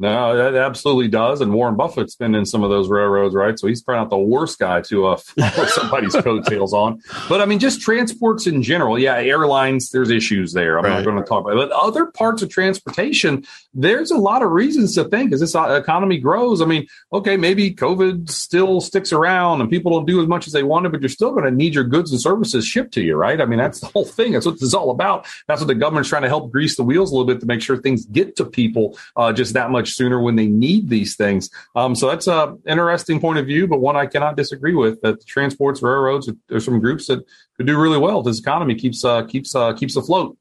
No, 0.00 0.34
that 0.34 0.54
absolutely 0.54 1.08
does. 1.08 1.42
And 1.42 1.52
Warren 1.52 1.76
Buffett's 1.76 2.16
been 2.16 2.34
in 2.34 2.46
some 2.46 2.62
of 2.62 2.70
those 2.70 2.88
railroads, 2.88 3.34
right? 3.34 3.58
So 3.58 3.66
he's 3.66 3.82
probably 3.82 4.00
not 4.00 4.08
the 4.08 4.16
worst 4.16 4.58
guy 4.58 4.80
to 4.80 5.08
uh, 5.08 5.16
follow 5.18 5.66
somebody's 5.66 6.14
coattails 6.22 6.72
on. 6.72 7.02
But 7.28 7.42
I 7.42 7.44
mean, 7.44 7.58
just 7.58 7.82
transports 7.82 8.46
in 8.46 8.62
general. 8.62 8.98
Yeah, 8.98 9.16
airlines, 9.16 9.90
there's 9.90 10.08
issues 10.08 10.54
there. 10.54 10.78
I'm 10.78 10.86
right. 10.86 10.94
not 10.96 11.04
going 11.04 11.18
to 11.18 11.22
talk 11.22 11.42
about 11.42 11.52
it. 11.52 11.68
But 11.68 11.72
other 11.72 12.06
parts 12.06 12.40
of 12.40 12.48
transportation, 12.48 13.44
there's 13.74 14.10
a 14.10 14.16
lot 14.16 14.42
of 14.42 14.50
reasons 14.52 14.94
to 14.94 15.04
think 15.04 15.34
as 15.34 15.40
this 15.40 15.54
uh, 15.54 15.78
economy 15.78 16.16
grows. 16.16 16.62
I 16.62 16.64
mean, 16.64 16.86
okay, 17.12 17.36
maybe 17.36 17.74
COVID 17.74 18.30
still 18.30 18.80
sticks 18.80 19.12
around 19.12 19.60
and 19.60 19.68
people 19.68 19.92
don't 19.92 20.06
do 20.06 20.22
as 20.22 20.26
much 20.26 20.46
as 20.46 20.54
they 20.54 20.62
wanted, 20.62 20.92
but 20.92 21.02
you're 21.02 21.10
still 21.10 21.32
going 21.32 21.44
to 21.44 21.50
need 21.50 21.74
your 21.74 21.84
goods 21.84 22.10
and 22.10 22.18
services 22.18 22.64
shipped 22.66 22.94
to 22.94 23.02
you, 23.02 23.16
right? 23.16 23.38
I 23.38 23.44
mean, 23.44 23.58
that's 23.58 23.80
the 23.80 23.86
whole 23.88 24.06
thing. 24.06 24.32
That's 24.32 24.46
what 24.46 24.54
this 24.54 24.62
is 24.62 24.74
all 24.74 24.90
about. 24.90 25.26
That's 25.46 25.60
what 25.60 25.68
the 25.68 25.74
government's 25.74 26.08
trying 26.08 26.22
to 26.22 26.28
help 26.28 26.50
grease 26.50 26.78
the 26.78 26.84
wheels 26.84 27.12
a 27.12 27.14
little 27.14 27.26
bit 27.26 27.40
to 27.40 27.46
make 27.46 27.60
sure 27.60 27.76
things 27.76 28.06
get 28.06 28.34
to 28.36 28.46
people 28.46 28.98
uh, 29.14 29.34
just 29.34 29.52
that 29.52 29.70
much 29.70 29.89
sooner 29.94 30.20
when 30.20 30.36
they 30.36 30.46
need 30.46 30.88
these 30.88 31.16
things. 31.16 31.50
Um, 31.74 31.94
so 31.94 32.08
that's 32.08 32.26
an 32.26 32.58
interesting 32.66 33.20
point 33.20 33.38
of 33.38 33.46
view, 33.46 33.66
but 33.66 33.80
one 33.80 33.96
I 33.96 34.06
cannot 34.06 34.36
disagree 34.36 34.74
with. 34.74 35.00
That 35.02 35.24
transports, 35.26 35.82
railroads, 35.82 36.30
there's 36.48 36.64
some 36.64 36.80
groups 36.80 37.06
that 37.06 37.24
could 37.56 37.66
do 37.66 37.80
really 37.80 37.98
well 37.98 38.20
if 38.20 38.26
this 38.26 38.40
economy 38.40 38.74
keeps 38.74 39.04
uh, 39.04 39.24
keeps 39.24 39.54
uh, 39.54 39.72
keeps 39.74 39.96
afloat. 39.96 40.36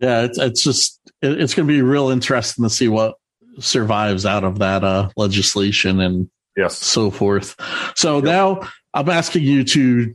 Yeah, 0.00 0.22
it's 0.22 0.38
it's 0.38 0.62
just 0.62 1.00
it's 1.22 1.54
going 1.54 1.66
to 1.66 1.72
be 1.72 1.82
real 1.82 2.10
interesting 2.10 2.64
to 2.64 2.70
see 2.70 2.88
what 2.88 3.14
survives 3.58 4.26
out 4.26 4.44
of 4.44 4.58
that 4.58 4.84
uh, 4.84 5.08
legislation 5.16 6.00
and 6.00 6.30
yes, 6.56 6.78
so 6.78 7.10
forth. 7.10 7.56
So 7.96 8.16
yep. 8.16 8.24
now 8.24 8.60
I'm 8.92 9.08
asking 9.08 9.42
you 9.42 9.64
to 9.64 10.14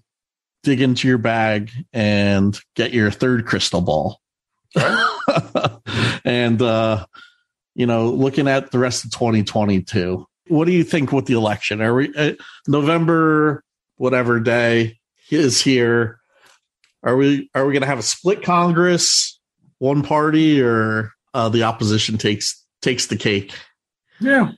dig 0.64 0.82
into 0.82 1.08
your 1.08 1.18
bag 1.18 1.72
and 1.92 2.58
get 2.76 2.94
your 2.94 3.12
third 3.12 3.46
crystal 3.46 3.82
ball. 3.82 4.20
Right. 4.76 5.08
and 6.26 6.62
uh, 6.62 7.06
you 7.76 7.86
know, 7.86 8.10
looking 8.10 8.48
at 8.48 8.72
the 8.72 8.80
rest 8.80 9.06
of 9.06 9.12
2022, 9.12 10.26
what 10.48 10.66
do 10.66 10.72
you 10.72 10.84
think 10.84 11.12
with 11.12 11.26
the 11.26 11.34
election? 11.34 11.82
Are 11.82 11.94
we 11.94 12.14
uh, 12.16 12.34
November 12.68 13.64
whatever 13.98 14.40
day 14.40 15.00
is 15.30 15.62
here? 15.62 16.20
Are 17.04 17.16
we 17.16 17.50
are 17.56 17.66
we 17.66 17.74
going 17.74 17.82
to 17.82 17.88
have 17.88 18.00
a 18.00 18.04
split 18.04 18.44
Congress, 18.44 19.40
one 19.80 20.04
party, 20.04 20.62
or 20.62 21.12
uh, 21.34 21.50
the 21.50 21.64
opposition 21.64 22.18
takes 22.18 22.64
takes 22.82 23.08
the 23.08 23.16
cake? 23.16 23.54
Yeah. 24.20 24.52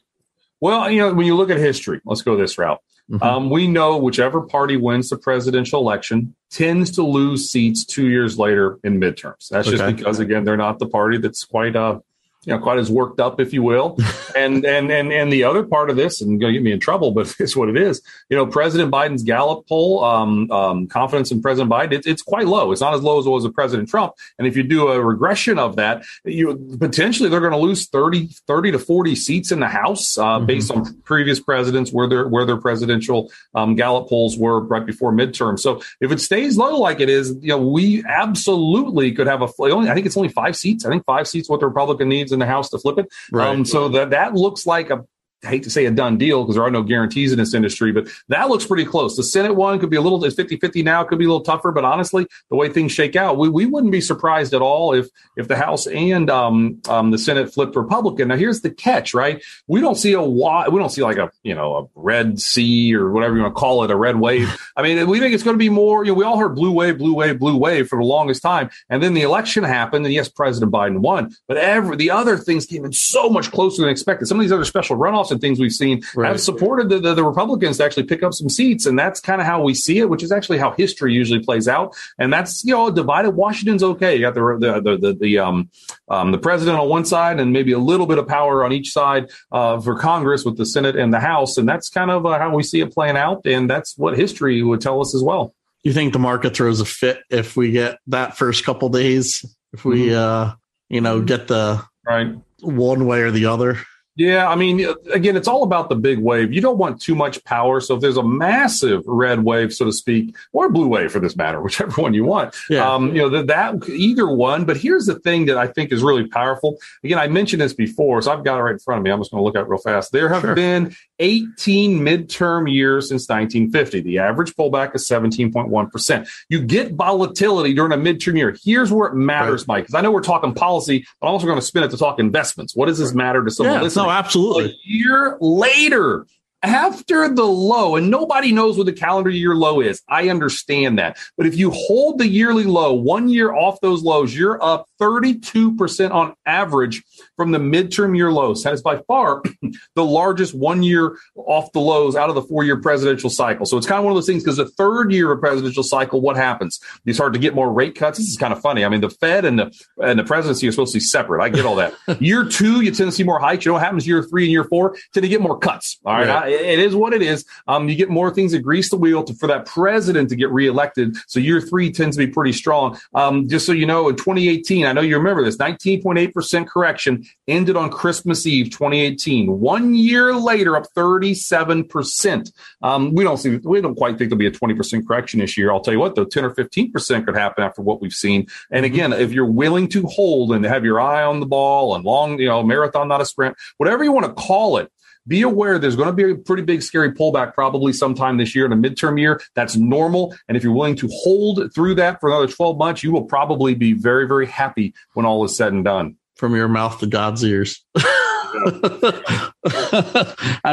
Well, 0.59 0.89
you 0.89 0.99
know, 0.99 1.13
when 1.13 1.25
you 1.25 1.35
look 1.35 1.49
at 1.49 1.57
history, 1.57 2.01
let's 2.05 2.21
go 2.21 2.35
this 2.35 2.57
route. 2.57 2.79
Mm-hmm. 3.11 3.23
Um, 3.23 3.49
we 3.49 3.67
know 3.67 3.97
whichever 3.97 4.41
party 4.41 4.77
wins 4.77 5.09
the 5.09 5.17
presidential 5.17 5.81
election 5.81 6.35
tends 6.49 6.89
to 6.91 7.03
lose 7.03 7.49
seats 7.49 7.85
two 7.85 8.07
years 8.07 8.39
later 8.39 8.79
in 8.83 8.99
midterms. 8.99 9.49
That's 9.49 9.67
okay. 9.67 9.77
just 9.77 9.95
because, 9.97 10.19
again, 10.19 10.45
they're 10.45 10.55
not 10.55 10.79
the 10.79 10.87
party 10.87 11.17
that's 11.17 11.43
quite 11.43 11.75
uh, 11.75 11.99
you 12.45 12.53
know, 12.53 12.59
quite 12.59 12.77
as 12.77 12.89
worked 12.89 13.19
up, 13.19 13.39
if 13.39 13.53
you 13.53 13.63
will. 13.63 13.97
and 14.35 14.65
and 14.65 14.91
and 14.91 15.11
and 15.11 15.31
the 15.31 15.43
other 15.43 15.63
part 15.63 15.89
of 15.89 15.95
this, 15.95 16.21
and 16.21 16.39
going 16.39 16.53
to 16.53 16.59
get 16.59 16.63
me 16.63 16.71
in 16.71 16.79
trouble, 16.79 17.11
but 17.11 17.33
it's 17.39 17.55
what 17.55 17.69
it 17.69 17.77
is. 17.77 18.01
You 18.29 18.37
know, 18.37 18.45
President 18.45 18.91
Biden's 18.91 19.23
Gallup 19.23 19.67
poll, 19.67 20.03
um, 20.03 20.51
um, 20.51 20.87
confidence 20.87 21.31
in 21.31 21.41
President 21.41 21.71
Biden, 21.71 22.05
it's 22.05 22.21
quite 22.21 22.47
low. 22.47 22.71
It's 22.71 22.81
not 22.81 22.93
as 22.93 23.01
low 23.01 23.19
as 23.19 23.25
it 23.25 23.29
was 23.29 23.43
with 23.43 23.53
President 23.53 23.89
Trump. 23.89 24.13
And 24.37 24.47
if 24.47 24.57
you 24.57 24.63
do 24.63 24.89
a 24.89 25.01
regression 25.01 25.57
of 25.57 25.75
that, 25.77 26.03
you 26.25 26.77
potentially 26.79 27.29
they're 27.29 27.39
going 27.39 27.51
to 27.51 27.57
lose 27.57 27.87
30, 27.87 28.27
30 28.47 28.71
to 28.71 28.79
forty 28.79 29.15
seats 29.15 29.51
in 29.51 29.59
the 29.59 29.67
House 29.67 30.17
uh, 30.17 30.23
mm-hmm. 30.23 30.45
based 30.45 30.71
on 30.71 30.93
previous 31.03 31.39
presidents 31.39 31.91
where 31.91 32.07
their 32.07 32.27
where 32.27 32.45
their 32.45 32.57
presidential 32.57 33.31
um, 33.55 33.75
Gallup 33.75 34.09
polls 34.09 34.37
were 34.37 34.61
right 34.61 34.85
before 34.85 35.13
midterm. 35.13 35.59
So 35.59 35.81
if 36.01 36.11
it 36.11 36.19
stays 36.19 36.57
low 36.57 36.77
like 36.79 36.99
it 36.99 37.09
is, 37.09 37.35
you 37.41 37.49
know, 37.49 37.65
we 37.65 38.03
absolutely 38.05 39.11
could 39.13 39.27
have 39.27 39.41
a. 39.41 39.47
Only, 39.59 39.89
I 39.89 39.93
think 39.93 40.05
it's 40.05 40.17
only 40.17 40.29
five 40.29 40.55
seats. 40.57 40.85
I 40.85 40.89
think 40.89 41.05
five 41.05 41.27
seats 41.27 41.49
what 41.49 41.61
the 41.61 41.67
Republican 41.67 42.09
needs 42.09 42.32
in 42.33 42.39
the 42.39 42.45
House 42.45 42.69
to 42.71 42.79
flip 42.79 42.97
it. 42.97 43.07
Right. 43.31 43.47
Um, 43.47 43.65
so 43.65 43.87
that 43.89 44.09
that 44.09 44.33
looks 44.33 44.65
like 44.65 44.89
a 44.89 45.05
I 45.43 45.47
hate 45.47 45.63
to 45.63 45.69
say 45.69 45.85
a 45.85 45.91
done 45.91 46.17
deal 46.17 46.43
because 46.43 46.55
there 46.55 46.63
are 46.63 46.71
no 46.71 46.83
guarantees 46.83 47.31
in 47.31 47.37
this 47.37 47.53
industry, 47.53 47.91
but 47.91 48.07
that 48.29 48.49
looks 48.49 48.65
pretty 48.65 48.85
close. 48.85 49.15
The 49.15 49.23
Senate 49.23 49.55
one 49.55 49.79
could 49.79 49.89
be 49.89 49.97
a 49.97 50.01
little, 50.01 50.23
it's 50.23 50.35
50 50.35 50.57
50 50.57 50.83
now, 50.83 51.03
could 51.03 51.19
be 51.19 51.25
a 51.25 51.27
little 51.27 51.43
tougher, 51.43 51.71
but 51.71 51.83
honestly, 51.83 52.25
the 52.49 52.55
way 52.55 52.69
things 52.69 52.91
shake 52.91 53.15
out, 53.15 53.37
we, 53.37 53.49
we 53.49 53.65
wouldn't 53.65 53.91
be 53.91 54.01
surprised 54.01 54.53
at 54.53 54.61
all 54.61 54.93
if 54.93 55.07
if 55.35 55.47
the 55.47 55.55
House 55.55 55.87
and 55.87 56.29
um, 56.29 56.81
um, 56.87 57.11
the 57.11 57.17
Senate 57.17 57.53
flipped 57.53 57.75
Republican. 57.75 58.29
Now, 58.29 58.35
here's 58.35 58.61
the 58.61 58.69
catch, 58.69 59.13
right? 59.13 59.43
We 59.67 59.81
don't 59.81 59.95
see 59.95 60.13
a 60.13 60.21
we 60.21 60.79
don't 60.79 60.89
see 60.89 61.03
like 61.03 61.17
a, 61.17 61.31
you 61.43 61.55
know, 61.55 61.75
a 61.75 61.99
red 61.99 62.39
sea 62.39 62.95
or 62.95 63.11
whatever 63.11 63.35
you 63.35 63.41
want 63.41 63.55
to 63.55 63.59
call 63.59 63.83
it, 63.83 63.91
a 63.91 63.95
red 63.95 64.17
wave. 64.17 64.55
I 64.77 64.81
mean, 64.81 65.07
we 65.07 65.19
think 65.19 65.33
it's 65.33 65.43
going 65.43 65.55
to 65.55 65.59
be 65.59 65.69
more, 65.69 66.05
you 66.05 66.11
know, 66.11 66.17
we 66.17 66.23
all 66.23 66.37
heard 66.37 66.55
blue 66.55 66.71
wave, 66.71 66.97
blue 66.97 67.13
wave, 67.13 67.39
blue 67.39 67.57
wave 67.57 67.87
for 67.87 67.97
the 67.97 68.05
longest 68.05 68.41
time. 68.41 68.69
And 68.89 69.03
then 69.03 69.13
the 69.13 69.21
election 69.21 69.63
happened, 69.63 70.05
and 70.05 70.13
yes, 70.13 70.29
President 70.29 70.71
Biden 70.71 70.99
won, 70.99 71.35
but 71.47 71.57
every 71.57 71.97
the 71.97 72.11
other 72.11 72.37
things 72.37 72.65
came 72.65 72.85
in 72.85 72.93
so 72.93 73.29
much 73.29 73.51
closer 73.51 73.81
than 73.81 73.91
expected. 73.91 74.27
Some 74.27 74.39
of 74.39 74.43
these 74.43 74.51
other 74.51 74.65
special 74.65 74.97
runoffs 74.97 75.31
and 75.33 75.41
things 75.41 75.59
we've 75.59 75.73
seen 75.73 76.01
right. 76.15 76.29
have 76.29 76.39
supported 76.39 76.87
the, 76.87 76.99
the, 76.99 77.13
the, 77.13 77.23
Republicans 77.23 77.77
to 77.77 77.83
actually 77.83 78.03
pick 78.03 78.23
up 78.23 78.33
some 78.33 78.47
seats. 78.47 78.85
And 78.85 78.97
that's 78.97 79.19
kind 79.19 79.41
of 79.41 79.47
how 79.47 79.61
we 79.61 79.73
see 79.73 79.99
it, 79.99 80.09
which 80.09 80.23
is 80.23 80.31
actually 80.31 80.59
how 80.59 80.71
history 80.71 81.13
usually 81.13 81.41
plays 81.41 81.67
out. 81.67 81.95
And 82.17 82.31
that's, 82.31 82.63
you 82.63 82.73
know, 82.73 82.89
divided. 82.89 83.31
Washington's 83.31 83.83
okay. 83.83 84.15
You 84.15 84.21
got 84.21 84.35
the, 84.35 84.57
the, 84.59 84.81
the, 84.81 84.97
the, 84.97 85.13
the 85.13 85.39
um, 85.39 85.69
um, 86.07 86.31
the 86.31 86.37
president 86.37 86.77
on 86.77 86.87
one 86.87 87.05
side 87.05 87.39
and 87.39 87.51
maybe 87.51 87.71
a 87.71 87.79
little 87.79 88.05
bit 88.05 88.17
of 88.17 88.27
power 88.27 88.63
on 88.63 88.71
each 88.71 88.91
side 88.91 89.31
uh, 89.51 89.79
for 89.79 89.97
Congress 89.97 90.45
with 90.45 90.57
the 90.57 90.65
Senate 90.65 90.95
and 90.95 91.13
the 91.13 91.19
House. 91.19 91.57
And 91.57 91.67
that's 91.67 91.89
kind 91.89 92.11
of 92.11 92.25
uh, 92.25 92.37
how 92.37 92.55
we 92.55 92.63
see 92.63 92.81
it 92.81 92.93
playing 92.93 93.17
out. 93.17 93.45
And 93.45 93.69
that's 93.69 93.97
what 93.97 94.17
history 94.17 94.61
would 94.61 94.81
tell 94.81 95.01
us 95.01 95.15
as 95.15 95.23
well. 95.23 95.53
You 95.83 95.91
think 95.91 96.13
the 96.13 96.19
market 96.19 96.55
throws 96.55 96.79
a 96.79 96.85
fit 96.85 97.19
if 97.29 97.57
we 97.57 97.71
get 97.71 97.99
that 98.07 98.37
first 98.37 98.63
couple 98.63 98.89
days? 98.89 99.43
If 99.73 99.83
we, 99.83 100.07
mm-hmm. 100.07 100.15
uh, 100.15 100.55
you 100.89 101.01
know, 101.01 101.21
get 101.21 101.47
the 101.47 101.83
right 102.05 102.35
one 102.61 103.05
way 103.05 103.21
or 103.21 103.31
the 103.31 103.47
other? 103.47 103.79
Yeah, 104.15 104.47
I 104.47 104.55
mean, 104.55 104.85
again, 105.11 105.35
it's 105.35 105.47
all 105.47 105.63
about 105.63 105.89
the 105.89 105.95
big 105.95 106.19
wave. 106.19 106.53
You 106.53 106.61
don't 106.61 106.77
want 106.77 107.01
too 107.01 107.15
much 107.15 107.43
power. 107.45 107.79
So 107.79 107.95
if 107.95 108.01
there's 108.01 108.17
a 108.17 108.23
massive 108.23 109.01
red 109.07 109.43
wave, 109.43 109.73
so 109.73 109.85
to 109.85 109.91
speak, 109.91 110.35
or 110.51 110.69
blue 110.69 110.87
wave 110.87 111.11
for 111.11 111.19
this 111.19 111.35
matter, 111.35 111.59
whichever 111.63 111.99
one 111.99 112.13
you 112.13 112.23
want, 112.23 112.55
yeah. 112.69 112.87
um, 112.87 113.15
you 113.15 113.21
know, 113.23 113.29
that, 113.29 113.47
that 113.47 113.89
either 113.89 114.27
one. 114.27 114.65
But 114.65 114.77
here's 114.77 115.07
the 115.07 115.15
thing 115.19 115.45
that 115.45 115.57
I 115.57 115.65
think 115.65 115.91
is 115.91 116.03
really 116.03 116.27
powerful. 116.27 116.77
Again, 117.03 117.17
I 117.17 117.27
mentioned 117.27 117.61
this 117.61 117.73
before, 117.73 118.21
so 118.21 118.31
I've 118.31 118.43
got 118.43 118.59
it 118.59 118.61
right 118.61 118.73
in 118.73 118.79
front 118.79 118.99
of 118.99 119.03
me. 119.03 119.11
I'm 119.11 119.19
just 119.19 119.31
going 119.31 119.39
to 119.39 119.45
look 119.45 119.55
at 119.55 119.61
it 119.61 119.67
real 119.67 119.79
fast. 119.79 120.11
There 120.11 120.29
have 120.29 120.41
sure. 120.41 120.53
been 120.53 120.95
18 121.17 121.99
midterm 121.99 122.71
years 122.71 123.09
since 123.09 123.27
1950. 123.27 124.01
The 124.01 124.19
average 124.19 124.55
pullback 124.55 124.93
is 124.93 125.07
17.1%. 125.07 126.29
You 126.49 126.61
get 126.61 126.93
volatility 126.93 127.73
during 127.73 127.93
a 127.93 127.97
midterm 127.97 128.37
year. 128.37 128.55
Here's 128.63 128.91
where 128.91 129.07
it 129.07 129.15
matters, 129.15 129.61
right. 129.61 129.77
Mike, 129.77 129.83
because 129.85 129.95
I 129.95 130.01
know 130.01 130.11
we're 130.11 130.21
talking 130.21 130.53
policy, 130.53 131.03
but 131.19 131.27
I'm 131.27 131.33
also 131.33 131.47
going 131.47 131.57
to 131.57 131.65
spin 131.65 131.81
it 131.81 131.89
to 131.91 131.97
talk 131.97 132.19
investments. 132.19 132.75
What 132.75 132.85
does 132.85 132.99
this 132.99 133.13
matter 133.13 133.43
to 133.43 133.49
someone 133.49 133.75
yeah, 133.75 133.81
listening? 133.81 134.02
No, 134.03 134.11
absolutely. 134.11 134.71
A 134.71 134.75
year 134.83 135.37
later, 135.39 136.25
after 136.63 137.27
the 137.27 137.43
low, 137.43 137.97
and 137.97 138.09
nobody 138.09 138.51
knows 138.51 138.77
what 138.77 138.85
the 138.85 138.93
calendar 138.93 139.29
year 139.29 139.53
low 139.53 139.81
is. 139.81 140.01
I 140.07 140.29
understand 140.29 140.97
that. 140.97 141.17
But 141.37 141.45
if 141.45 141.57
you 141.57 141.71
hold 141.71 142.19
the 142.19 142.27
yearly 142.27 142.63
low 142.63 142.93
one 142.93 143.27
year 143.27 143.53
off 143.53 143.81
those 143.81 144.01
lows, 144.01 144.35
you're 144.35 144.63
up 144.63 144.87
32% 144.99 146.11
on 146.11 146.33
average 146.45 147.03
from 147.35 147.51
the 147.51 147.59
midterm 147.59 148.15
year 148.15 148.31
lows. 148.31 148.63
That 148.63 148.73
is 148.73 148.81
by 148.81 148.97
far 149.07 149.41
the 149.95 150.05
largest 150.05 150.53
one 150.53 150.83
year 150.83 151.17
off 151.35 151.71
the 151.71 151.79
lows 151.79 152.15
out 152.15 152.29
of 152.29 152.35
the 152.35 152.41
four 152.41 152.63
year 152.63 152.77
presidential 152.77 153.29
cycle. 153.29 153.65
So 153.65 153.77
it's 153.77 153.87
kind 153.87 153.99
of 153.99 154.05
one 154.05 154.11
of 154.11 154.15
those 154.15 154.27
things 154.27 154.43
because 154.43 154.57
the 154.57 154.67
third 154.67 155.11
year 155.11 155.31
of 155.31 155.39
presidential 155.39 155.83
cycle, 155.83 156.21
what 156.21 156.35
happens? 156.35 156.79
You 157.05 157.13
start 157.13 157.33
to 157.33 157.39
get 157.39 157.55
more 157.55 157.71
rate 157.71 157.95
cuts. 157.95 158.17
This 158.17 158.27
is 158.27 158.37
kind 158.37 158.53
of 158.53 158.61
funny. 158.61 158.85
I 158.85 158.89
mean, 158.89 159.01
the 159.01 159.09
Fed 159.09 159.45
and 159.45 159.59
the 159.59 159.85
and 160.01 160.19
the 160.19 160.23
presidency 160.23 160.67
are 160.67 160.71
supposed 160.71 160.93
to 160.93 160.97
be 160.97 161.03
separate. 161.03 161.43
I 161.43 161.49
get 161.49 161.65
all 161.65 161.75
that. 161.75 161.93
year 162.21 162.45
two, 162.45 162.81
you 162.81 162.91
tend 162.91 163.09
to 163.09 163.15
see 163.15 163.23
more 163.23 163.39
hikes. 163.39 163.65
You 163.65 163.69
know 163.69 163.73
what 163.73 163.83
happens 163.83 164.07
year 164.07 164.23
three 164.23 164.43
and 164.43 164.51
year 164.51 164.63
four? 164.63 164.95
Tend 165.13 165.23
to 165.23 165.27
get 165.27 165.41
more 165.41 165.57
cuts. 165.57 165.99
All 166.05 166.13
right. 166.13 166.27
right. 166.27 166.51
it 166.51 166.79
is 166.79 166.95
what 166.95 167.13
it 167.13 167.21
is. 167.21 167.45
Um, 167.67 167.89
you 167.89 167.95
get 167.95 168.09
more 168.09 168.31
things 168.31 168.51
that 168.51 168.59
grease 168.59 168.89
the 168.89 168.97
wheel 168.97 169.23
to, 169.23 169.33
for 169.33 169.47
that 169.47 169.65
president 169.65 170.29
to 170.29 170.35
get 170.35 170.49
reelected. 170.51 171.15
So 171.27 171.39
year 171.39 171.61
three 171.61 171.91
tends 171.91 172.17
to 172.17 172.25
be 172.25 172.31
pretty 172.31 172.53
strong. 172.53 172.97
Um, 173.13 173.47
just 173.47 173.65
so 173.65 173.71
you 173.71 173.85
know, 173.85 174.09
in 174.09 174.15
2018, 174.15 174.85
I 174.85 174.93
know 174.93 175.01
you 175.01 175.17
remember 175.17 175.43
this 175.43 175.57
19.8% 175.57 176.67
correction 176.67 177.22
ended 177.47 177.75
on 177.75 177.89
Christmas 177.89 178.45
Eve 178.45 178.69
2018. 178.71 179.59
One 179.59 179.93
year 179.95 180.35
later, 180.35 180.75
up 180.75 180.85
37%. 180.95 182.51
Um, 182.81 183.13
we 183.13 183.23
don't 183.23 183.37
see, 183.37 183.57
we 183.57 183.81
don't 183.81 183.95
quite 183.95 184.17
think 184.17 184.29
there'll 184.29 184.37
be 184.37 184.47
a 184.47 184.51
20% 184.51 185.07
correction 185.07 185.39
this 185.39 185.57
year. 185.57 185.71
I'll 185.71 185.81
tell 185.81 185.93
you 185.93 185.99
what, 185.99 186.15
though, 186.15 186.25
10 186.25 186.45
or 186.45 186.55
15% 186.55 187.25
could 187.25 187.35
happen 187.35 187.63
after 187.63 187.81
what 187.81 188.01
we've 188.01 188.13
seen. 188.13 188.47
And 188.71 188.85
mm-hmm. 188.85 188.93
again, 188.93 189.13
if 189.13 189.31
you're 189.31 189.45
willing 189.45 189.87
to 189.89 190.03
hold 190.03 190.53
and 190.53 190.65
have 190.65 190.85
your 190.85 190.99
eye 190.99 191.23
on 191.23 191.39
the 191.39 191.45
ball 191.45 191.95
and 191.95 192.03
long, 192.03 192.39
you 192.39 192.47
know, 192.47 192.63
marathon, 192.63 193.07
not 193.07 193.21
a 193.21 193.25
sprint, 193.25 193.57
whatever 193.77 194.03
you 194.03 194.11
want 194.11 194.25
to 194.25 194.33
call 194.33 194.77
it, 194.77 194.91
be 195.27 195.41
aware 195.41 195.79
there's 195.79 195.95
going 195.95 196.09
to 196.09 196.13
be 196.13 196.31
a 196.31 196.35
pretty 196.35 196.63
big 196.63 196.81
scary 196.81 197.11
pullback 197.13 197.53
probably 197.53 197.93
sometime 197.93 198.37
this 198.37 198.55
year 198.55 198.65
in 198.65 198.73
a 198.73 198.75
midterm 198.75 199.19
year. 199.19 199.39
That's 199.55 199.75
normal. 199.75 200.35
And 200.47 200.57
if 200.57 200.63
you're 200.63 200.73
willing 200.73 200.97
to 200.97 201.07
hold 201.11 201.73
through 201.73 201.95
that 201.95 202.19
for 202.19 202.29
another 202.29 202.47
12 202.47 202.77
months, 202.77 203.03
you 203.03 203.11
will 203.11 203.23
probably 203.23 203.73
be 203.73 203.93
very, 203.93 204.27
very 204.27 204.47
happy 204.47 204.93
when 205.13 205.25
all 205.25 205.43
is 205.45 205.55
said 205.55 205.73
and 205.73 205.85
done. 205.85 206.17
From 206.43 206.55
your 206.57 206.67
mouth 206.67 206.99
to 206.99 207.07
God's 207.07 207.41
ears. 207.45 207.85
I 207.95 209.51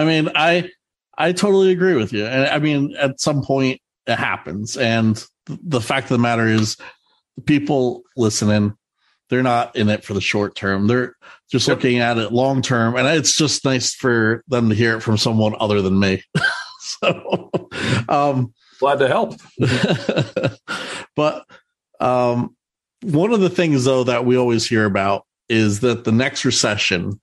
mean, 0.05 0.29
I 0.35 0.69
I 1.17 1.31
totally 1.31 1.71
agree 1.71 1.95
with 1.95 2.13
you. 2.13 2.27
And 2.27 2.43
I 2.49 2.59
mean, 2.59 2.97
at 2.99 3.21
some 3.21 3.45
point 3.45 3.81
it 4.09 4.17
happens. 4.17 4.77
And 4.77 5.25
the 5.47 5.81
fact 5.81 6.07
of 6.07 6.09
the 6.09 6.19
matter 6.19 6.49
is 6.49 6.77
the 7.37 7.43
people 7.43 8.03
listening, 8.17 8.75
they're 9.29 9.45
not 9.45 9.77
in 9.77 9.89
it 9.91 10.05
for 10.05 10.13
the 10.13 10.21
short 10.21 10.57
term. 10.57 10.89
They're 10.89 11.15
just 11.53 11.69
yep. 11.69 11.77
looking 11.77 12.01
at 12.01 12.19
it 12.19 12.33
long 12.33 12.63
term. 12.63 12.97
And 12.97 13.07
it's 13.07 13.37
just 13.37 13.65
nice 13.65 13.95
for 13.95 14.43
them 14.49 14.71
to 14.71 14.75
hear 14.75 14.97
it 14.97 15.03
from 15.03 15.19
someone 15.19 15.55
other 15.61 15.83
than 15.83 16.01
me. 16.01 16.25
so, 16.81 17.49
um, 18.09 18.53
glad 18.81 18.99
to 18.99 19.07
help. 19.07 19.35
but 21.15 21.47
um, 22.01 22.57
one 23.03 23.33
of 23.33 23.39
the 23.39 23.51
things, 23.51 23.85
though, 23.85 24.03
that 24.03 24.25
we 24.25 24.37
always 24.37 24.67
hear 24.67 24.85
about 24.85 25.27
is 25.51 25.81
that 25.81 26.05
the 26.05 26.13
next 26.13 26.45
recession, 26.45 27.21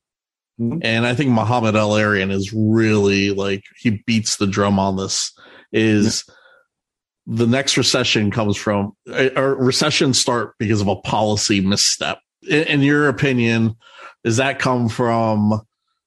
mm-hmm. 0.59 0.79
and 0.81 1.07
I 1.07 1.15
think 1.15 1.31
Mohamed 1.31 1.75
El-Erian 1.75 2.29
is 2.29 2.53
really 2.53 3.31
like 3.31 3.63
he 3.79 4.03
beats 4.05 4.35
the 4.35 4.45
drum 4.45 4.77
on 4.77 4.97
this, 4.97 5.31
is 5.71 6.25
the 7.25 7.47
next 7.47 7.77
recession 7.77 8.29
comes 8.29 8.57
from 8.57 8.91
or 9.35 9.55
recessions 9.55 10.19
start 10.19 10.55
because 10.59 10.81
of 10.81 10.87
a 10.87 10.97
policy 10.97 11.61
misstep. 11.61 12.19
In, 12.43 12.63
in, 12.63 12.81
your 12.81 13.07
opinion, 13.07 13.75
does 14.23 14.37
that 14.37 14.59
come 14.59 14.89
from 14.89 15.61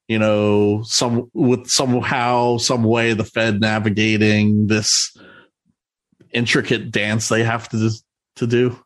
you 0.06 0.18
know 0.18 0.82
some 0.84 1.30
with 1.32 1.68
somehow 1.68 2.58
some 2.58 2.84
way 2.84 3.14
the 3.14 3.24
Fed 3.24 3.60
navigating 3.60 4.66
this 4.66 5.16
intricate 6.32 6.90
dance 6.90 7.28
they 7.28 7.44
have 7.44 7.66
to 7.70 7.90
to 8.36 8.46
do? 8.46 8.78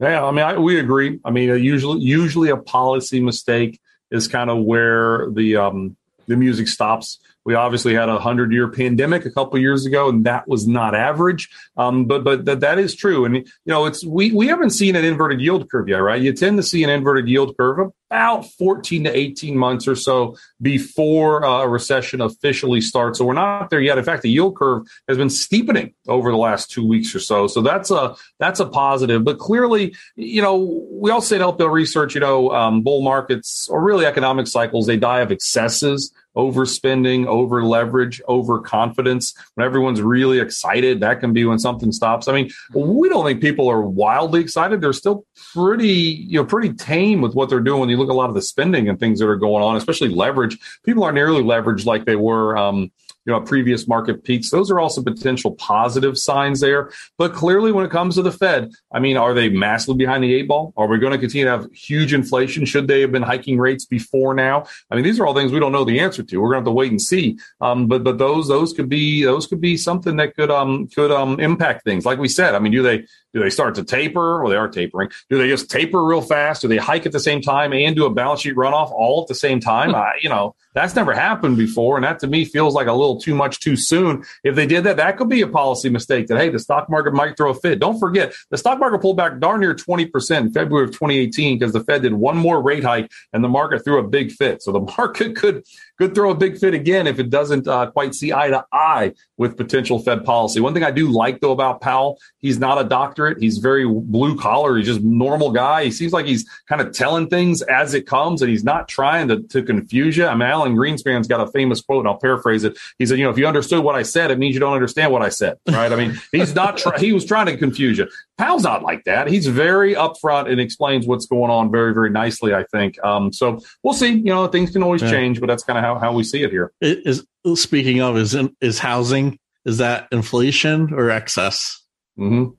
Yeah, 0.00 0.24
I 0.24 0.30
mean, 0.30 0.44
I, 0.44 0.58
we 0.58 0.78
agree. 0.78 1.20
I 1.24 1.30
mean, 1.30 1.48
usually 1.62 2.00
usually 2.00 2.48
a 2.48 2.56
policy 2.56 3.20
mistake 3.20 3.80
is 4.10 4.28
kind 4.28 4.48
of 4.48 4.64
where 4.64 5.28
the 5.30 5.56
um, 5.56 5.96
the 6.26 6.36
music 6.36 6.68
stops. 6.68 7.18
We 7.44 7.54
obviously 7.54 7.94
had 7.94 8.08
a 8.08 8.18
hundred 8.18 8.52
year 8.52 8.68
pandemic 8.68 9.26
a 9.26 9.30
couple 9.30 9.58
years 9.58 9.84
ago, 9.84 10.08
and 10.08 10.24
that 10.24 10.48
was 10.48 10.66
not 10.66 10.94
average. 10.94 11.50
Um, 11.76 12.06
but 12.06 12.24
but 12.24 12.46
that, 12.46 12.60
that 12.60 12.78
is 12.78 12.94
true, 12.94 13.26
and 13.26 13.36
you 13.36 13.44
know 13.66 13.84
it's 13.84 14.04
we 14.04 14.32
we 14.32 14.46
haven't 14.46 14.70
seen 14.70 14.96
an 14.96 15.04
inverted 15.04 15.40
yield 15.40 15.70
curve 15.70 15.88
yet, 15.88 15.98
right? 15.98 16.20
You 16.20 16.32
tend 16.32 16.56
to 16.56 16.62
see 16.62 16.82
an 16.82 16.90
inverted 16.90 17.28
yield 17.28 17.56
curve 17.58 17.90
about 18.10 18.44
14 18.58 19.04
to 19.04 19.16
18 19.16 19.56
months 19.56 19.86
or 19.86 19.94
so 19.94 20.36
before 20.60 21.44
uh, 21.44 21.62
a 21.62 21.68
recession 21.68 22.20
officially 22.20 22.80
starts. 22.80 23.18
So 23.18 23.24
we're 23.24 23.34
not 23.34 23.70
there 23.70 23.80
yet. 23.80 23.98
In 23.98 24.04
fact, 24.04 24.22
the 24.22 24.30
yield 24.30 24.56
curve 24.56 24.86
has 25.06 25.16
been 25.16 25.30
steepening 25.30 25.94
over 26.08 26.30
the 26.30 26.36
last 26.36 26.70
two 26.70 26.86
weeks 26.86 27.14
or 27.14 27.20
so. 27.20 27.46
So 27.46 27.62
that's 27.62 27.90
a 27.90 28.16
that's 28.40 28.58
a 28.58 28.66
positive. 28.66 29.22
But 29.22 29.38
clearly, 29.38 29.94
you 30.16 30.42
know, 30.42 30.88
we 30.90 31.10
all 31.10 31.20
say 31.20 31.36
at 31.36 31.42
LPL 31.42 31.70
Research, 31.70 32.14
you 32.14 32.20
know, 32.20 32.50
um, 32.50 32.82
bull 32.82 33.02
markets 33.02 33.68
or 33.70 33.82
really 33.82 34.06
economic 34.06 34.48
cycles, 34.48 34.86
they 34.86 34.96
die 34.96 35.20
of 35.20 35.30
excesses 35.30 36.12
overspending, 36.36 37.26
over 37.26 37.64
leverage, 37.64 38.22
overconfidence. 38.28 39.34
When 39.54 39.66
everyone's 39.66 40.00
really 40.00 40.38
excited, 40.38 41.00
that 41.00 41.20
can 41.20 41.32
be 41.32 41.44
when 41.44 41.58
something 41.58 41.92
stops. 41.92 42.28
I 42.28 42.32
mean, 42.32 42.50
we 42.74 43.08
don't 43.08 43.24
think 43.24 43.40
people 43.40 43.68
are 43.68 43.82
wildly 43.82 44.40
excited. 44.40 44.80
They're 44.80 44.92
still 44.92 45.24
pretty, 45.52 45.88
you 45.88 46.38
know, 46.38 46.44
pretty 46.44 46.72
tame 46.72 47.20
with 47.20 47.34
what 47.34 47.48
they're 47.48 47.60
doing. 47.60 47.80
When 47.80 47.88
you 47.88 47.98
look 48.00 48.08
at 48.08 48.12
a 48.12 48.14
lot 48.14 48.28
of 48.28 48.34
the 48.34 48.42
spending 48.42 48.88
and 48.88 48.98
things 48.98 49.20
that 49.20 49.28
are 49.28 49.36
going 49.36 49.62
on, 49.62 49.76
especially 49.76 50.08
leverage, 50.08 50.58
people 50.84 51.04
aren't 51.04 51.14
nearly 51.14 51.42
leveraged 51.42 51.86
like 51.86 52.04
they 52.04 52.16
were. 52.16 52.56
Um, 52.56 52.90
you 53.26 53.32
know, 53.32 53.40
previous 53.40 53.86
market 53.86 54.24
peaks. 54.24 54.50
Those 54.50 54.70
are 54.70 54.80
also 54.80 55.02
potential 55.02 55.52
positive 55.52 56.18
signs 56.18 56.60
there. 56.60 56.90
But 57.18 57.34
clearly, 57.34 57.70
when 57.70 57.84
it 57.84 57.90
comes 57.90 58.14
to 58.14 58.22
the 58.22 58.32
Fed, 58.32 58.70
I 58.92 58.98
mean, 58.98 59.16
are 59.16 59.34
they 59.34 59.48
massively 59.48 59.96
behind 59.96 60.24
the 60.24 60.34
eight 60.34 60.48
ball? 60.48 60.72
Are 60.76 60.86
we 60.86 60.98
going 60.98 61.12
to 61.12 61.18
continue 61.18 61.44
to 61.44 61.50
have 61.50 61.68
huge 61.72 62.14
inflation? 62.14 62.64
Should 62.64 62.88
they 62.88 63.02
have 63.02 63.12
been 63.12 63.22
hiking 63.22 63.58
rates 63.58 63.84
before 63.84 64.34
now? 64.34 64.64
I 64.90 64.94
mean, 64.94 65.04
these 65.04 65.20
are 65.20 65.26
all 65.26 65.34
things 65.34 65.52
we 65.52 65.60
don't 65.60 65.72
know 65.72 65.84
the 65.84 66.00
answer 66.00 66.22
to. 66.22 66.36
We're 66.38 66.48
going 66.48 66.64
to 66.64 66.68
have 66.68 66.72
to 66.72 66.72
wait 66.72 66.90
and 66.90 67.00
see. 67.00 67.38
Um, 67.60 67.86
but 67.88 68.02
but 68.04 68.18
those 68.18 68.48
those 68.48 68.72
could 68.72 68.88
be 68.88 69.24
those 69.24 69.46
could 69.46 69.60
be 69.60 69.76
something 69.76 70.16
that 70.16 70.34
could 70.34 70.50
um 70.50 70.88
could 70.88 71.10
um 71.10 71.38
impact 71.40 71.84
things. 71.84 72.06
Like 72.06 72.18
we 72.18 72.28
said, 72.28 72.54
I 72.54 72.58
mean, 72.58 72.72
do 72.72 72.82
they 72.82 73.04
do 73.32 73.40
they 73.40 73.50
start 73.50 73.74
to 73.76 73.84
taper? 73.84 74.42
Well, 74.42 74.50
they 74.50 74.56
are 74.56 74.68
tapering. 74.68 75.10
Do 75.28 75.38
they 75.38 75.48
just 75.48 75.70
taper 75.70 76.04
real 76.04 76.22
fast? 76.22 76.62
Do 76.62 76.68
they 76.68 76.78
hike 76.78 77.06
at 77.06 77.12
the 77.12 77.20
same 77.20 77.42
time 77.42 77.72
and 77.72 77.94
do 77.94 78.06
a 78.06 78.10
balance 78.10 78.40
sheet 78.40 78.56
runoff 78.56 78.90
all 78.90 79.22
at 79.22 79.28
the 79.28 79.34
same 79.34 79.60
time? 79.60 79.90
Hmm. 79.90 79.96
I, 79.96 80.12
you 80.22 80.28
know, 80.28 80.54
That's 80.72 80.94
never 80.94 81.12
happened 81.12 81.56
before. 81.56 81.96
And 81.96 82.04
that 82.04 82.20
to 82.20 82.26
me 82.26 82.44
feels 82.44 82.74
like 82.74 82.86
a 82.86 82.92
little 82.92 83.20
too 83.20 83.34
much 83.34 83.58
too 83.58 83.76
soon. 83.76 84.24
If 84.44 84.54
they 84.54 84.66
did 84.66 84.84
that, 84.84 84.98
that 84.98 85.16
could 85.16 85.28
be 85.28 85.42
a 85.42 85.48
policy 85.48 85.88
mistake 85.88 86.28
that, 86.28 86.38
hey, 86.38 86.48
the 86.48 86.58
stock 86.58 86.88
market 86.88 87.12
might 87.12 87.36
throw 87.36 87.50
a 87.50 87.54
fit. 87.54 87.80
Don't 87.80 87.98
forget, 87.98 88.32
the 88.50 88.56
stock 88.56 88.78
market 88.78 89.00
pulled 89.00 89.16
back 89.16 89.40
darn 89.40 89.60
near 89.60 89.74
20% 89.74 90.36
in 90.36 90.52
February 90.52 90.84
of 90.84 90.92
2018 90.92 91.58
because 91.58 91.72
the 91.72 91.82
Fed 91.84 92.02
did 92.02 92.14
one 92.14 92.36
more 92.36 92.62
rate 92.62 92.84
hike 92.84 93.10
and 93.32 93.42
the 93.42 93.48
market 93.48 93.84
threw 93.84 93.98
a 93.98 94.06
big 94.06 94.30
fit. 94.30 94.62
So 94.62 94.70
the 94.70 94.80
market 94.98 95.34
could 95.36 95.64
could 96.00 96.14
throw 96.14 96.30
a 96.30 96.34
big 96.34 96.56
fit 96.56 96.72
again 96.72 97.06
if 97.06 97.18
it 97.18 97.28
doesn't 97.28 97.68
uh, 97.68 97.90
quite 97.90 98.14
see 98.14 98.32
eye 98.32 98.48
to 98.48 98.64
eye 98.72 99.12
with 99.36 99.56
potential 99.56 99.98
Fed 99.98 100.24
policy. 100.24 100.58
One 100.58 100.72
thing 100.72 100.82
I 100.82 100.90
do 100.90 101.08
like 101.08 101.40
though 101.40 101.52
about 101.52 101.82
Powell, 101.82 102.18
he's 102.38 102.58
not 102.58 102.80
a 102.80 102.84
doctorate. 102.88 103.38
He's 103.38 103.58
very 103.58 103.86
blue 103.86 104.38
collar. 104.38 104.78
He's 104.78 104.86
just 104.86 105.02
normal 105.02 105.50
guy. 105.50 105.84
He 105.84 105.90
seems 105.90 106.14
like 106.14 106.24
he's 106.24 106.48
kind 106.68 106.80
of 106.80 106.92
telling 106.92 107.28
things 107.28 107.60
as 107.62 107.92
it 107.92 108.06
comes, 108.06 108.40
and 108.40 108.50
he's 108.50 108.64
not 108.64 108.88
trying 108.88 109.28
to, 109.28 109.42
to 109.42 109.62
confuse 109.62 110.16
you. 110.16 110.26
I 110.26 110.34
mean, 110.34 110.48
Alan 110.48 110.74
Greenspan's 110.74 111.28
got 111.28 111.46
a 111.46 111.52
famous 111.52 111.82
quote, 111.82 112.00
and 112.00 112.08
I'll 112.08 112.18
paraphrase 112.18 112.64
it. 112.64 112.78
He 112.98 113.04
said, 113.04 113.18
"You 113.18 113.24
know, 113.24 113.30
if 113.30 113.36
you 113.36 113.46
understood 113.46 113.84
what 113.84 113.94
I 113.94 114.02
said, 114.02 114.30
it 114.30 114.38
means 114.38 114.54
you 114.54 114.60
don't 114.60 114.72
understand 114.72 115.12
what 115.12 115.20
I 115.20 115.28
said." 115.28 115.58
Right? 115.68 115.92
I 115.92 115.96
mean, 115.96 116.18
he's 116.32 116.54
not. 116.54 116.78
Try- 116.78 116.98
he 116.98 117.12
was 117.12 117.26
trying 117.26 117.46
to 117.46 117.56
confuse 117.58 117.98
you. 117.98 118.08
Powell's 118.40 118.62
not 118.62 118.82
like 118.82 119.04
that. 119.04 119.28
He's 119.28 119.46
very 119.46 119.94
upfront 119.94 120.50
and 120.50 120.58
explains 120.58 121.06
what's 121.06 121.26
going 121.26 121.50
on 121.50 121.70
very, 121.70 121.92
very 121.92 122.08
nicely. 122.08 122.54
I 122.54 122.64
think. 122.72 123.02
Um, 123.04 123.34
so 123.34 123.60
we'll 123.82 123.92
see. 123.92 124.12
You 124.12 124.32
know, 124.32 124.46
things 124.46 124.70
can 124.70 124.82
always 124.82 125.02
yeah. 125.02 125.10
change, 125.10 125.40
but 125.40 125.46
that's 125.46 125.62
kind 125.62 125.78
of 125.78 125.84
how, 125.84 125.98
how 125.98 126.14
we 126.14 126.24
see 126.24 126.42
it 126.42 126.50
here. 126.50 126.72
It 126.80 127.06
is 127.06 127.26
speaking 127.54 128.00
of 128.00 128.16
is 128.16 128.34
is 128.62 128.78
housing 128.78 129.38
is 129.66 129.76
that 129.76 130.08
inflation 130.10 130.94
or 130.94 131.10
excess? 131.10 131.84
Mm-hmm. 132.18 132.52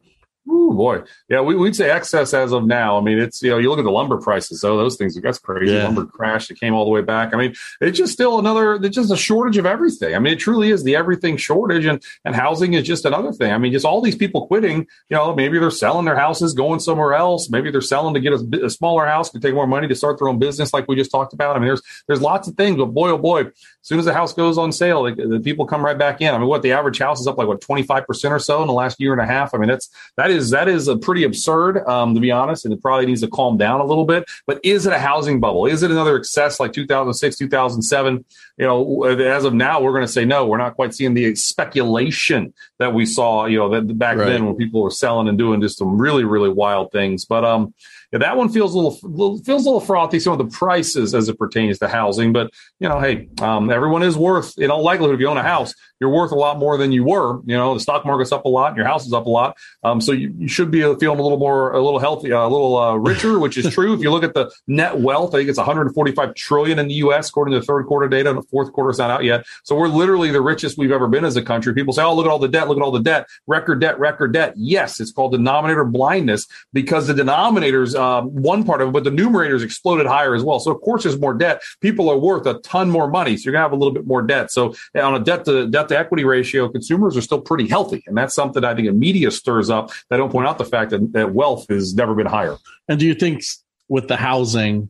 Oh 0.49 0.73
boy, 0.73 1.03
yeah, 1.29 1.41
we, 1.41 1.53
would 1.55 1.75
say 1.75 1.91
excess 1.91 2.33
as 2.33 2.51
of 2.51 2.65
now. 2.65 2.97
I 2.97 3.01
mean, 3.01 3.19
it's 3.19 3.43
you 3.43 3.51
know, 3.51 3.59
you 3.59 3.69
look 3.69 3.77
at 3.77 3.85
the 3.85 3.91
lumber 3.91 4.17
prices, 4.17 4.61
though; 4.61 4.75
those 4.75 4.97
things 4.97 5.19
that's 5.21 5.37
crazy. 5.37 5.73
Yeah. 5.73 5.83
Lumber 5.83 6.05
crashed; 6.05 6.49
it 6.49 6.59
came 6.59 6.73
all 6.73 6.83
the 6.83 6.89
way 6.89 7.01
back. 7.01 7.31
I 7.31 7.37
mean, 7.37 7.53
it's 7.79 7.97
just 7.97 8.11
still 8.13 8.39
another. 8.39 8.73
It's 8.75 8.95
just 8.95 9.11
a 9.11 9.17
shortage 9.17 9.57
of 9.57 9.67
everything. 9.67 10.15
I 10.15 10.19
mean, 10.19 10.33
it 10.33 10.39
truly 10.39 10.71
is 10.71 10.83
the 10.83 10.95
everything 10.95 11.37
shortage, 11.37 11.85
and 11.85 12.01
and 12.25 12.35
housing 12.35 12.73
is 12.73 12.87
just 12.87 13.05
another 13.05 13.31
thing. 13.31 13.51
I 13.51 13.59
mean, 13.59 13.71
just 13.71 13.85
all 13.85 14.01
these 14.01 14.15
people 14.15 14.47
quitting. 14.47 14.87
You 15.09 15.17
know, 15.17 15.35
maybe 15.35 15.59
they're 15.59 15.69
selling 15.69 16.05
their 16.05 16.15
houses, 16.15 16.55
going 16.55 16.79
somewhere 16.79 17.13
else. 17.13 17.47
Maybe 17.51 17.69
they're 17.69 17.79
selling 17.79 18.15
to 18.15 18.19
get 18.19 18.33
a, 18.33 18.65
a 18.65 18.69
smaller 18.71 19.05
house 19.05 19.29
to 19.31 19.39
take 19.39 19.53
more 19.53 19.67
money 19.67 19.87
to 19.87 19.95
start 19.95 20.17
their 20.17 20.27
own 20.27 20.39
business, 20.39 20.73
like 20.73 20.87
we 20.87 20.95
just 20.95 21.11
talked 21.11 21.33
about. 21.33 21.55
I 21.55 21.59
mean, 21.59 21.67
there's 21.67 21.83
there's 22.07 22.21
lots 22.21 22.47
of 22.47 22.55
things, 22.55 22.77
but 22.77 22.87
boy, 22.87 23.11
oh 23.11 23.19
boy, 23.19 23.41
as 23.41 23.53
soon 23.83 23.99
as 23.99 24.05
the 24.05 24.13
house 24.13 24.33
goes 24.33 24.57
on 24.57 24.71
sale, 24.71 25.03
the, 25.03 25.13
the 25.27 25.39
people 25.39 25.67
come 25.67 25.85
right 25.85 25.97
back 25.97 26.19
in. 26.19 26.33
I 26.33 26.39
mean, 26.39 26.47
what 26.47 26.63
the 26.63 26.71
average 26.71 26.97
house 26.97 27.19
is 27.19 27.27
up 27.27 27.37
like 27.37 27.47
what 27.47 27.61
twenty 27.61 27.83
five 27.83 28.07
percent 28.07 28.33
or 28.33 28.39
so 28.39 28.61
in 28.61 28.67
the 28.67 28.73
last 28.73 28.99
year 28.99 29.11
and 29.11 29.21
a 29.21 29.27
half. 29.27 29.53
I 29.53 29.59
mean, 29.59 29.69
that's 29.69 29.87
that 30.17 30.30
is 30.31 30.49
that 30.49 30.67
is 30.67 30.87
a 30.87 30.97
pretty 30.97 31.23
absurd, 31.23 31.85
um, 31.87 32.15
to 32.15 32.19
be 32.19 32.31
honest, 32.31 32.65
and 32.65 32.73
it 32.73 32.81
probably 32.81 33.05
needs 33.05 33.21
to 33.21 33.27
calm 33.27 33.57
down 33.57 33.81
a 33.81 33.85
little 33.85 34.05
bit. 34.05 34.29
But 34.47 34.59
is 34.63 34.85
it 34.85 34.93
a 34.93 34.99
housing 34.99 35.39
bubble? 35.39 35.67
Is 35.67 35.83
it 35.83 35.91
another 35.91 36.17
excess 36.17 36.59
like 36.59 36.73
2006, 36.73 37.37
2007? 37.37 38.25
You 38.57 38.65
know, 38.65 39.03
as 39.03 39.45
of 39.45 39.53
now, 39.53 39.81
we're 39.81 39.91
going 39.91 40.05
to 40.05 40.11
say 40.11 40.25
no. 40.25 40.47
We're 40.47 40.57
not 40.57 40.75
quite 40.75 40.93
seeing 40.93 41.13
the 41.13 41.35
speculation 41.35 42.53
that 42.79 42.93
we 42.93 43.05
saw, 43.05 43.45
you 43.45 43.57
know, 43.57 43.69
that 43.69 43.97
back 43.97 44.17
right. 44.17 44.25
then 44.25 44.45
when 44.45 44.55
people 44.55 44.81
were 44.81 44.91
selling 44.91 45.27
and 45.27 45.37
doing 45.37 45.61
just 45.61 45.77
some 45.77 45.99
really, 45.99 46.23
really 46.23 46.49
wild 46.49 46.91
things. 46.91 47.25
But 47.25 47.45
um, 47.45 47.73
yeah, 48.11 48.19
that 48.19 48.35
one 48.35 48.49
feels 48.49 48.73
a 48.73 48.77
little 48.77 49.39
feels 49.39 49.65
a 49.65 49.69
little 49.69 49.79
frothy. 49.79 50.19
Some 50.19 50.33
of 50.33 50.39
the 50.39 50.57
prices 50.57 51.15
as 51.15 51.29
it 51.29 51.37
pertains 51.37 51.79
to 51.79 51.87
housing, 51.87 52.33
but 52.33 52.51
you 52.79 52.89
know, 52.89 52.99
hey, 52.99 53.29
um, 53.41 53.69
everyone 53.69 54.03
is 54.03 54.17
worth 54.17 54.57
in 54.57 54.69
all 54.69 54.83
likelihood. 54.83 55.15
If 55.15 55.21
you 55.21 55.27
own 55.27 55.37
a 55.37 55.43
house, 55.43 55.73
you're 56.01 56.09
worth 56.09 56.31
a 56.31 56.35
lot 56.35 56.57
more 56.57 56.77
than 56.77 56.91
you 56.91 57.05
were. 57.05 57.39
You 57.45 57.55
know, 57.55 57.73
the 57.75 57.79
stock 57.79 58.05
market's 58.05 58.31
up 58.31 58.43
a 58.43 58.49
lot, 58.49 58.69
and 58.69 58.77
your 58.77 58.87
house 58.87 59.05
is 59.05 59.13
up 59.13 59.27
a 59.27 59.29
lot. 59.29 59.55
Um, 59.83 60.01
so 60.01 60.11
you, 60.11 60.33
you, 60.37 60.47
should 60.47 60.71
be 60.71 60.81
feeling 60.81 61.19
a 61.19 61.21
little 61.21 61.37
more, 61.37 61.71
a 61.71 61.81
little 61.81 61.99
healthy, 61.99 62.31
a 62.31 62.47
little 62.47 62.77
uh, 62.77 62.95
richer, 62.95 63.39
which 63.39 63.57
is 63.57 63.71
true. 63.73 63.93
if 63.93 64.01
you 64.01 64.09
look 64.09 64.23
at 64.23 64.33
the 64.33 64.51
net 64.67 64.99
wealth, 64.99 65.33
I 65.33 65.37
think 65.37 65.49
it's 65.49 65.59
145 65.59 66.33
trillion 66.33 66.79
in 66.79 66.87
the 66.87 66.95
U.S. 66.95 67.29
according 67.29 67.53
to 67.53 67.59
the 67.59 67.65
third 67.65 67.85
quarter 67.85 68.09
data, 68.09 68.29
and 68.29 68.37
the 68.39 68.47
fourth 68.49 68.73
quarter's 68.73 68.97
not 68.97 69.11
out 69.11 69.23
yet. 69.23 69.45
So 69.63 69.75
we're 69.75 69.87
literally 69.87 70.31
the 70.31 70.41
richest 70.41 70.77
we've 70.77 70.91
ever 70.91 71.07
been 71.07 71.23
as 71.23 71.37
a 71.37 71.41
country. 71.41 71.73
People 71.73 71.93
say, 71.93 72.01
"Oh, 72.01 72.15
look 72.15 72.25
at 72.25 72.31
all 72.31 72.39
the 72.39 72.49
debt! 72.49 72.67
Look 72.67 72.77
at 72.77 72.83
all 72.83 72.91
the 72.91 72.99
debt! 72.99 73.27
Record 73.45 73.79
debt! 73.79 73.99
Record 73.99 74.33
debt!" 74.33 74.53
Yes, 74.57 74.99
it's 74.99 75.11
called 75.11 75.31
denominator 75.33 75.85
blindness 75.85 76.47
because 76.73 77.07
the 77.07 77.13
denominators. 77.13 77.95
Um, 78.01 78.29
one 78.29 78.63
part 78.63 78.81
of 78.81 78.89
it, 78.89 78.91
but 78.91 79.03
the 79.03 79.11
numerators 79.11 79.63
exploded 79.63 80.07
higher 80.07 80.33
as 80.33 80.43
well. 80.43 80.59
So 80.59 80.71
of 80.71 80.81
course, 80.81 81.03
there's 81.03 81.19
more 81.19 81.35
debt. 81.35 81.61
People 81.81 82.09
are 82.09 82.17
worth 82.17 82.47
a 82.47 82.55
ton 82.59 82.89
more 82.89 83.07
money, 83.07 83.37
so 83.37 83.43
you're 83.45 83.53
gonna 83.53 83.63
have 83.63 83.71
a 83.71 83.75
little 83.75 83.93
bit 83.93 84.07
more 84.07 84.23
debt. 84.23 84.51
So 84.51 84.73
on 84.95 85.13
a 85.13 85.19
debt 85.19 85.45
to 85.45 85.67
debt 85.67 85.87
to 85.89 85.97
equity 85.97 86.23
ratio, 86.23 86.67
consumers 86.67 87.15
are 87.15 87.21
still 87.21 87.41
pretty 87.41 87.67
healthy, 87.67 88.03
and 88.07 88.17
that's 88.17 88.33
something 88.33 88.63
I 88.63 88.73
think 88.73 88.87
the 88.87 88.93
media 88.93 89.29
stirs 89.29 89.69
up. 89.69 89.91
They 90.09 90.17
don't 90.17 90.31
point 90.31 90.47
out 90.47 90.57
the 90.57 90.65
fact 90.65 90.91
that, 90.91 91.13
that 91.13 91.33
wealth 91.33 91.67
has 91.69 91.93
never 91.93 92.15
been 92.15 92.25
higher. 92.25 92.57
And 92.87 92.99
do 92.99 93.05
you 93.05 93.13
think 93.13 93.43
with 93.87 94.07
the 94.07 94.17
housing? 94.17 94.89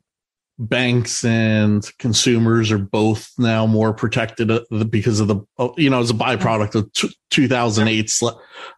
banks 0.59 1.25
and 1.25 1.89
consumers 1.97 2.71
are 2.71 2.77
both 2.77 3.31
now 3.39 3.65
more 3.65 3.93
protected 3.93 4.51
uh, 4.51 4.61
because 4.89 5.19
of 5.19 5.27
the 5.27 5.37
uh, 5.57 5.69
you 5.75 5.89
know 5.89 6.01
as 6.01 6.11
a 6.11 6.13
byproduct 6.13 6.75
of 6.75 6.91
2008's 7.31 8.21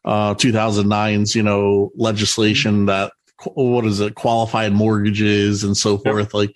uh 0.05 0.33
2009's 0.35 1.35
you 1.35 1.43
know 1.43 1.91
legislation 1.95 2.85
that 2.85 3.11
what 3.55 3.85
is 3.85 3.99
it 3.99 4.15
qualified 4.15 4.73
mortgages 4.73 5.63
and 5.63 5.75
so 5.75 5.97
forth 5.97 6.27
yep. 6.27 6.33
like 6.33 6.55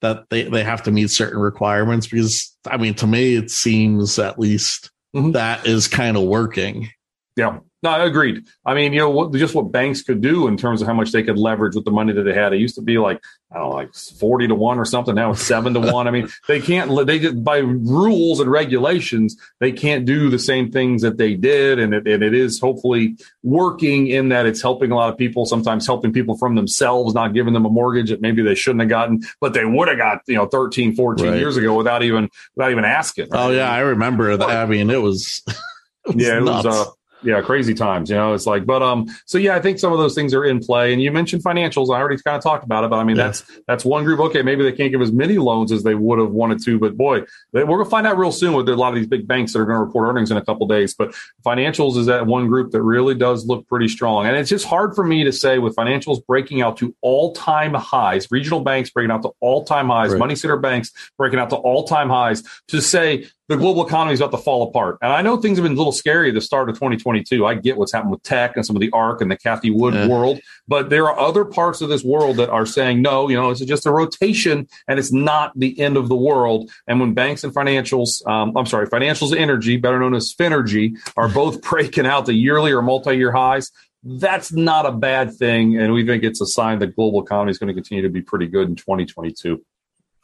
that 0.00 0.24
they 0.30 0.44
they 0.44 0.62
have 0.62 0.82
to 0.82 0.90
meet 0.90 1.10
certain 1.10 1.38
requirements 1.38 2.06
because 2.06 2.56
i 2.70 2.76
mean 2.76 2.94
to 2.94 3.06
me 3.06 3.34
it 3.34 3.50
seems 3.50 4.18
at 4.18 4.38
least 4.38 4.90
mm-hmm. 5.14 5.32
that 5.32 5.66
is 5.66 5.88
kind 5.88 6.16
of 6.16 6.22
working 6.24 6.88
yeah 7.36 7.58
no, 7.82 8.00
agreed. 8.00 8.44
I 8.64 8.74
mean, 8.74 8.92
you 8.92 9.00
know, 9.00 9.10
what, 9.10 9.32
just 9.32 9.56
what 9.56 9.72
banks 9.72 10.02
could 10.02 10.20
do 10.20 10.46
in 10.46 10.56
terms 10.56 10.80
of 10.80 10.86
how 10.86 10.94
much 10.94 11.10
they 11.10 11.24
could 11.24 11.36
leverage 11.36 11.74
with 11.74 11.84
the 11.84 11.90
money 11.90 12.12
that 12.12 12.22
they 12.22 12.32
had. 12.32 12.52
It 12.52 12.60
used 12.60 12.76
to 12.76 12.82
be 12.82 12.96
like, 12.98 13.20
I 13.50 13.58
don't 13.58 13.70
know, 13.70 13.74
like 13.74 13.92
40 13.92 14.46
to 14.48 14.54
one 14.54 14.78
or 14.78 14.84
something. 14.84 15.16
Now 15.16 15.32
it's 15.32 15.42
seven 15.42 15.74
to 15.74 15.80
one. 15.92 16.06
I 16.06 16.12
mean, 16.12 16.28
they 16.46 16.60
can't, 16.60 17.06
they 17.06 17.18
just 17.18 17.42
by 17.42 17.58
rules 17.58 18.38
and 18.38 18.48
regulations, 18.48 19.36
they 19.58 19.72
can't 19.72 20.04
do 20.04 20.30
the 20.30 20.38
same 20.38 20.70
things 20.70 21.02
that 21.02 21.16
they 21.18 21.34
did. 21.34 21.80
And 21.80 21.92
it, 21.92 22.06
and 22.06 22.22
it 22.22 22.34
is 22.34 22.60
hopefully 22.60 23.16
working 23.42 24.06
in 24.06 24.28
that 24.28 24.46
it's 24.46 24.62
helping 24.62 24.92
a 24.92 24.94
lot 24.94 25.12
of 25.12 25.18
people, 25.18 25.44
sometimes 25.44 25.84
helping 25.84 26.12
people 26.12 26.36
from 26.38 26.54
themselves, 26.54 27.14
not 27.14 27.34
giving 27.34 27.52
them 27.52 27.66
a 27.66 27.70
mortgage 27.70 28.10
that 28.10 28.20
maybe 28.20 28.42
they 28.42 28.54
shouldn't 28.54 28.82
have 28.82 28.90
gotten, 28.90 29.22
but 29.40 29.54
they 29.54 29.64
would 29.64 29.88
have 29.88 29.98
got, 29.98 30.20
you 30.28 30.36
know, 30.36 30.46
13, 30.46 30.94
14 30.94 31.26
right. 31.26 31.36
years 31.36 31.56
ago 31.56 31.74
without 31.74 32.04
even, 32.04 32.30
without 32.54 32.70
even 32.70 32.84
asking. 32.84 33.28
Right? 33.30 33.44
Oh, 33.44 33.50
yeah. 33.50 33.68
I 33.68 33.80
remember 33.80 34.36
that. 34.36 34.48
I 34.48 34.66
mean, 34.66 34.88
it 34.88 35.02
was, 35.02 35.42
it 36.06 36.14
was 36.14 36.24
yeah, 36.24 36.38
it 36.38 36.44
nuts. 36.44 36.64
was, 36.64 36.86
uh, 36.86 36.90
yeah, 37.22 37.40
crazy 37.40 37.74
times. 37.74 38.10
You 38.10 38.16
know, 38.16 38.34
it's 38.34 38.46
like, 38.46 38.66
but 38.66 38.82
um, 38.82 39.06
so 39.26 39.38
yeah, 39.38 39.54
I 39.54 39.60
think 39.60 39.78
some 39.78 39.92
of 39.92 39.98
those 39.98 40.14
things 40.14 40.34
are 40.34 40.44
in 40.44 40.60
play. 40.60 40.92
And 40.92 41.02
you 41.02 41.12
mentioned 41.12 41.42
financials. 41.42 41.94
I 41.94 41.98
already 41.98 42.20
kind 42.22 42.36
of 42.36 42.42
talked 42.42 42.64
about 42.64 42.84
it, 42.84 42.90
but 42.90 42.98
I 42.98 43.04
mean, 43.04 43.16
yeah. 43.16 43.26
that's 43.26 43.44
that's 43.66 43.84
one 43.84 44.04
group. 44.04 44.20
Okay, 44.20 44.42
maybe 44.42 44.62
they 44.62 44.72
can't 44.72 44.90
give 44.90 45.00
as 45.00 45.12
many 45.12 45.38
loans 45.38 45.72
as 45.72 45.82
they 45.82 45.94
would 45.94 46.18
have 46.18 46.30
wanted 46.30 46.62
to, 46.64 46.78
but 46.78 46.96
boy, 46.96 47.22
they, 47.52 47.64
we're 47.64 47.78
gonna 47.78 47.90
find 47.90 48.06
out 48.06 48.18
real 48.18 48.32
soon 48.32 48.54
with 48.54 48.68
a 48.68 48.76
lot 48.76 48.88
of 48.88 48.94
these 48.94 49.06
big 49.06 49.26
banks 49.26 49.52
that 49.52 49.60
are 49.60 49.64
going 49.64 49.76
to 49.76 49.84
report 49.84 50.08
earnings 50.08 50.30
in 50.30 50.36
a 50.36 50.44
couple 50.44 50.66
days. 50.66 50.94
But 50.94 51.14
financials 51.44 51.96
is 51.96 52.06
that 52.06 52.26
one 52.26 52.48
group 52.48 52.72
that 52.72 52.82
really 52.82 53.14
does 53.14 53.46
look 53.46 53.66
pretty 53.68 53.88
strong, 53.88 54.26
and 54.26 54.36
it's 54.36 54.50
just 54.50 54.66
hard 54.66 54.94
for 54.94 55.04
me 55.04 55.24
to 55.24 55.32
say 55.32 55.58
with 55.58 55.76
financials 55.76 56.24
breaking 56.26 56.62
out 56.62 56.76
to 56.78 56.94
all 57.00 57.32
time 57.32 57.74
highs, 57.74 58.28
regional 58.30 58.60
banks 58.60 58.90
breaking 58.90 59.10
out 59.10 59.22
to 59.22 59.30
all 59.40 59.64
time 59.64 59.88
highs, 59.88 60.10
right. 60.10 60.18
money 60.18 60.34
center 60.34 60.56
banks 60.56 60.92
breaking 61.18 61.38
out 61.38 61.50
to 61.50 61.56
all 61.56 61.84
time 61.84 62.08
highs, 62.08 62.42
to 62.68 62.80
say 62.80 63.26
the 63.48 63.56
global 63.56 63.86
economy 63.86 64.14
is 64.14 64.20
about 64.20 64.30
to 64.36 64.42
fall 64.42 64.68
apart. 64.68 64.98
And 65.02 65.12
I 65.12 65.20
know 65.20 65.36
things 65.36 65.58
have 65.58 65.64
been 65.64 65.72
a 65.72 65.76
little 65.76 65.92
scary 65.92 66.28
at 66.28 66.34
the 66.34 66.40
start 66.40 66.68
of 66.68 66.76
2022. 66.76 67.44
I 67.44 67.54
get 67.54 67.76
what's 67.76 67.92
happened 67.92 68.12
with 68.12 68.22
tech 68.22 68.56
and 68.56 68.64
some 68.64 68.76
of 68.76 68.80
the 68.80 68.90
ARK 68.92 69.20
and 69.20 69.30
the 69.30 69.36
Cathie 69.36 69.70
Wood 69.70 69.94
yeah. 69.94 70.06
world, 70.06 70.40
but 70.68 70.90
there 70.90 71.08
are 71.08 71.18
other 71.18 71.44
parts 71.44 71.80
of 71.80 71.88
this 71.88 72.04
world 72.04 72.36
that 72.36 72.50
are 72.50 72.66
saying, 72.66 73.02
no, 73.02 73.28
you 73.28 73.36
know, 73.36 73.50
it's 73.50 73.60
just 73.60 73.86
a 73.86 73.90
rotation 73.90 74.68
and 74.86 74.98
it's 74.98 75.12
not 75.12 75.52
the 75.56 75.78
end 75.80 75.96
of 75.96 76.08
the 76.08 76.16
world. 76.16 76.70
And 76.86 77.00
when 77.00 77.14
banks 77.14 77.42
and 77.44 77.52
financials, 77.54 78.26
um, 78.26 78.56
I'm 78.56 78.66
sorry, 78.66 78.86
financials 78.86 79.36
energy, 79.36 79.76
better 79.76 79.98
known 79.98 80.14
as 80.14 80.32
Finergy, 80.34 80.96
are 81.16 81.28
both 81.32 81.62
breaking 81.62 82.06
out 82.06 82.26
the 82.26 82.34
yearly 82.34 82.72
or 82.72 82.82
multi 82.82 83.16
year 83.16 83.32
highs, 83.32 83.70
that's 84.04 84.52
not 84.52 84.86
a 84.86 84.92
bad 84.92 85.34
thing. 85.34 85.78
And 85.78 85.92
we 85.92 86.06
think 86.06 86.24
it's 86.24 86.40
a 86.40 86.46
sign 86.46 86.78
that 86.80 86.96
global 86.96 87.22
economy 87.22 87.50
is 87.50 87.58
going 87.58 87.68
to 87.68 87.74
continue 87.74 88.02
to 88.02 88.08
be 88.08 88.20
pretty 88.20 88.46
good 88.46 88.68
in 88.68 88.76
2022. 88.76 89.62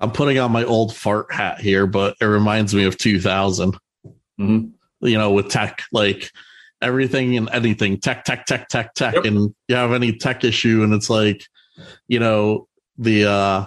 I'm 0.01 0.13
putting 0.13 0.39
on 0.39 0.53
my 0.53 0.65
old 0.65 0.95
fart 0.95 1.33
hat 1.33 1.61
here, 1.61 1.87
but 1.87 2.17
it 2.21 2.27
reminds 2.27 2.75
me 2.75 2.85
of 2.85 2.97
2000. 2.97 3.77
Mm-hmm. 4.41 4.69
You 5.01 5.19
know, 5.19 5.33
with 5.33 5.49
tech, 5.49 5.83
like 5.93 6.31
everything 6.81 7.37
and 7.37 7.49
anything, 7.53 7.99
tech, 7.99 8.25
tech, 8.25 8.47
tech, 8.47 8.69
tech, 8.69 8.95
tech, 8.95 9.15
yep. 9.15 9.25
and 9.25 9.55
you 9.69 9.77
have 9.77 9.93
any 9.93 10.13
tech 10.17 10.45
issue, 10.45 10.83
and 10.83 10.93
it's 10.93 11.11
like, 11.11 11.45
you 12.09 12.19
know, 12.19 12.69
the 12.97 13.25
uh 13.25 13.67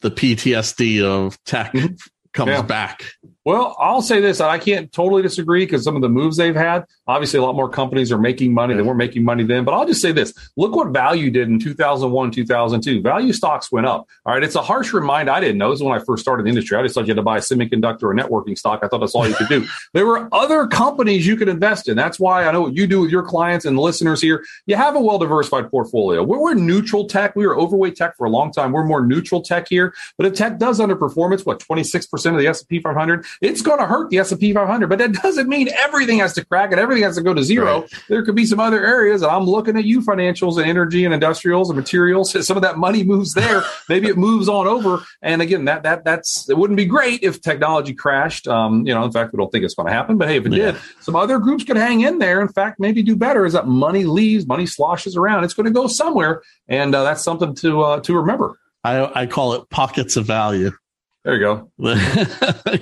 the 0.00 0.10
PTSD 0.10 1.02
of 1.02 1.42
tech 1.44 1.72
mm-hmm. 1.72 1.94
comes 2.32 2.50
yeah. 2.50 2.62
back. 2.62 3.04
Well, 3.46 3.76
I'll 3.78 4.02
say 4.02 4.20
this: 4.20 4.40
I 4.40 4.58
can't 4.58 4.90
totally 4.90 5.22
disagree 5.22 5.64
because 5.64 5.84
some 5.84 5.94
of 5.94 6.02
the 6.02 6.08
moves 6.08 6.36
they've 6.36 6.56
had. 6.56 6.84
Obviously, 7.06 7.38
a 7.38 7.42
lot 7.42 7.54
more 7.54 7.68
companies 7.68 8.10
are 8.10 8.18
making 8.18 8.52
money. 8.52 8.74
They 8.74 8.82
weren't 8.82 8.98
making 8.98 9.22
money 9.22 9.44
then. 9.44 9.64
But 9.64 9.72
I'll 9.72 9.86
just 9.86 10.02
say 10.02 10.10
this: 10.10 10.34
look 10.56 10.74
what 10.74 10.88
value 10.88 11.30
did 11.30 11.46
in 11.46 11.60
2001, 11.60 12.32
2002. 12.32 13.02
Value 13.02 13.32
stocks 13.32 13.70
went 13.70 13.86
up. 13.86 14.08
All 14.24 14.34
right, 14.34 14.42
it's 14.42 14.56
a 14.56 14.62
harsh 14.62 14.92
reminder. 14.92 15.30
I 15.30 15.38
didn't 15.38 15.58
know 15.58 15.70
this 15.70 15.80
when 15.80 15.96
I 15.96 16.02
first 16.02 16.22
started 16.22 16.44
the 16.44 16.48
industry. 16.48 16.76
I 16.76 16.82
just 16.82 16.96
thought 16.96 17.06
you 17.06 17.12
had 17.12 17.18
to 17.18 17.22
buy 17.22 17.36
a 17.36 17.40
semiconductor 17.40 18.02
or 18.02 18.14
networking 18.16 18.58
stock. 18.58 18.80
I 18.82 18.88
thought 18.88 18.98
that's 18.98 19.14
all 19.14 19.28
you 19.28 19.36
could 19.36 19.48
do. 19.48 19.64
there 19.94 20.06
were 20.06 20.28
other 20.32 20.66
companies 20.66 21.24
you 21.24 21.36
could 21.36 21.48
invest 21.48 21.88
in. 21.88 21.96
That's 21.96 22.18
why 22.18 22.46
I 22.46 22.50
know 22.50 22.62
what 22.62 22.74
you 22.74 22.88
do 22.88 23.02
with 23.02 23.12
your 23.12 23.22
clients 23.22 23.64
and 23.64 23.78
listeners 23.78 24.20
here. 24.20 24.44
You 24.66 24.74
have 24.74 24.96
a 24.96 25.00
well 25.00 25.18
diversified 25.18 25.70
portfolio. 25.70 26.24
We're, 26.24 26.40
we're 26.40 26.54
neutral 26.54 27.06
tech. 27.06 27.36
We 27.36 27.46
were 27.46 27.56
overweight 27.56 27.94
tech 27.94 28.16
for 28.16 28.24
a 28.24 28.30
long 28.30 28.50
time. 28.50 28.72
We're 28.72 28.82
more 28.82 29.06
neutral 29.06 29.40
tech 29.40 29.68
here. 29.68 29.94
But 30.16 30.26
if 30.26 30.34
tech 30.34 30.58
does 30.58 30.80
underperform, 30.80 31.32
it's 31.32 31.46
what 31.46 31.60
26 31.60 32.06
percent 32.06 32.34
of 32.34 32.42
the 32.42 32.48
S 32.48 32.62
and 32.62 32.68
P 32.68 32.80
500. 32.80 33.24
It's 33.40 33.62
going 33.62 33.78
to 33.78 33.86
hurt 33.86 34.10
the 34.10 34.18
S&P 34.18 34.52
500, 34.52 34.88
but 34.88 34.98
that 34.98 35.12
doesn't 35.12 35.48
mean 35.48 35.68
everything 35.68 36.18
has 36.18 36.32
to 36.34 36.44
crack 36.44 36.70
and 36.72 36.80
everything 36.80 37.04
has 37.04 37.16
to 37.16 37.22
go 37.22 37.34
to 37.34 37.42
zero. 37.42 37.82
Right. 37.82 37.94
There 38.08 38.24
could 38.24 38.34
be 38.34 38.46
some 38.46 38.60
other 38.60 38.84
areas. 38.84 39.22
I'm 39.22 39.44
looking 39.44 39.76
at 39.76 39.84
you 39.84 40.00
financials 40.00 40.56
and 40.58 40.66
energy 40.66 41.04
and 41.04 41.12
industrials 41.12 41.70
and 41.70 41.76
materials. 41.76 42.32
Some 42.46 42.56
of 42.56 42.62
that 42.62 42.78
money 42.78 43.02
moves 43.02 43.34
there. 43.34 43.62
Maybe 43.88 44.08
it 44.08 44.16
moves 44.16 44.48
on 44.48 44.66
over. 44.66 45.02
And 45.22 45.42
again, 45.42 45.64
that 45.66 45.82
that 45.82 46.04
that's 46.04 46.48
it 46.48 46.56
wouldn't 46.56 46.76
be 46.76 46.84
great 46.84 47.22
if 47.22 47.40
technology 47.40 47.94
crashed. 47.94 48.46
Um, 48.46 48.86
you 48.86 48.94
know, 48.94 49.04
in 49.04 49.12
fact, 49.12 49.32
we 49.32 49.38
don't 49.38 49.50
think 49.50 49.64
it's 49.64 49.74
going 49.74 49.86
to 49.86 49.92
happen. 49.92 50.16
But 50.16 50.28
hey, 50.28 50.36
if 50.36 50.46
it 50.46 50.52
yeah. 50.52 50.72
did, 50.72 50.80
some 51.00 51.16
other 51.16 51.38
groups 51.38 51.64
could 51.64 51.76
hang 51.76 52.02
in 52.02 52.18
there. 52.18 52.40
In 52.40 52.48
fact, 52.48 52.78
maybe 52.78 53.02
do 53.02 53.16
better. 53.16 53.44
As 53.44 53.52
that 53.54 53.66
money 53.66 54.04
leaves, 54.04 54.46
money 54.46 54.66
sloshes 54.66 55.16
around. 55.16 55.44
It's 55.44 55.54
going 55.54 55.66
to 55.66 55.72
go 55.72 55.86
somewhere, 55.86 56.42
and 56.68 56.94
uh, 56.94 57.04
that's 57.04 57.22
something 57.22 57.54
to 57.56 57.82
uh, 57.82 58.00
to 58.00 58.16
remember. 58.16 58.58
I, 58.84 59.22
I 59.22 59.26
call 59.26 59.54
it 59.54 59.68
pockets 59.68 60.16
of 60.16 60.26
value. 60.26 60.70
There 61.26 61.34
you 61.34 61.40
go. 61.40 61.72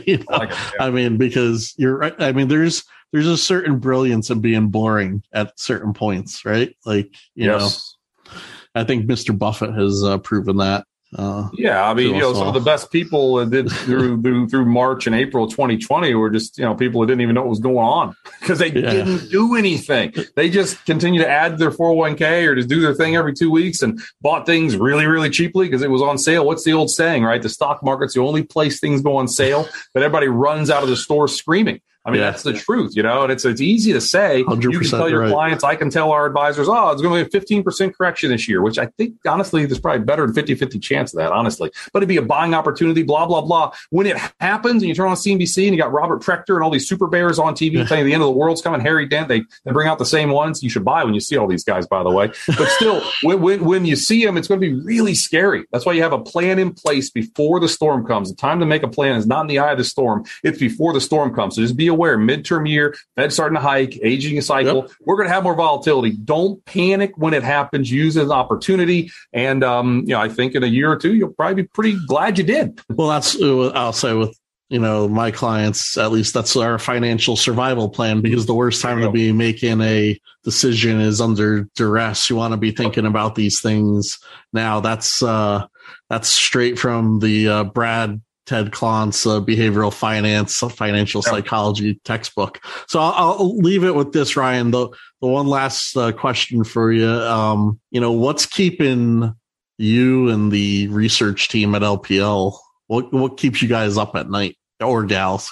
you 0.07 0.19
know, 0.19 0.25
I, 0.29 0.37
like 0.37 0.51
it, 0.51 0.57
yeah. 0.59 0.71
I 0.79 0.91
mean, 0.91 1.17
because 1.17 1.73
you're 1.79 1.97
right. 1.97 2.15
I 2.19 2.33
mean, 2.33 2.49
there's 2.49 2.85
there's 3.11 3.27
a 3.27 3.39
certain 3.39 3.79
brilliance 3.79 4.29
in 4.29 4.43
being 4.43 4.69
boring 4.69 5.23
at 5.33 5.59
certain 5.59 5.95
points, 5.95 6.45
right? 6.45 6.77
Like, 6.85 7.07
you 7.35 7.47
yes. 7.47 7.97
know, 8.27 8.33
I 8.75 8.85
think 8.85 9.07
Mr. 9.07 9.37
Buffett 9.37 9.73
has 9.73 10.05
uh, 10.05 10.19
proven 10.19 10.59
that. 10.59 10.85
Uh, 11.17 11.49
yeah, 11.53 11.89
I 11.89 11.95
mean, 11.95 12.15
you 12.15 12.21
know, 12.21 12.35
some 12.35 12.49
of 12.49 12.55
the 12.55 12.61
best 12.61 12.91
people 12.91 13.45
did 13.47 13.71
through, 13.71 14.21
through 14.23 14.49
through 14.49 14.65
March 14.65 15.07
and 15.07 15.15
April 15.15 15.47
2020 15.47 16.15
were 16.15 16.31
just 16.31 16.59
you 16.59 16.65
know 16.65 16.75
people 16.75 17.01
who 17.01 17.07
didn't 17.07 17.21
even 17.21 17.37
know 17.37 17.43
what 17.43 17.51
was 17.51 17.61
going 17.61 17.77
on 17.79 18.17
because 18.41 18.59
they 18.59 18.73
yeah. 18.73 18.91
didn't 18.91 19.31
do 19.31 19.55
anything. 19.55 20.13
They 20.35 20.51
just 20.51 20.85
continue 20.87 21.21
to 21.21 21.29
add 21.29 21.59
their 21.59 21.71
401k 21.71 22.47
or 22.49 22.57
just 22.57 22.69
do 22.69 22.81
their 22.81 22.95
thing 22.95 23.15
every 23.15 23.33
two 23.33 23.51
weeks 23.51 23.83
and 23.83 24.01
bought 24.23 24.45
things 24.45 24.77
really 24.77 25.07
really 25.07 25.31
cheaply 25.31 25.67
because 25.67 25.83
it 25.83 25.91
was 25.91 26.03
on 26.03 26.19
sale. 26.19 26.45
What's 26.45 26.65
the 26.65 26.73
old 26.73 26.91
saying, 26.91 27.23
right? 27.23 27.41
The 27.41 27.49
stock 27.49 27.85
market's 27.85 28.15
the 28.15 28.21
only 28.21 28.43
place 28.43 28.81
things 28.81 29.01
go 29.01 29.17
on 29.17 29.29
sale, 29.29 29.69
but 29.93 30.03
everybody 30.03 30.27
runs 30.27 30.69
out 30.69 30.83
of 30.83 30.89
the 30.89 30.97
store 30.97 31.29
screaming. 31.29 31.81
I 32.07 32.11
mean, 32.11 32.21
yeah. 32.21 32.31
that's 32.31 32.43
the 32.43 32.53
truth, 32.53 32.95
you 32.95 33.03
know, 33.03 33.23
and 33.23 33.33
it's 33.33 33.47
it's 33.47 33.63
easy 33.63 33.93
to 33.95 34.01
say. 34.01 34.39
You 34.39 34.47
can 34.81 34.85
tell 34.85 35.09
your 35.09 35.21
right. 35.21 35.33
clients, 35.33 35.65
I 35.65 35.75
can 35.75 35.89
tell 35.89 36.13
our 36.13 36.27
advisors, 36.27 36.69
oh, 36.69 36.91
it's 36.91 37.01
going 37.01 37.25
to 37.25 37.31
be 37.31 37.39
a 37.39 37.63
15% 37.63 37.95
correction 37.95 38.31
this 38.31 38.47
year, 38.47 38.61
which 38.61 38.79
I 38.79 38.87
think, 38.99 39.15
honestly, 39.27 39.65
there's 39.65 39.81
probably 39.81 40.05
better 40.05 40.27
than 40.27 40.35
50 40.35 40.55
50 40.55 40.79
chance 40.81 41.15
of 41.15 41.19
that, 41.19 41.33
honestly. 41.33 41.71
But 41.93 42.01
it'd 42.01 42.09
be 42.11 42.19
a 42.19 42.23
buying 42.23 42.53
opportunity, 42.53 43.05
blah, 43.05 43.25
blah, 43.25 43.41
blah. 43.41 43.73
When 43.89 44.07
it 44.07 44.19
happens 44.39 44.83
and 44.83 44.89
you 44.89 44.95
turn 44.95 45.09
on 45.09 45.17
CNBC 45.17 45.67
and 45.67 45.75
you 45.75 45.81
got 45.81 45.93
Robert 45.93 46.23
Prechter 46.23 46.57
and 46.57 46.63
all 46.63 46.71
these 46.71 46.87
super 46.87 47.07
bears 47.07 47.39
on 47.39 47.55
TV 47.55 47.89
saying 47.89 48.05
the 48.05 48.13
end 48.13 48.23
of 48.23 48.27
the 48.27 48.33
world's 48.33 48.61
coming, 48.61 48.83
Harry 48.83 49.07
Dent, 49.07 49.29
they, 49.29 49.43
they 49.65 49.73
bring 49.73 49.89
out 49.89 49.99
the 49.99 50.05
same 50.05 50.29
ones. 50.29 50.63
You 50.63 50.69
should 50.69 50.85
buy 50.85 51.05
when 51.05 51.15
you 51.15 51.21
see 51.21 51.39
all 51.39 51.47
these 51.47 51.65
guys, 51.65 51.87
by 51.87 52.03
the 52.03 52.11
way. 52.11 52.31
But 52.49 52.69
still, 52.69 53.03
when, 53.23 53.41
when, 53.41 53.65
when 53.65 53.87
you 53.87 53.97
see 53.97 54.23
them, 54.23 54.37
it's 54.37 54.49
going 54.49 54.61
to 54.61 54.67
be 54.67 54.75
really 54.75 55.15
scary. 55.15 55.65
That's 55.73 55.87
why 55.87 55.95
you 55.95 56.03
have 56.03 56.13
a 56.13 56.21
plan 56.21 56.59
in 56.59 56.75
place 56.75 57.09
before 57.09 57.61
the 57.61 57.69
storm 57.69 58.07
comes. 58.07 58.29
The 58.29 58.37
time 58.37 58.61
to 58.61 58.67
make 58.67 58.83
a 58.83 58.89
plan 58.89 59.17
is 59.17 59.27
not 59.27 59.41
in 59.41 59.47
the 59.47 59.59
eye 59.59 59.73
of 59.73 59.79
the 59.79 59.85
storm, 59.85 60.27
it's 60.43 60.59
before 60.59 60.93
the 60.93 61.01
storm 61.01 61.35
comes. 61.35 61.57
So 61.57 61.63
just 61.63 61.77
be 61.77 61.94
aware, 61.95 62.19
midterm 62.19 62.69
year, 62.69 62.95
Fed 63.17 63.33
starting 63.33 63.57
to 63.57 63.63
hike, 63.63 63.99
aging 64.03 64.41
cycle. 64.43 64.83
Yep. 64.83 64.91
We're 65.07 65.17
going 65.17 65.29
to 65.29 65.35
have 65.35 65.45
more 65.45 65.55
volatility. 65.55 66.11
Don't 66.11 66.65
panic 66.67 67.13
when 67.17 67.33
it 67.33 67.43
happens. 67.43 67.91
Use 67.91 68.17
it 68.17 68.23
as 68.23 68.27
an 68.27 68.33
opportunity. 68.33 69.11
And, 69.33 69.65
um, 69.65 70.01
you 70.01 70.15
know, 70.15 70.21
I 70.21 70.29
think 70.29 70.55
in 70.55 70.63
a 70.63 70.67
year 70.67 70.93
or 70.93 70.97
two, 70.97 71.15
you'll 71.15 71.33
probably 71.33 71.63
be 71.63 71.69
pretty 71.69 71.99
glad 72.07 72.37
you 72.37 72.45
did. 72.45 72.81
Well, 72.91 73.09
that's, 73.09 73.41
uh, 73.41 73.69
I'll 73.69 73.93
say 73.93 74.13
with, 74.13 74.39
you 74.69 74.79
know, 74.79 75.09
my 75.09 75.31
clients, 75.31 75.97
at 75.99 76.11
least 76.11 76.35
that's 76.35 76.57
our 76.57 76.79
financial 76.79 77.37
survival 77.37 77.89
plan 77.89 78.21
because 78.21 78.47
the 78.47 78.55
worst 78.55 78.83
time 78.83 79.01
to 79.01 79.11
be 79.11 79.31
making 79.31 79.81
a 79.81 80.19
decision 80.43 81.01
is 81.01 81.21
under 81.21 81.69
duress. 81.77 82.29
You 82.29 82.37
want 82.37 82.53
to 82.53 82.57
be 82.59 82.73
thinking 82.73 83.07
about 83.07 83.35
these 83.35 83.61
things 83.61 84.19
now. 84.53 84.81
That's, 84.81 85.23
uh, 85.23 85.67
that's 86.11 86.29
straight 86.29 86.79
from 86.79 87.21
the 87.21 87.49
uh, 87.49 87.65
Brad 87.65 88.21
Ted 88.47 88.71
Klontz 88.71 89.27
uh, 89.27 89.41
behavioral 89.43 89.93
finance, 89.93 90.59
financial 90.59 91.23
psychology 91.23 92.01
textbook. 92.05 92.61
So 92.89 93.01
I'll, 93.01 93.13
I'll, 93.13 93.57
leave 93.57 93.85
it 93.85 93.95
with 93.95 94.13
this, 94.13 94.37
Ryan. 94.37 94.71
The 94.71 94.89
the 95.21 95.29
one 95.29 95.47
last 95.47 95.97
uh, 95.97 96.13
question 96.13 96.65
for 96.65 96.93
you. 96.93 97.09
Um, 97.09 97.81
you 97.91 98.01
know, 98.01 98.13
what's 98.13 98.47
keeping 98.47 99.35
you 99.79 100.29
and 100.29 100.53
the 100.53 100.89
research 100.89 101.49
team 101.49 101.75
at 101.75 101.83
LPL? 101.83 102.57
What 102.87 103.13
what 103.13 103.37
keeps 103.37 103.63
you 103.63 103.69
guys 103.69 103.97
up 103.97 104.15
at 104.15 104.29
night 104.29 104.57
or 104.81 105.05
gals? 105.05 105.51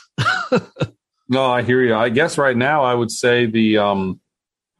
no, 1.28 1.44
I 1.44 1.62
hear 1.62 1.82
you. 1.82 1.94
I 1.94 2.10
guess 2.10 2.36
right 2.36 2.56
now 2.56 2.84
I 2.84 2.94
would 2.94 3.10
say 3.10 3.46
the 3.46 3.78
um, 3.78 4.20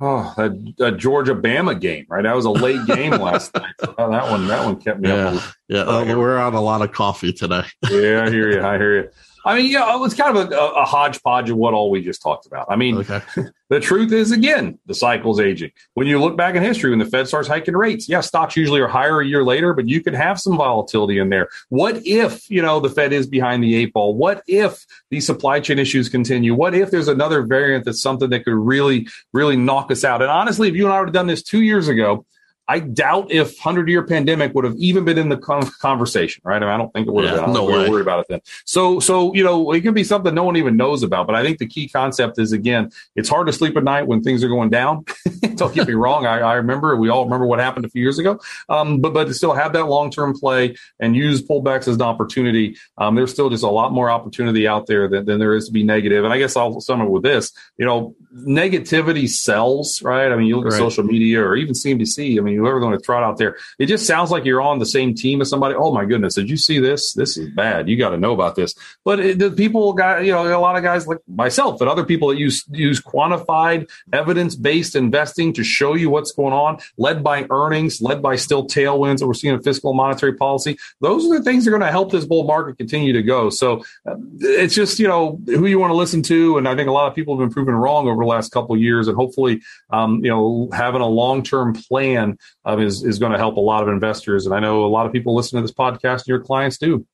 Oh, 0.05 0.35
that, 0.37 0.75
that 0.79 0.97
Georgia 0.97 1.33
Bama 1.33 1.81
game, 1.81 2.07
right? 2.09 2.23
That 2.23 2.35
was 2.35 2.45
a 2.45 2.51
late 2.51 2.85
game 2.87 3.13
last 3.21 3.55
night. 3.55 3.73
Oh, 3.83 4.11
that 4.11 4.29
one, 4.29 4.49
that 4.49 4.65
one 4.65 4.81
kept 4.81 4.99
me 4.99 5.09
yeah, 5.09 5.29
up. 5.29 5.43
Yeah, 5.69 5.83
uh, 5.83 6.05
we're 6.17 6.39
on 6.39 6.55
a 6.55 6.61
lot 6.61 6.83
of 6.83 6.91
coffee 6.91 7.33
today. 7.33 7.63
yeah, 7.89 8.25
I 8.27 8.31
hear 8.31 8.51
you. 8.51 8.65
I 8.65 8.79
hear 8.79 9.03
you. 9.03 9.09
I 9.45 9.57
mean, 9.57 9.71
yeah, 9.71 9.85
oh, 9.85 9.97
it 9.97 10.01
was 10.01 10.15
kind 10.15 10.37
of 10.37 10.53
a, 10.53 10.57
a, 10.57 10.85
hodgepodge 10.85 11.51
of 11.51 11.57
what 11.57 11.75
all 11.75 11.91
we 11.91 12.01
just 12.01 12.23
talked 12.23 12.47
about. 12.47 12.67
I 12.71 12.77
mean, 12.77 12.99
okay. 12.99 13.21
the 13.71 13.81
truth 13.81 14.13
is, 14.13 14.31
again, 14.31 14.79
the 14.87 14.95
cycle's 14.95 15.41
aging. 15.41 15.73
When 15.95 16.07
you 16.07 16.21
look 16.21 16.37
back 16.37 16.55
in 16.55 16.63
history, 16.63 16.91
when 16.91 17.01
the 17.01 17.07
Fed 17.07 17.27
starts 17.27 17.49
hiking 17.49 17.77
rates, 17.77 18.09
yeah, 18.09 18.21
stocks 18.21 18.57
usually 18.57 18.81
are 18.81 18.89
higher 18.89 19.21
a 19.21 19.27
year 19.27 19.43
later, 19.43 19.75
but 19.75 19.89
you 19.89 20.01
could 20.01 20.15
have 20.15 20.41
some 20.41 20.57
volatility 20.57 21.19
in 21.19 21.29
there. 21.29 21.49
What 21.71 22.07
if, 22.07 22.49
you 22.49 22.63
know, 22.63 22.79
the 22.79 22.91
Fed 22.91 23.13
is 23.13 23.27
behind 23.27 23.65
the 23.65 23.75
eight 23.75 23.93
ball? 23.93 24.15
What 24.15 24.43
if 24.47 24.87
these 25.11 25.27
supply 25.27 25.59
chain 25.61 25.79
issues 25.79 26.09
continue? 26.09 26.55
What 26.55 26.75
if 26.75 26.91
there's 26.91 27.09
another 27.09 27.43
variant 27.43 27.85
that's 27.85 28.01
something 28.01 28.31
that 28.31 28.45
could 28.45 28.55
really, 28.55 29.09
really 29.33 29.57
knock 29.57 29.91
us 29.91 30.05
out? 30.05 30.23
And 30.23 30.31
honestly, 30.31 30.69
if 30.69 30.77
you 30.77 30.85
and 30.85 30.93
I 30.95 31.01
would 31.01 31.09
have 31.09 31.15
done 31.15 31.27
this 31.27 31.43
two 31.43 31.63
years 31.63 31.89
ago, 31.89 32.25
I 32.73 32.79
doubt 32.79 33.31
if 33.31 33.59
hundred 33.59 33.91
year 33.91 34.03
pandemic 34.03 34.55
would 34.55 34.65
have 34.65 34.77
even 34.77 35.05
been 35.05 35.19
in 35.19 35.29
the 35.29 35.37
conversation, 35.37 36.41
right? 36.43 36.57
I, 36.57 36.61
mean, 36.61 36.69
I 36.71 36.79
don't 36.79 36.91
think 36.95 37.07
it 37.07 37.11
would 37.11 37.27
have 37.27 37.37
yeah, 37.37 37.45
been. 37.45 37.53
No 37.53 37.67
we 37.67 37.75
way. 37.75 37.91
worried 37.91 38.01
about 38.01 38.21
it 38.21 38.27
then. 38.31 38.41
So, 38.65 38.99
so 38.99 39.35
you 39.35 39.45
know, 39.45 39.73
it 39.73 39.83
can 39.83 39.93
be 39.93 40.05
something 40.05 40.35
no 40.35 40.45
one 40.45 40.57
even 40.57 40.79
knows 40.79 41.03
about. 41.03 41.27
But 41.27 41.37
I 41.37 41.43
think 41.43 41.59
the 41.59 41.67
key 41.67 41.87
concept 41.87 42.39
is 42.39 42.53
again, 42.53 42.91
it's 43.15 43.29
hard 43.29 43.47
to 43.49 43.53
sleep 43.53 43.77
at 43.77 43.85
night 43.85 44.07
when 44.07 44.23
things 44.23 44.43
are 44.43 44.49
going 44.49 44.71
down. 44.71 45.05
don't 45.57 45.75
get 45.75 45.87
me 45.87 45.93
wrong. 45.93 46.25
I, 46.25 46.39
I, 46.39 46.55
remember 46.55 46.97
we 46.97 47.11
all 47.11 47.25
remember 47.25 47.45
what 47.45 47.59
happened 47.59 47.85
a 47.85 47.91
few 47.91 48.01
years 48.01 48.19
ago. 48.19 48.41
Um, 48.71 49.03
but 49.03 49.13
but 49.13 49.25
to 49.27 49.35
still 49.35 49.53
have 49.53 49.75
that 49.75 49.85
long 49.85 50.11
term 50.11 50.33
play 50.33 50.75
and 50.99 51.15
use 51.15 51.43
pullbacks 51.43 51.89
as 51.89 51.97
an 51.97 52.03
opportunity, 52.03 52.79
um, 52.97 53.17
there's 53.17 53.33
still 53.33 53.51
just 53.51 53.65
a 53.65 53.71
lot 53.71 53.93
more 53.93 54.09
opportunity 54.09 54.67
out 54.67 54.87
there 54.87 55.09
than, 55.09 55.27
than 55.27 55.39
there 55.39 55.55
is 55.55 55.67
to 55.67 55.73
be 55.73 55.83
negative. 55.83 56.25
And 56.25 56.33
I 56.33 56.39
guess 56.39 56.57
I'll 56.57 56.81
sum 56.81 57.03
it 57.03 57.11
with 57.11 57.23
this. 57.23 57.53
You 57.77 57.85
know, 57.85 58.17
negativity 58.35 59.29
sells, 59.29 60.03
right? 60.03 60.33
I 60.33 60.37
mean, 60.37 60.47
you 60.47 60.57
look 60.57 60.65
right. 60.65 60.73
at 60.73 60.79
social 60.79 61.05
media 61.05 61.43
or 61.43 61.55
even 61.55 61.75
CNBC. 61.75 62.39
I 62.39 62.41
mean, 62.41 62.62
whoever 62.63 62.81
going 62.81 62.97
to 62.97 63.05
throw 63.05 63.19
it 63.19 63.25
out 63.25 63.39
there, 63.39 63.57
it 63.79 63.87
just 63.87 64.07
sounds 64.07 64.31
like 64.31 64.45
you're 64.45 64.63
on 64.63 64.79
the 64.79 64.87
same 64.87 65.15
team 65.15 65.41
as 65.41 65.51
somebody. 65.51 65.75
Oh 65.75 65.93
my 65.93 66.05
goodness, 66.05 66.35
did 66.35 66.51
you 66.51 66.57
see 66.57 66.79
this? 66.79 67.13
This 67.13 67.37
is 67.37 67.49
bad. 67.51 67.89
You 67.89 67.97
got 67.97 68.11
to 68.11 68.17
know 68.19 68.33
about 68.33 68.57
this. 68.57 68.75
But 69.05 69.21
it, 69.21 69.39
the 69.39 69.51
people 69.51 69.93
got, 69.93 70.25
you 70.25 70.33
know, 70.33 70.47
a 70.47 70.59
lot 70.59 70.77
of 70.77 70.83
guys 70.83 71.07
like 71.07 71.19
myself 71.29 71.81
and 71.81 71.91
other 71.91 72.05
people 72.05 72.29
that 72.29 72.39
use 72.39 72.65
use 72.71 73.01
quantified, 73.01 73.89
evidence 74.13 74.55
based 74.55 74.97
investing 74.97 75.53
to 75.55 75.65
show 75.65 75.95
you 75.95 76.11
what's 76.11 76.33
going 76.33 76.53
on, 76.53 76.79
led 76.97 77.23
by 77.23 77.47
earnings, 77.51 78.01
led 78.01 78.23
by 78.23 78.37
still 78.37 78.67
tailwinds 78.67 79.19
that 79.19 79.27
we're 79.27 79.35
seeing 79.35 79.55
in 79.55 79.63
fiscal 79.63 79.95
monetary 79.95 80.35
policy. 80.35 80.79
Those 81.01 81.27
are 81.27 81.39
the 81.39 81.45
things 81.45 81.65
that 81.65 81.71
are 81.71 81.79
going 81.79 81.87
to 81.87 81.91
help 81.91 82.13
this 82.13 82.25
bull 82.25 82.45
market 82.45 82.79
continue 82.79 83.13
to 83.13 83.23
go. 83.23 83.51
So 83.51 83.85
uh, 84.07 84.17
it's 84.41 84.75
just 84.75 84.99
you 84.99 85.09
know 85.09 85.41
who 85.47 85.67
you 85.67 85.79
want 85.79 85.91
to 85.91 85.97
listen 85.97 86.23
to, 86.23 86.59
and 86.59 86.69
I 86.69 86.77
think 86.77 86.89
a 86.89 86.93
lot 86.93 87.09
of 87.09 87.15
people 87.15 87.37
have 87.37 87.47
been 87.47 87.53
proven 87.53 87.75
wrong 87.75 88.09
over 88.09 88.23
the 88.23 88.29
last 88.29 88.53
couple 88.53 88.75
of 88.75 88.81
years, 88.81 89.09
and 89.09 89.17
hopefully, 89.17 89.61
um, 89.91 90.25
you 90.25 90.31
know, 90.31 90.69
having 90.73 91.01
a 91.01 91.07
long 91.07 91.43
term 91.43 91.75
plan 91.75 92.39
um, 92.65 92.81
is 92.81 93.05
is 93.05 93.19
going 93.19 93.33
to 93.33 93.39
help 93.39 93.57
a 93.57 93.61
lot 93.61 93.83
of 93.83 93.89
investors. 93.89 94.47
And 94.47 94.55
I 94.55 94.61
know 94.61 94.85
a 94.85 94.87
lot 94.87 95.07
of 95.07 95.13
people 95.13 95.35
listen 95.35 95.57
to 95.57 95.63
this 95.63 95.75
podcast. 95.75 96.21
And 96.21 96.29
your 96.29 96.41
clients 96.41 96.79
do. 96.79 97.07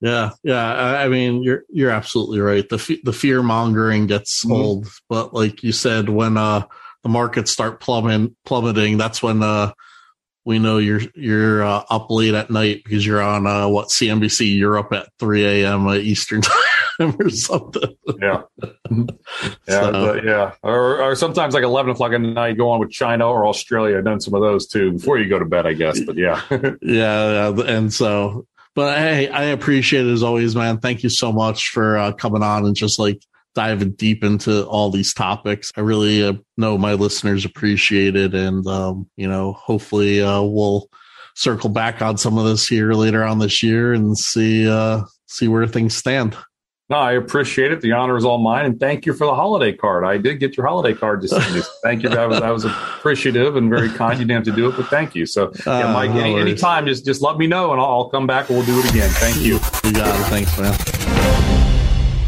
Yeah, 0.00 0.30
yeah. 0.42 0.64
I 0.64 1.08
mean, 1.08 1.42
you're 1.42 1.64
you're 1.68 1.90
absolutely 1.90 2.40
right. 2.40 2.68
The 2.68 3.00
the 3.04 3.12
fear 3.12 3.42
mongering 3.42 4.06
gets 4.06 4.44
mm-hmm. 4.44 4.52
old, 4.52 4.88
but 5.08 5.34
like 5.34 5.62
you 5.62 5.72
said, 5.72 6.08
when 6.08 6.36
uh 6.36 6.64
the 7.02 7.08
markets 7.08 7.50
start 7.50 7.80
plummeting, 7.80 8.36
plummeting, 8.44 8.98
that's 8.98 9.22
when 9.22 9.42
uh 9.42 9.72
we 10.44 10.58
know 10.58 10.78
you're 10.78 11.02
you're 11.14 11.62
uh, 11.62 11.84
up 11.90 12.10
late 12.10 12.34
at 12.34 12.50
night 12.50 12.82
because 12.82 13.04
you're 13.04 13.22
on 13.22 13.46
uh, 13.46 13.68
what 13.68 13.88
CNBC 13.88 14.56
Europe 14.56 14.92
at 14.92 15.08
3 15.18 15.44
a.m. 15.44 15.86
Uh, 15.86 15.94
Eastern 15.94 16.40
time 16.40 16.56
or 17.00 17.30
something. 17.30 17.96
Yeah. 18.20 18.42
Yeah. 19.68 19.92
So. 19.92 20.20
yeah. 20.24 20.52
Or, 20.62 21.00
or 21.00 21.14
sometimes 21.14 21.54
like 21.54 21.62
11 21.62 21.92
o'clock 21.92 22.12
at 22.12 22.20
night, 22.20 22.58
go 22.58 22.68
on 22.70 22.80
with 22.80 22.90
China 22.90 23.28
or 23.28 23.46
Australia. 23.46 23.98
I've 23.98 24.04
done 24.04 24.20
some 24.20 24.34
of 24.34 24.40
those 24.40 24.66
too 24.66 24.92
before 24.92 25.18
you 25.18 25.28
go 25.28 25.38
to 25.38 25.44
bed, 25.44 25.66
I 25.66 25.74
guess. 25.74 26.00
But 26.00 26.16
yeah. 26.18 26.42
yeah. 26.82 27.48
And 27.48 27.92
so, 27.92 28.46
But 28.74 28.98
hey, 28.98 29.28
I 29.28 29.44
appreciate 29.44 30.06
it 30.06 30.12
as 30.12 30.24
always, 30.24 30.56
man. 30.56 30.78
Thank 30.78 31.04
you 31.04 31.08
so 31.08 31.32
much 31.32 31.68
for 31.68 31.96
uh, 31.96 32.12
coming 32.12 32.42
on 32.42 32.66
and 32.66 32.74
just 32.74 32.98
like 32.98 33.22
diving 33.54 33.92
deep 33.92 34.24
into 34.24 34.66
all 34.66 34.90
these 34.90 35.14
topics. 35.14 35.72
I 35.76 35.80
really 35.80 36.24
uh, 36.24 36.34
know 36.56 36.78
my 36.78 36.94
listeners 36.94 37.44
appreciate 37.44 38.16
it, 38.16 38.34
and 38.34 38.66
um, 38.66 39.08
you 39.16 39.28
know, 39.28 39.52
hopefully, 39.52 40.22
uh, 40.22 40.42
we'll 40.42 40.88
circle 41.34 41.70
back 41.70 42.02
on 42.02 42.16
some 42.16 42.38
of 42.38 42.44
this 42.44 42.66
here 42.66 42.92
later 42.92 43.24
on 43.24 43.38
this 43.38 43.62
year 43.62 43.92
and 43.92 44.16
see 44.16 44.68
uh, 44.68 45.02
see 45.26 45.48
where 45.48 45.66
things 45.66 45.96
stand. 45.96 46.36
No, 46.90 46.96
I 46.96 47.12
appreciate 47.12 47.70
it. 47.70 47.82
The 47.82 47.92
honor 47.92 48.16
is 48.16 48.24
all 48.24 48.38
mine, 48.38 48.66
and 48.66 48.80
thank 48.80 49.06
you 49.06 49.14
for 49.14 49.24
the 49.24 49.34
holiday 49.34 49.72
card. 49.72 50.02
I 50.04 50.18
did 50.18 50.40
get 50.40 50.56
your 50.56 50.66
holiday 50.66 50.92
card 50.92 51.22
just 51.22 51.34
thank 51.84 52.02
you. 52.02 52.08
That 52.08 52.28
was 52.28 52.40
that 52.40 52.50
was 52.50 52.64
appreciative 52.64 53.54
and 53.54 53.70
very 53.70 53.88
kind. 53.90 54.18
You 54.18 54.24
didn't 54.24 54.44
have 54.44 54.56
to 54.56 54.60
do 54.60 54.68
it, 54.68 54.76
but 54.76 54.88
thank 54.88 55.14
you. 55.14 55.24
So, 55.24 55.52
yeah, 55.64 55.88
uh, 55.88 55.92
Mike, 55.92 56.10
no 56.10 56.18
any, 56.18 56.40
anytime, 56.40 56.86
just 56.86 57.04
just 57.04 57.22
let 57.22 57.38
me 57.38 57.46
know, 57.46 57.70
and 57.70 57.80
I'll, 57.80 57.86
I'll 57.86 58.08
come 58.08 58.26
back 58.26 58.48
and 58.48 58.58
we'll 58.58 58.66
do 58.66 58.76
it 58.80 58.90
again. 58.90 59.08
Thank 59.08 59.36
you. 59.36 59.60
You 59.84 59.92
got 59.92 60.08
it. 60.18 60.24
Thanks, 60.24 60.58
man. 60.58 60.74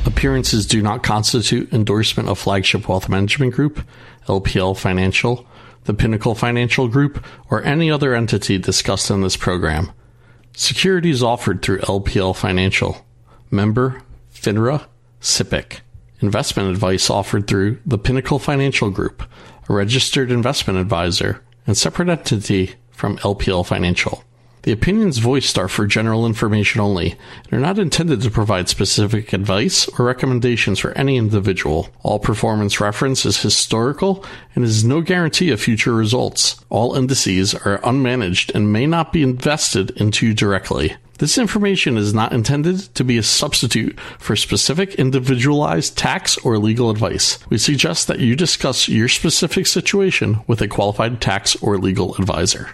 Appearances 0.06 0.64
do 0.64 0.80
not 0.80 1.02
constitute 1.02 1.72
endorsement 1.72 2.28
of 2.28 2.38
Flagship 2.38 2.88
Wealth 2.88 3.08
Management 3.08 3.54
Group, 3.54 3.84
LPL 4.28 4.78
Financial, 4.78 5.44
the 5.84 5.94
Pinnacle 5.94 6.36
Financial 6.36 6.86
Group, 6.86 7.24
or 7.50 7.64
any 7.64 7.90
other 7.90 8.14
entity 8.14 8.58
discussed 8.58 9.10
in 9.10 9.22
this 9.22 9.36
program. 9.36 9.90
Securities 10.54 11.20
offered 11.20 11.62
through 11.62 11.80
LPL 11.80 12.36
Financial. 12.36 13.04
Member 13.50 14.02
FINRA, 14.42 14.86
SIPC. 15.20 15.80
Investment 16.18 16.68
advice 16.68 17.08
offered 17.08 17.46
through 17.46 17.78
the 17.86 17.96
Pinnacle 17.96 18.40
Financial 18.40 18.90
Group, 18.90 19.22
a 19.68 19.72
registered 19.72 20.32
investment 20.32 20.80
advisor 20.80 21.44
and 21.64 21.76
separate 21.78 22.08
entity 22.08 22.74
from 22.90 23.18
LPL 23.18 23.64
Financial. 23.64 24.24
The 24.62 24.72
opinions 24.72 25.18
voiced 25.18 25.58
are 25.58 25.68
for 25.68 25.86
general 25.86 26.26
information 26.26 26.80
only 26.80 27.16
and 27.44 27.52
are 27.52 27.60
not 27.60 27.78
intended 27.78 28.20
to 28.22 28.30
provide 28.32 28.68
specific 28.68 29.32
advice 29.32 29.88
or 29.96 30.04
recommendations 30.04 30.80
for 30.80 30.90
any 30.92 31.16
individual. 31.16 31.90
All 32.02 32.18
performance 32.18 32.80
reference 32.80 33.24
is 33.24 33.42
historical 33.42 34.24
and 34.56 34.64
is 34.64 34.84
no 34.84 35.02
guarantee 35.02 35.50
of 35.50 35.60
future 35.60 35.94
results. 35.94 36.64
All 36.68 36.96
indices 36.96 37.54
are 37.54 37.78
unmanaged 37.78 38.52
and 38.56 38.72
may 38.72 38.86
not 38.86 39.12
be 39.12 39.22
invested 39.22 39.90
into 39.92 40.34
directly. 40.34 40.96
This 41.22 41.38
information 41.38 41.96
is 41.96 42.12
not 42.12 42.32
intended 42.32 42.92
to 42.96 43.04
be 43.04 43.16
a 43.16 43.22
substitute 43.22 43.96
for 44.18 44.34
specific 44.34 44.96
individualized 44.96 45.96
tax 45.96 46.36
or 46.38 46.58
legal 46.58 46.90
advice. 46.90 47.38
We 47.48 47.58
suggest 47.58 48.08
that 48.08 48.18
you 48.18 48.34
discuss 48.34 48.88
your 48.88 49.06
specific 49.06 49.68
situation 49.68 50.40
with 50.48 50.60
a 50.60 50.66
qualified 50.66 51.20
tax 51.20 51.54
or 51.62 51.78
legal 51.78 52.16
advisor. 52.16 52.70